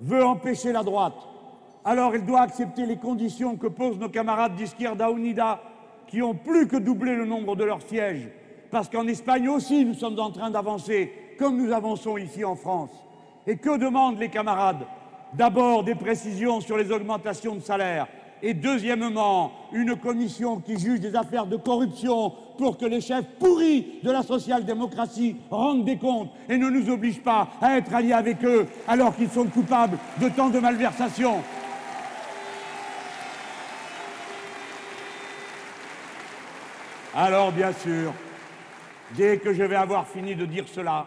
veut 0.00 0.24
empêcher 0.24 0.72
la 0.72 0.84
droite, 0.84 1.16
alors 1.84 2.14
il 2.14 2.24
doit 2.24 2.42
accepter 2.42 2.86
les 2.86 2.98
conditions 2.98 3.56
que 3.56 3.66
posent 3.66 3.98
nos 3.98 4.08
camarades 4.08 4.54
d'Izquierda 4.54 5.10
Unida, 5.10 5.60
qui 6.06 6.22
ont 6.22 6.34
plus 6.34 6.68
que 6.68 6.76
doublé 6.76 7.16
le 7.16 7.26
nombre 7.26 7.56
de 7.56 7.64
leurs 7.64 7.82
sièges. 7.82 8.28
Parce 8.70 8.88
qu'en 8.88 9.06
Espagne 9.08 9.48
aussi, 9.48 9.84
nous 9.84 9.94
sommes 9.94 10.20
en 10.20 10.30
train 10.30 10.50
d'avancer, 10.50 11.12
comme 11.38 11.56
nous 11.56 11.72
avançons 11.72 12.16
ici 12.16 12.44
en 12.44 12.54
France. 12.54 12.90
Et 13.46 13.56
que 13.56 13.76
demandent 13.76 14.20
les 14.20 14.28
camarades? 14.28 14.86
D'abord, 15.34 15.82
des 15.82 15.94
précisions 15.96 16.60
sur 16.60 16.76
les 16.76 16.92
augmentations 16.92 17.56
de 17.56 17.60
salaire, 17.60 18.06
et 18.42 18.54
deuxièmement, 18.54 19.52
une 19.72 19.96
commission 19.96 20.58
qui 20.58 20.78
juge 20.78 21.00
des 21.00 21.14
affaires 21.14 21.46
de 21.46 21.56
corruption 21.56 22.32
pour 22.58 22.76
que 22.76 22.84
les 22.84 23.00
chefs 23.00 23.24
pourris 23.38 24.00
de 24.02 24.10
la 24.10 24.22
social-démocratie 24.22 25.36
rendent 25.50 25.84
des 25.84 25.96
comptes 25.96 26.30
et 26.48 26.58
ne 26.58 26.68
nous 26.68 26.90
obligent 26.90 27.22
pas 27.22 27.48
à 27.60 27.78
être 27.78 27.94
alliés 27.94 28.12
avec 28.12 28.44
eux 28.44 28.66
alors 28.88 29.14
qu'ils 29.14 29.30
sont 29.30 29.46
coupables 29.46 29.96
de 30.20 30.28
tant 30.28 30.50
de 30.50 30.58
malversations. 30.58 31.40
Alors, 37.14 37.52
bien 37.52 37.72
sûr, 37.72 38.12
dès 39.16 39.36
que 39.36 39.52
je 39.52 39.62
vais 39.62 39.76
avoir 39.76 40.08
fini 40.08 40.34
de 40.34 40.46
dire 40.46 40.64
cela, 40.66 41.06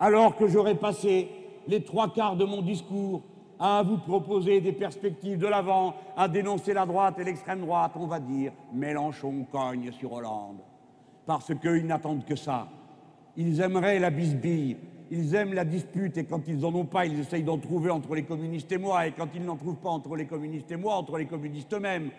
alors 0.00 0.36
que 0.36 0.48
j'aurai 0.48 0.74
passé 0.74 1.28
les 1.68 1.82
trois 1.82 2.12
quarts 2.12 2.36
de 2.36 2.44
mon 2.44 2.62
discours 2.62 3.22
à 3.60 3.82
vous 3.82 3.98
proposer 3.98 4.60
des 4.60 4.72
perspectives 4.72 5.38
de 5.38 5.46
l'avant, 5.46 5.94
à 6.16 6.28
dénoncer 6.28 6.72
la 6.72 6.86
droite 6.86 7.18
et 7.18 7.24
l'extrême 7.24 7.60
droite, 7.60 7.92
on 7.96 8.06
va 8.06 8.20
dire 8.20 8.52
Mélenchon 8.72 9.46
cogne 9.50 9.90
sur 9.92 10.12
Hollande. 10.12 10.60
Parce 11.26 11.52
qu'ils 11.60 11.86
n'attendent 11.86 12.24
que 12.24 12.36
ça. 12.36 12.68
Ils 13.36 13.60
aimeraient 13.60 13.98
la 13.98 14.10
bisbille, 14.10 14.76
ils 15.10 15.34
aiment 15.34 15.54
la 15.54 15.64
dispute, 15.64 16.16
et 16.18 16.24
quand 16.24 16.46
ils 16.48 16.58
n'en 16.58 16.74
ont 16.74 16.84
pas, 16.84 17.06
ils 17.06 17.18
essayent 17.18 17.42
d'en 17.42 17.58
trouver 17.58 17.90
entre 17.90 18.14
les 18.14 18.24
communistes 18.24 18.70
et 18.72 18.78
moi, 18.78 19.06
et 19.06 19.12
quand 19.12 19.28
ils 19.34 19.44
n'en 19.44 19.56
trouvent 19.56 19.76
pas 19.76 19.90
entre 19.90 20.16
les 20.16 20.26
communistes 20.26 20.70
et 20.70 20.76
moi, 20.76 20.94
entre 20.94 21.18
les 21.18 21.26
communistes 21.26 21.72
eux-mêmes. 21.72 22.10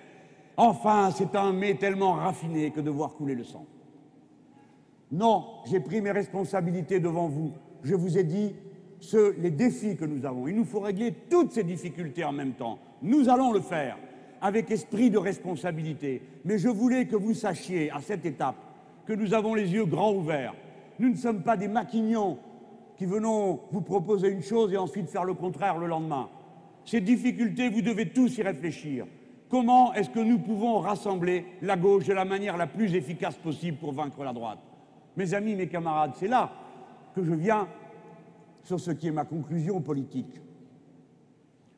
Enfin, 0.58 1.12
c'est 1.12 1.36
un 1.36 1.54
mais 1.54 1.76
tellement 1.76 2.14
raffiné 2.14 2.72
que 2.72 2.82
de 2.82 2.90
voir 2.90 3.14
couler 3.14 3.36
le 3.36 3.44
sang. 3.44 3.66
Non, 5.12 5.46
j'ai 5.66 5.80
pris 5.80 6.02
mes 6.02 6.12
responsabilités 6.12 7.00
devant 7.00 7.28
vous. 7.28 7.54
Je 7.84 7.96
vous 7.96 8.18
ai 8.18 8.24
dit, 8.24 8.54
les 9.38 9.52
défis 9.52 9.96
que 9.96 10.06
nous 10.06 10.26
avons. 10.26 10.48
Il 10.48 10.56
nous 10.56 10.66
faut 10.66 10.80
régler 10.80 11.14
toutes 11.30 11.52
ces 11.52 11.64
difficultés 11.64 12.24
en 12.24 12.32
même 12.32 12.54
temps. 12.54 12.80
Nous 13.02 13.30
allons 13.30 13.52
le 13.52 13.62
faire 13.62 13.98
avec 14.42 14.72
esprit 14.72 15.10
de 15.10 15.18
responsabilité. 15.18 16.22
Mais 16.46 16.58
je 16.58 16.70
voulais 16.70 17.06
que 17.06 17.16
vous 17.16 17.34
sachiez 17.34 17.92
à 17.92 18.02
cette 18.02 18.26
étape 18.26 18.56
que 19.06 19.14
nous 19.14 19.34
avons 19.34 19.54
les 19.54 19.74
yeux 19.74 19.86
grands 19.86 20.14
ouverts. 20.14 20.54
Nous 21.00 21.10
ne 21.10 21.16
sommes 21.16 21.42
pas 21.42 21.58
des 21.58 21.68
maquignons 21.68 22.38
qui 22.98 23.06
venons 23.06 23.62
vous 23.72 23.82
proposer 23.82 24.30
une 24.30 24.44
chose 24.44 24.74
et 24.74 24.78
ensuite 24.78 25.10
faire 25.10 25.24
le 25.24 25.34
contraire 25.34 25.78
le 25.78 25.88
lendemain. 25.88 26.30
Ces 26.86 27.02
difficultés, 27.02 27.70
vous 27.70 27.82
devez 27.82 28.10
tous 28.10 28.38
y 28.38 28.42
réfléchir. 28.42 29.06
Comment 29.50 29.94
est-ce 29.94 30.10
que 30.10 30.20
nous 30.20 30.40
pouvons 30.40 30.80
rassembler 30.80 31.46
la 31.62 31.76
gauche 31.76 32.06
de 32.06 32.14
la 32.14 32.26
manière 32.26 32.58
la 32.58 32.68
plus 32.68 32.94
efficace 32.96 33.36
possible 33.36 33.78
pour 33.78 33.94
vaincre 33.94 34.24
la 34.24 34.34
droite? 34.34 34.60
Mes 35.16 35.34
amis, 35.34 35.56
mes 35.56 35.68
camarades, 35.68 36.12
c'est 36.16 36.28
là 36.28 36.52
que 37.16 37.24
je 37.24 37.34
viens 37.34 37.68
sur 38.70 38.80
ce 38.80 38.92
qui 38.92 39.08
est 39.08 39.12
ma 39.12 39.26
conclusion 39.26 39.82
politique. 39.82 40.40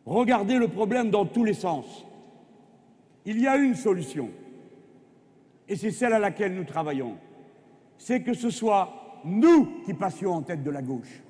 Regardez 0.06 0.58
le 0.58 0.68
problème 0.68 1.10
dans 1.10 1.26
tous 1.26 1.46
les 1.46 1.54
sens. 1.54 1.86
Il 3.24 3.40
y 3.40 3.48
a 3.48 3.56
une 3.56 3.76
solution, 3.76 4.30
et 5.70 5.78
c'est 5.78 5.92
celle 5.92 6.12
à 6.12 6.20
laquelle 6.20 6.54
nous 6.54 6.66
travaillons. 6.66 7.16
C'est 7.98 8.24
que 8.24 8.34
ce 8.34 8.50
soit 8.50 9.22
nous 9.24 9.68
qui 9.86 9.94
passions 9.94 10.34
en 10.34 10.42
tête 10.42 10.64
de 10.64 10.70
la 10.70 10.82
gauche. 10.82 11.22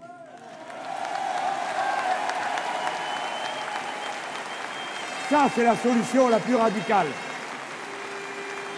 Ça, 5.29 5.47
c'est 5.53 5.63
la 5.63 5.75
solution 5.75 6.27
la 6.27 6.39
plus 6.39 6.55
radicale. 6.55 7.07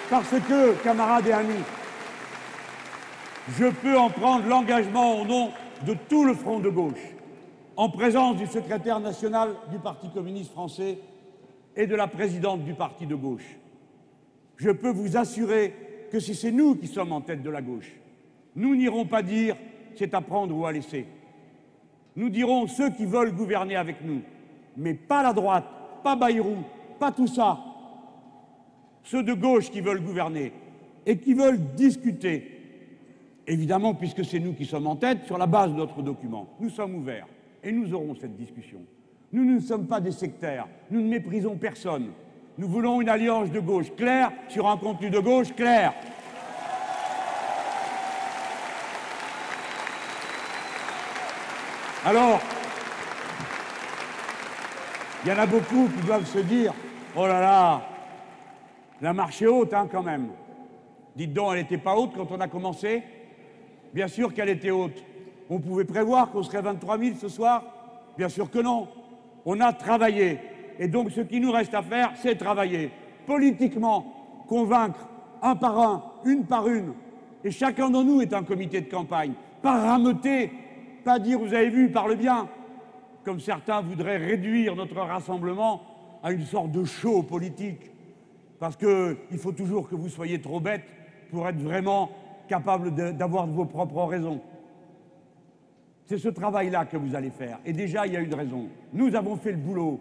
Parce 0.09 0.35
que, 0.49 0.73
camarades 0.83 1.27
et 1.27 1.31
amis, 1.31 1.63
je 3.57 3.67
peux 3.67 3.97
en 3.97 4.09
prendre 4.09 4.45
l'engagement 4.49 5.21
au 5.21 5.25
nom 5.25 5.53
de 5.85 5.95
tout 6.09 6.23
le 6.23 6.33
front 6.33 6.59
de 6.59 6.69
gauche, 6.69 7.15
en 7.75 7.89
présence 7.89 8.37
du 8.37 8.47
secrétaire 8.47 8.99
national 8.99 9.55
du 9.71 9.79
Parti 9.79 10.09
communiste 10.09 10.51
français 10.51 10.99
et 11.75 11.87
de 11.87 11.95
la 11.95 12.07
présidente 12.07 12.63
du 12.63 12.73
parti 12.73 13.05
de 13.05 13.15
gauche. 13.15 13.57
Je 14.57 14.69
peux 14.69 14.91
vous 14.91 15.17
assurer 15.17 15.73
que 16.11 16.19
si 16.19 16.35
c'est 16.35 16.51
nous 16.51 16.75
qui 16.75 16.87
sommes 16.87 17.11
en 17.11 17.21
tête 17.21 17.41
de 17.41 17.49
la 17.49 17.61
gauche, 17.61 17.91
nous 18.55 18.75
n'irons 18.75 19.05
pas 19.05 19.23
dire 19.23 19.55
c'est 19.95 20.13
à 20.13 20.21
prendre 20.21 20.55
ou 20.55 20.65
à 20.65 20.71
laisser. 20.71 21.05
Nous 22.15 22.29
dirons 22.29 22.67
ceux 22.67 22.91
qui 22.91 23.05
veulent 23.05 23.33
gouverner 23.33 23.75
avec 23.75 24.03
nous, 24.03 24.21
mais 24.77 24.93
pas 24.93 25.23
la 25.23 25.33
droite, 25.33 25.65
pas 26.03 26.15
Bayrou, 26.15 26.57
pas 26.99 27.11
tout 27.11 27.27
ça. 27.27 27.59
Ceux 29.03 29.23
de 29.23 29.33
gauche 29.33 29.71
qui 29.71 29.81
veulent 29.81 30.03
gouverner 30.03 30.53
et 31.05 31.17
qui 31.17 31.33
veulent 31.33 31.59
discuter 31.75 32.52
Évidemment, 33.45 33.93
puisque 33.93 34.23
c'est 34.23 34.39
nous 34.39 34.53
qui 34.53 34.65
sommes 34.65 34.87
en 34.87 34.95
tête, 34.95 35.25
sur 35.25 35.37
la 35.37 35.47
base 35.47 35.71
de 35.71 35.77
notre 35.77 36.01
document, 36.01 36.47
nous 36.59 36.69
sommes 36.69 36.95
ouverts 36.95 37.27
et 37.61 37.71
nous 37.71 37.93
aurons 37.93 38.15
cette 38.15 38.37
discussion. 38.37 38.79
Nous 39.33 39.43
ne 39.43 39.59
sommes 39.59 39.87
pas 39.87 39.99
des 39.99 40.11
sectaires, 40.11 40.67
nous 40.89 41.01
ne 41.01 41.09
méprisons 41.09 41.55
personne. 41.55 42.11
Nous 42.57 42.67
voulons 42.67 43.01
une 43.01 43.09
alliance 43.09 43.51
de 43.51 43.59
gauche 43.59 43.93
claire 43.95 44.31
sur 44.47 44.69
un 44.69 44.77
contenu 44.77 45.09
de 45.09 45.19
gauche 45.19 45.53
clair. 45.55 45.93
Alors, 52.05 52.39
il 55.23 55.29
y 55.29 55.33
en 55.33 55.39
a 55.39 55.45
beaucoup 55.45 55.89
qui 55.89 56.05
doivent 56.05 56.25
se 56.25 56.39
dire 56.39 56.73
Oh 57.15 57.25
là 57.25 57.41
là, 57.41 57.81
la 59.01 59.13
marche 59.13 59.41
est 59.41 59.47
haute 59.47 59.73
hein, 59.73 59.87
quand 59.91 60.03
même. 60.03 60.29
Dites 61.15 61.33
donc, 61.33 61.51
elle 61.51 61.59
n'était 61.59 61.77
pas 61.77 61.95
haute 61.95 62.11
quand 62.15 62.31
on 62.31 62.39
a 62.39 62.47
commencé? 62.47 63.03
Bien 63.93 64.07
sûr 64.07 64.33
qu'elle 64.33 64.49
était 64.49 64.71
haute. 64.71 65.03
On 65.49 65.59
pouvait 65.59 65.85
prévoir 65.85 66.31
qu'on 66.31 66.43
serait 66.43 66.61
23 66.61 66.97
000 66.97 67.15
ce 67.19 67.27
soir? 67.27 67.63
Bien 68.17 68.29
sûr 68.29 68.49
que 68.49 68.59
non. 68.59 68.87
On 69.45 69.59
a 69.59 69.73
travaillé. 69.73 70.39
Et 70.79 70.87
donc 70.87 71.11
ce 71.11 71.21
qui 71.21 71.39
nous 71.39 71.51
reste 71.51 71.73
à 71.73 71.83
faire, 71.83 72.13
c'est 72.15 72.35
travailler. 72.35 72.91
Politiquement, 73.25 74.45
convaincre 74.47 75.07
un 75.41 75.55
par 75.55 75.79
un, 75.79 76.03
une 76.25 76.45
par 76.45 76.67
une. 76.67 76.93
Et 77.43 77.51
chacun 77.51 77.89
de 77.89 78.01
nous 78.01 78.21
est 78.21 78.33
un 78.33 78.43
comité 78.43 78.81
de 78.81 78.89
campagne. 78.89 79.33
Pas 79.61 79.79
rameuter, 79.81 80.51
pas 81.03 81.19
dire, 81.19 81.39
vous 81.39 81.53
avez 81.53 81.69
vu, 81.69 81.91
parle 81.91 82.15
bien. 82.15 82.47
Comme 83.23 83.39
certains 83.39 83.81
voudraient 83.81 84.17
réduire 84.17 84.75
notre 84.75 84.95
rassemblement 84.95 85.81
à 86.23 86.31
une 86.31 86.45
sorte 86.45 86.71
de 86.71 86.83
show 86.85 87.21
politique. 87.23 87.91
Parce 88.59 88.77
qu'il 88.77 89.37
faut 89.37 89.51
toujours 89.51 89.89
que 89.89 89.95
vous 89.95 90.09
soyez 90.09 90.41
trop 90.41 90.59
bête 90.59 90.83
pour 91.29 91.47
être 91.47 91.59
vraiment 91.59 92.09
capable 92.47 92.93
d'avoir 93.15 93.47
vos 93.47 93.65
propres 93.65 94.03
raisons. 94.03 94.41
C'est 96.05 96.17
ce 96.17 96.29
travail-là 96.29 96.85
que 96.85 96.97
vous 96.97 97.15
allez 97.15 97.29
faire. 97.29 97.59
Et 97.65 97.73
déjà, 97.73 98.05
il 98.05 98.13
y 98.13 98.17
a 98.17 98.19
une 98.19 98.33
raison. 98.33 98.67
Nous 98.91 99.15
avons 99.15 99.37
fait 99.37 99.51
le 99.51 99.57
boulot. 99.57 99.99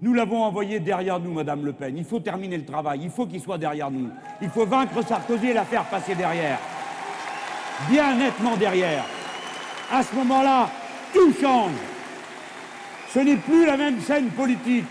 Nous 0.00 0.14
l'avons 0.14 0.42
envoyé 0.42 0.80
derrière 0.80 1.20
nous, 1.20 1.32
Madame 1.32 1.64
Le 1.64 1.72
Pen. 1.72 1.96
Il 1.96 2.04
faut 2.04 2.20
terminer 2.20 2.56
le 2.56 2.64
travail. 2.64 3.00
Il 3.02 3.10
faut 3.10 3.26
qu'il 3.26 3.40
soit 3.40 3.58
derrière 3.58 3.90
nous. 3.90 4.08
Il 4.40 4.48
faut 4.48 4.64
vaincre 4.64 5.02
Sarkozy 5.04 5.48
et 5.48 5.52
la 5.52 5.64
faire 5.64 5.84
passer 5.84 6.14
derrière. 6.14 6.58
Bien 7.90 8.16
nettement 8.16 8.56
derrière. 8.56 9.04
À 9.92 10.02
ce 10.02 10.14
moment-là, 10.14 10.70
tout 11.12 11.32
change. 11.40 11.72
Ce 13.08 13.18
n'est 13.18 13.36
plus 13.36 13.66
la 13.66 13.76
même 13.76 14.00
scène 14.00 14.28
politique. 14.28 14.84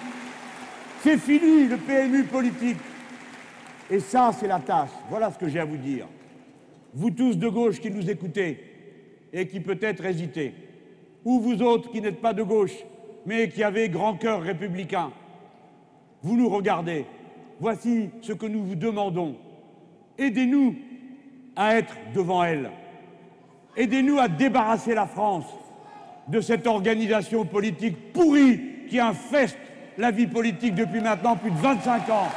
C'est 1.01 1.17
fini 1.17 1.67
le 1.67 1.77
PMU 1.77 2.25
politique. 2.25 2.77
Et 3.89 3.99
ça, 3.99 4.31
c'est 4.37 4.47
la 4.47 4.59
tâche. 4.59 4.89
Voilà 5.09 5.31
ce 5.31 5.37
que 5.39 5.47
j'ai 5.47 5.59
à 5.59 5.65
vous 5.65 5.77
dire. 5.77 6.05
Vous 6.93 7.11
tous 7.11 7.37
de 7.37 7.47
gauche 7.47 7.79
qui 7.79 7.91
nous 7.91 8.09
écoutez 8.09 8.59
et 9.31 9.47
qui 9.47 9.59
peut-être 9.59 10.05
hésitez, 10.05 10.53
ou 11.23 11.39
vous 11.39 11.61
autres 11.61 11.91
qui 11.91 12.01
n'êtes 12.01 12.21
pas 12.21 12.33
de 12.33 12.43
gauche, 12.43 12.75
mais 13.25 13.49
qui 13.49 13.63
avez 13.63 13.89
grand 13.89 14.15
cœur 14.15 14.41
républicain, 14.41 15.11
vous 16.23 16.35
nous 16.35 16.49
regardez. 16.49 17.05
Voici 17.59 18.09
ce 18.21 18.33
que 18.33 18.45
nous 18.45 18.63
vous 18.63 18.75
demandons. 18.75 19.35
Aidez-nous 20.17 20.75
à 21.55 21.75
être 21.75 21.95
devant 22.13 22.43
elle. 22.43 22.71
Aidez-nous 23.75 24.17
à 24.17 24.27
débarrasser 24.27 24.95
la 24.95 25.05
France 25.05 25.45
de 26.27 26.41
cette 26.41 26.67
organisation 26.67 27.45
politique 27.45 28.13
pourrie 28.13 28.87
qui 28.89 28.99
infeste 28.99 29.57
la 29.97 30.11
vie 30.11 30.27
politique 30.27 30.75
depuis 30.75 31.01
maintenant 31.01 31.35
plus 31.35 31.51
de 31.51 31.57
25 31.57 32.09
ans. 32.09 32.29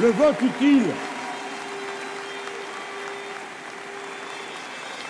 Le 0.00 0.08
vote 0.08 0.40
utile, 0.40 0.84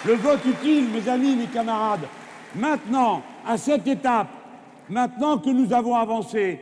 le 0.05 0.15
vote 0.15 0.45
utile, 0.45 0.89
mes 0.93 1.09
amis, 1.09 1.37
mes 1.37 1.47
camarades, 1.47 2.09
maintenant, 2.57 3.23
à 3.47 3.57
cette 3.57 3.87
étape, 3.87 4.27
maintenant 4.91 5.39
que 5.39 5.51
nous 5.51 5.73
avons 5.73 5.95
avancé, 5.95 6.59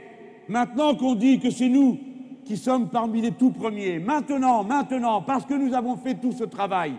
maintenant 0.49 0.95
qu'on 0.95 1.15
dit 1.15 1.41
que 1.41 1.51
c'est 1.51 1.71
nous 1.71 1.99
qui 2.45 2.59
sommes 2.59 2.91
parmi 2.91 3.23
les 3.23 3.33
tout 3.33 3.53
premiers, 3.53 3.99
maintenant, 3.99 4.65
maintenant, 4.65 5.23
parce 5.23 5.47
que 5.47 5.55
nous 5.55 5.73
avons 5.75 5.97
fait 5.97 6.17
tout 6.17 6.33
ce 6.33 6.45
travail, 6.45 6.93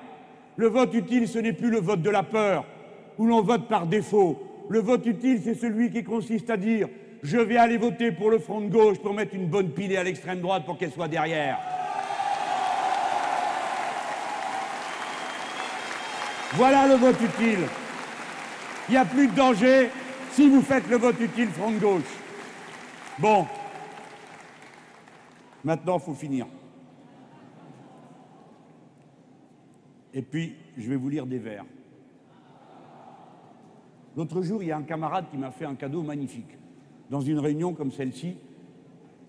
le 0.55 0.69
vote 0.69 0.91
utile, 0.95 1.27
ce 1.27 1.37
n'est 1.37 1.53
plus 1.53 1.69
le 1.69 1.81
vote 1.81 2.01
de 2.01 2.09
la 2.09 2.23
peur, 2.23 2.65
où 3.19 3.27
l'on 3.27 3.41
vote 3.41 3.67
par 3.67 3.85
défaut. 3.85 4.39
Le 4.69 4.79
vote 4.79 5.05
utile, 5.05 5.39
c'est 5.43 5.53
celui 5.53 5.91
qui 5.91 6.03
consiste 6.03 6.49
à 6.49 6.57
dire 6.57 6.87
je 7.23 7.37
vais 7.37 7.57
aller 7.57 7.77
voter 7.77 8.11
pour 8.11 8.31
le 8.31 8.39
front 8.39 8.61
de 8.61 8.69
gauche 8.69 8.99
pour 8.99 9.13
mettre 9.13 9.35
une 9.35 9.47
bonne 9.47 9.71
pilée 9.71 9.97
à 9.97 10.03
l'extrême 10.03 10.41
droite 10.41 10.65
pour 10.65 10.77
qu'elle 10.77 10.91
soit 10.91 11.07
derrière. 11.07 11.59
Voilà 16.53 16.87
le 16.87 16.95
vote 16.95 17.21
utile. 17.21 17.59
Il 18.89 18.91
n'y 18.91 18.97
a 18.97 19.05
plus 19.05 19.27
de 19.27 19.35
danger 19.35 19.89
si 20.31 20.49
vous 20.49 20.61
faites 20.61 20.87
le 20.89 20.97
vote 20.97 21.19
utile 21.19 21.49
front 21.49 21.71
de 21.71 21.79
gauche. 21.79 22.01
Bon. 23.19 23.45
Maintenant, 25.63 25.97
il 25.97 26.03
faut 26.03 26.13
finir. 26.13 26.47
Et 30.13 30.21
puis, 30.21 30.55
je 30.77 30.89
vais 30.89 30.95
vous 30.95 31.07
lire 31.07 31.25
des 31.25 31.37
vers. 31.37 31.63
L'autre 34.17 34.41
jour, 34.41 34.61
il 34.61 34.69
y 34.69 34.71
a 34.71 34.77
un 34.77 34.83
camarade 34.83 35.25
qui 35.31 35.37
m'a 35.37 35.51
fait 35.51 35.65
un 35.65 35.75
cadeau 35.75 36.01
magnifique. 36.01 36.57
Dans 37.11 37.19
une 37.19 37.39
réunion 37.39 37.73
comme 37.73 37.91
celle-ci, 37.91 38.37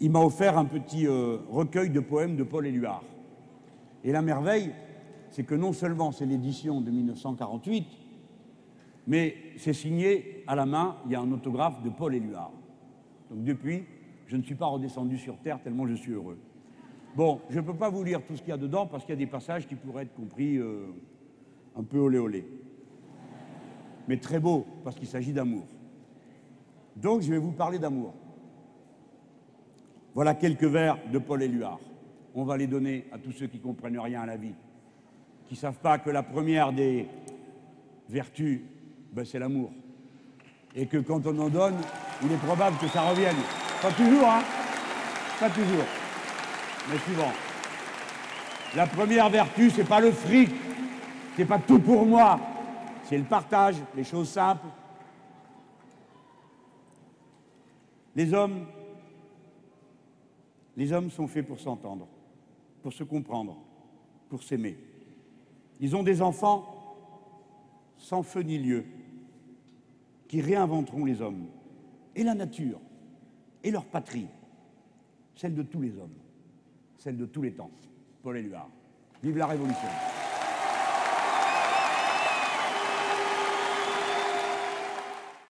il 0.01 0.11
m'a 0.13 0.21
offert 0.21 0.57
un 0.57 0.67
petit 0.67 1.09
euh, 1.09 1.39
recueil 1.51 1.91
de 1.91 1.99
poèmes 1.99 2.37
de 2.37 2.45
Paul 2.45 2.65
Éluard. 2.65 3.03
Et 4.05 4.13
la 4.13 4.23
merveille, 4.23 4.71
c'est 5.31 5.43
que 5.43 5.57
non 5.57 5.73
seulement 5.73 6.13
c'est 6.13 6.25
l'édition 6.25 6.81
de 6.81 6.93
1948, 6.93 7.87
mais 9.09 9.35
c'est 9.57 9.73
signé 9.73 10.45
à 10.47 10.55
la 10.55 10.65
main, 10.65 10.97
il 11.07 11.13
y 11.13 11.17
a 11.17 11.21
un 11.21 11.33
autographe 11.33 11.83
de 11.83 11.91
Paul 11.91 12.15
Éluard. 12.15 12.53
Donc 13.31 13.43
depuis, 13.43 13.83
je 14.29 14.37
ne 14.37 14.43
suis 14.43 14.55
pas 14.55 14.67
redescendu 14.67 15.19
sur 15.19 15.37
Terre 15.39 15.61
tellement 15.61 15.89
je 15.89 15.95
suis 15.95 16.13
heureux. 16.13 16.39
Bon, 17.17 17.41
je 17.51 17.59
ne 17.59 17.65
peux 17.65 17.75
pas 17.75 17.91
vous 17.91 18.05
lire 18.05 18.25
tout 18.25 18.37
ce 18.37 18.43
qu'il 18.43 18.51
y 18.51 18.55
a 18.55 18.59
dedans 18.59 18.87
parce 18.87 19.05
qu'il 19.05 19.13
y 19.13 19.19
a 19.19 19.25
des 19.25 19.27
passages 19.27 19.67
qui 19.67 19.75
pourraient 19.75 20.05
être 20.05 20.15
compris 20.15 20.57
euh, 20.57 20.87
un 21.77 21.83
peu 21.83 21.99
olé 21.99 22.19
olé. 22.19 22.47
Mais 24.07 24.19
très 24.19 24.39
beau 24.39 24.67
parce 24.85 24.95
qu'il 24.95 25.09
s'agit 25.09 25.33
d'amour. 25.33 25.65
Donc 26.97 27.23
je 27.23 27.31
vais 27.31 27.39
vous 27.39 27.53
parler 27.53 27.79
d'amour. 27.79 28.15
Voilà 30.15 30.35
quelques 30.35 30.65
vers 30.65 30.99
de 31.11 31.19
Paul 31.19 31.43
Éluard. 31.43 31.81
On 32.35 32.45
va 32.45 32.57
les 32.57 32.67
donner 32.67 33.07
à 33.13 33.19
tous 33.19 33.33
ceux 33.33 33.47
qui 33.47 33.59
comprennent 33.59 33.99
rien 33.99 34.23
à 34.23 34.27
la 34.27 34.37
vie, 34.37 34.55
qui 35.47 35.55
ne 35.55 35.59
savent 35.59 35.79
pas 35.79 35.99
que 35.99 36.11
la 36.11 36.23
première 36.23 36.73
des 36.73 37.09
vertus, 38.09 38.61
ben, 39.13 39.25
c'est 39.25 39.39
l'amour. 39.39 39.71
Et 40.75 40.87
que 40.87 40.99
quand 40.99 41.27
on 41.27 41.39
en 41.39 41.49
donne, 41.49 41.77
il 42.23 42.33
est 42.33 42.37
probable 42.37 42.77
que 42.79 42.89
ça 42.89 43.03
revienne. 43.03 43.37
Pas 43.81 43.91
toujours, 43.93 44.29
hein 44.29 44.43
Pas 45.41 45.51
toujours. 45.51 45.85
Mais 46.91 46.99
suivant. 46.99 47.33
La 48.75 48.87
première 48.87 49.29
vertu, 49.29 49.71
c'est 49.71 49.85
pas 49.85 50.01
le 50.01 50.13
fric, 50.13 50.51
c'est 51.37 51.45
pas 51.45 51.59
tout 51.59 51.79
pour 51.79 52.07
moi, 52.07 52.41
c'est 53.05 53.19
le 53.19 53.25
partage, 53.25 53.77
les 53.95 54.05
choses 54.05 54.31
simples. 54.31 54.67
Les 58.15 58.35
hommes, 58.35 58.67
sont 61.11 61.27
faits 61.27 61.47
pour 61.47 61.61
s'entendre, 61.61 62.07
pour 62.83 62.93
se 62.93 63.05
comprendre, 63.05 63.57
pour 64.29 64.43
s'aimer. 64.43 64.77
Ils 65.81 65.97
ont 65.97 66.03
des 66.03 66.23
enfants 66.23 66.69
sans 67.99 68.23
feu 68.23 68.43
ni 68.43 68.59
lieu, 68.59 68.85
qui 70.29 70.41
réinventeront 70.41 71.05
les 71.05 71.21
hommes, 71.21 71.47
et 72.15 72.25
la 72.25 72.35
nature, 72.35 72.81
et 73.63 73.71
leur 73.71 73.85
patrie, 73.85 74.27
celle 75.35 75.55
de 75.55 75.63
tous 75.63 75.81
les 75.81 75.97
hommes 75.99 76.23
celle 77.03 77.17
de 77.17 77.27
tous 77.27 77.43
les 77.43 77.53
temps. 77.53 77.71
Paul 78.23 78.37
Éluard. 78.37 78.69
Vive 79.23 79.39
la 79.39 79.47
Révolution 79.47 79.89